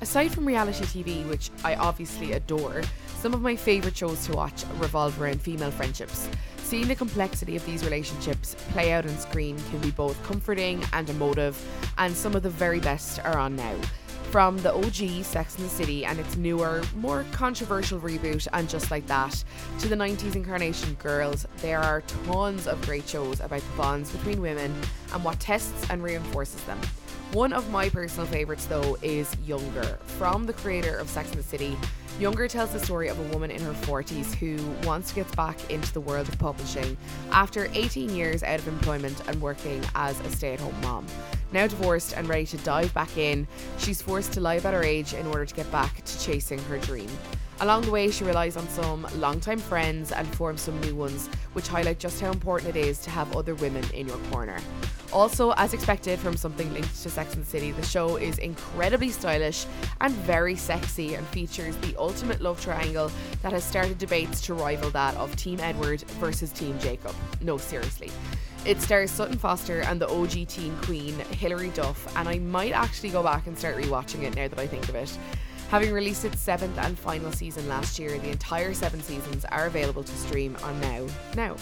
[0.00, 2.82] Aside from reality TV, which I obviously adore,
[3.20, 6.28] some of my favourite shows to watch revolve around female friendships.
[6.58, 11.08] Seeing the complexity of these relationships play out on screen can be both comforting and
[11.08, 11.56] emotive,
[11.98, 13.76] and some of the very best are on now.
[14.34, 18.90] From the OG Sex and the City and its newer, more controversial reboot, and just
[18.90, 19.44] like that,
[19.78, 24.40] to the 90s incarnation Girls, there are tons of great shows about the bonds between
[24.40, 24.74] women
[25.12, 26.80] and what tests and reinforces them.
[27.34, 29.98] One of my personal favourites, though, is Younger.
[30.18, 31.76] From the creator of Sex and the City,
[32.20, 34.56] Younger tells the story of a woman in her 40s who
[34.86, 36.96] wants to get back into the world of publishing
[37.32, 41.06] after 18 years out of employment and working as a stay at home mom.
[41.50, 43.48] Now divorced and ready to dive back in,
[43.78, 46.78] she's forced to lie about her age in order to get back to chasing her
[46.78, 47.10] dream.
[47.64, 51.66] Along the way, she relies on some longtime friends and forms some new ones, which
[51.66, 54.58] highlight just how important it is to have other women in your corner.
[55.14, 59.08] Also, as expected from something linked to Sex and the City, the show is incredibly
[59.08, 59.64] stylish
[60.02, 63.10] and very sexy and features the ultimate love triangle
[63.40, 67.14] that has started debates to rival that of Team Edward versus Team Jacob.
[67.40, 68.10] No, seriously.
[68.66, 73.08] It stars Sutton Foster and the OG teen queen, Hilary Duff, and I might actually
[73.08, 75.16] go back and start rewatching it now that I think of it.
[75.74, 80.04] Having released its seventh and final season last year, the entire seven seasons are available
[80.04, 81.08] to stream on Now.
[81.34, 81.56] Now.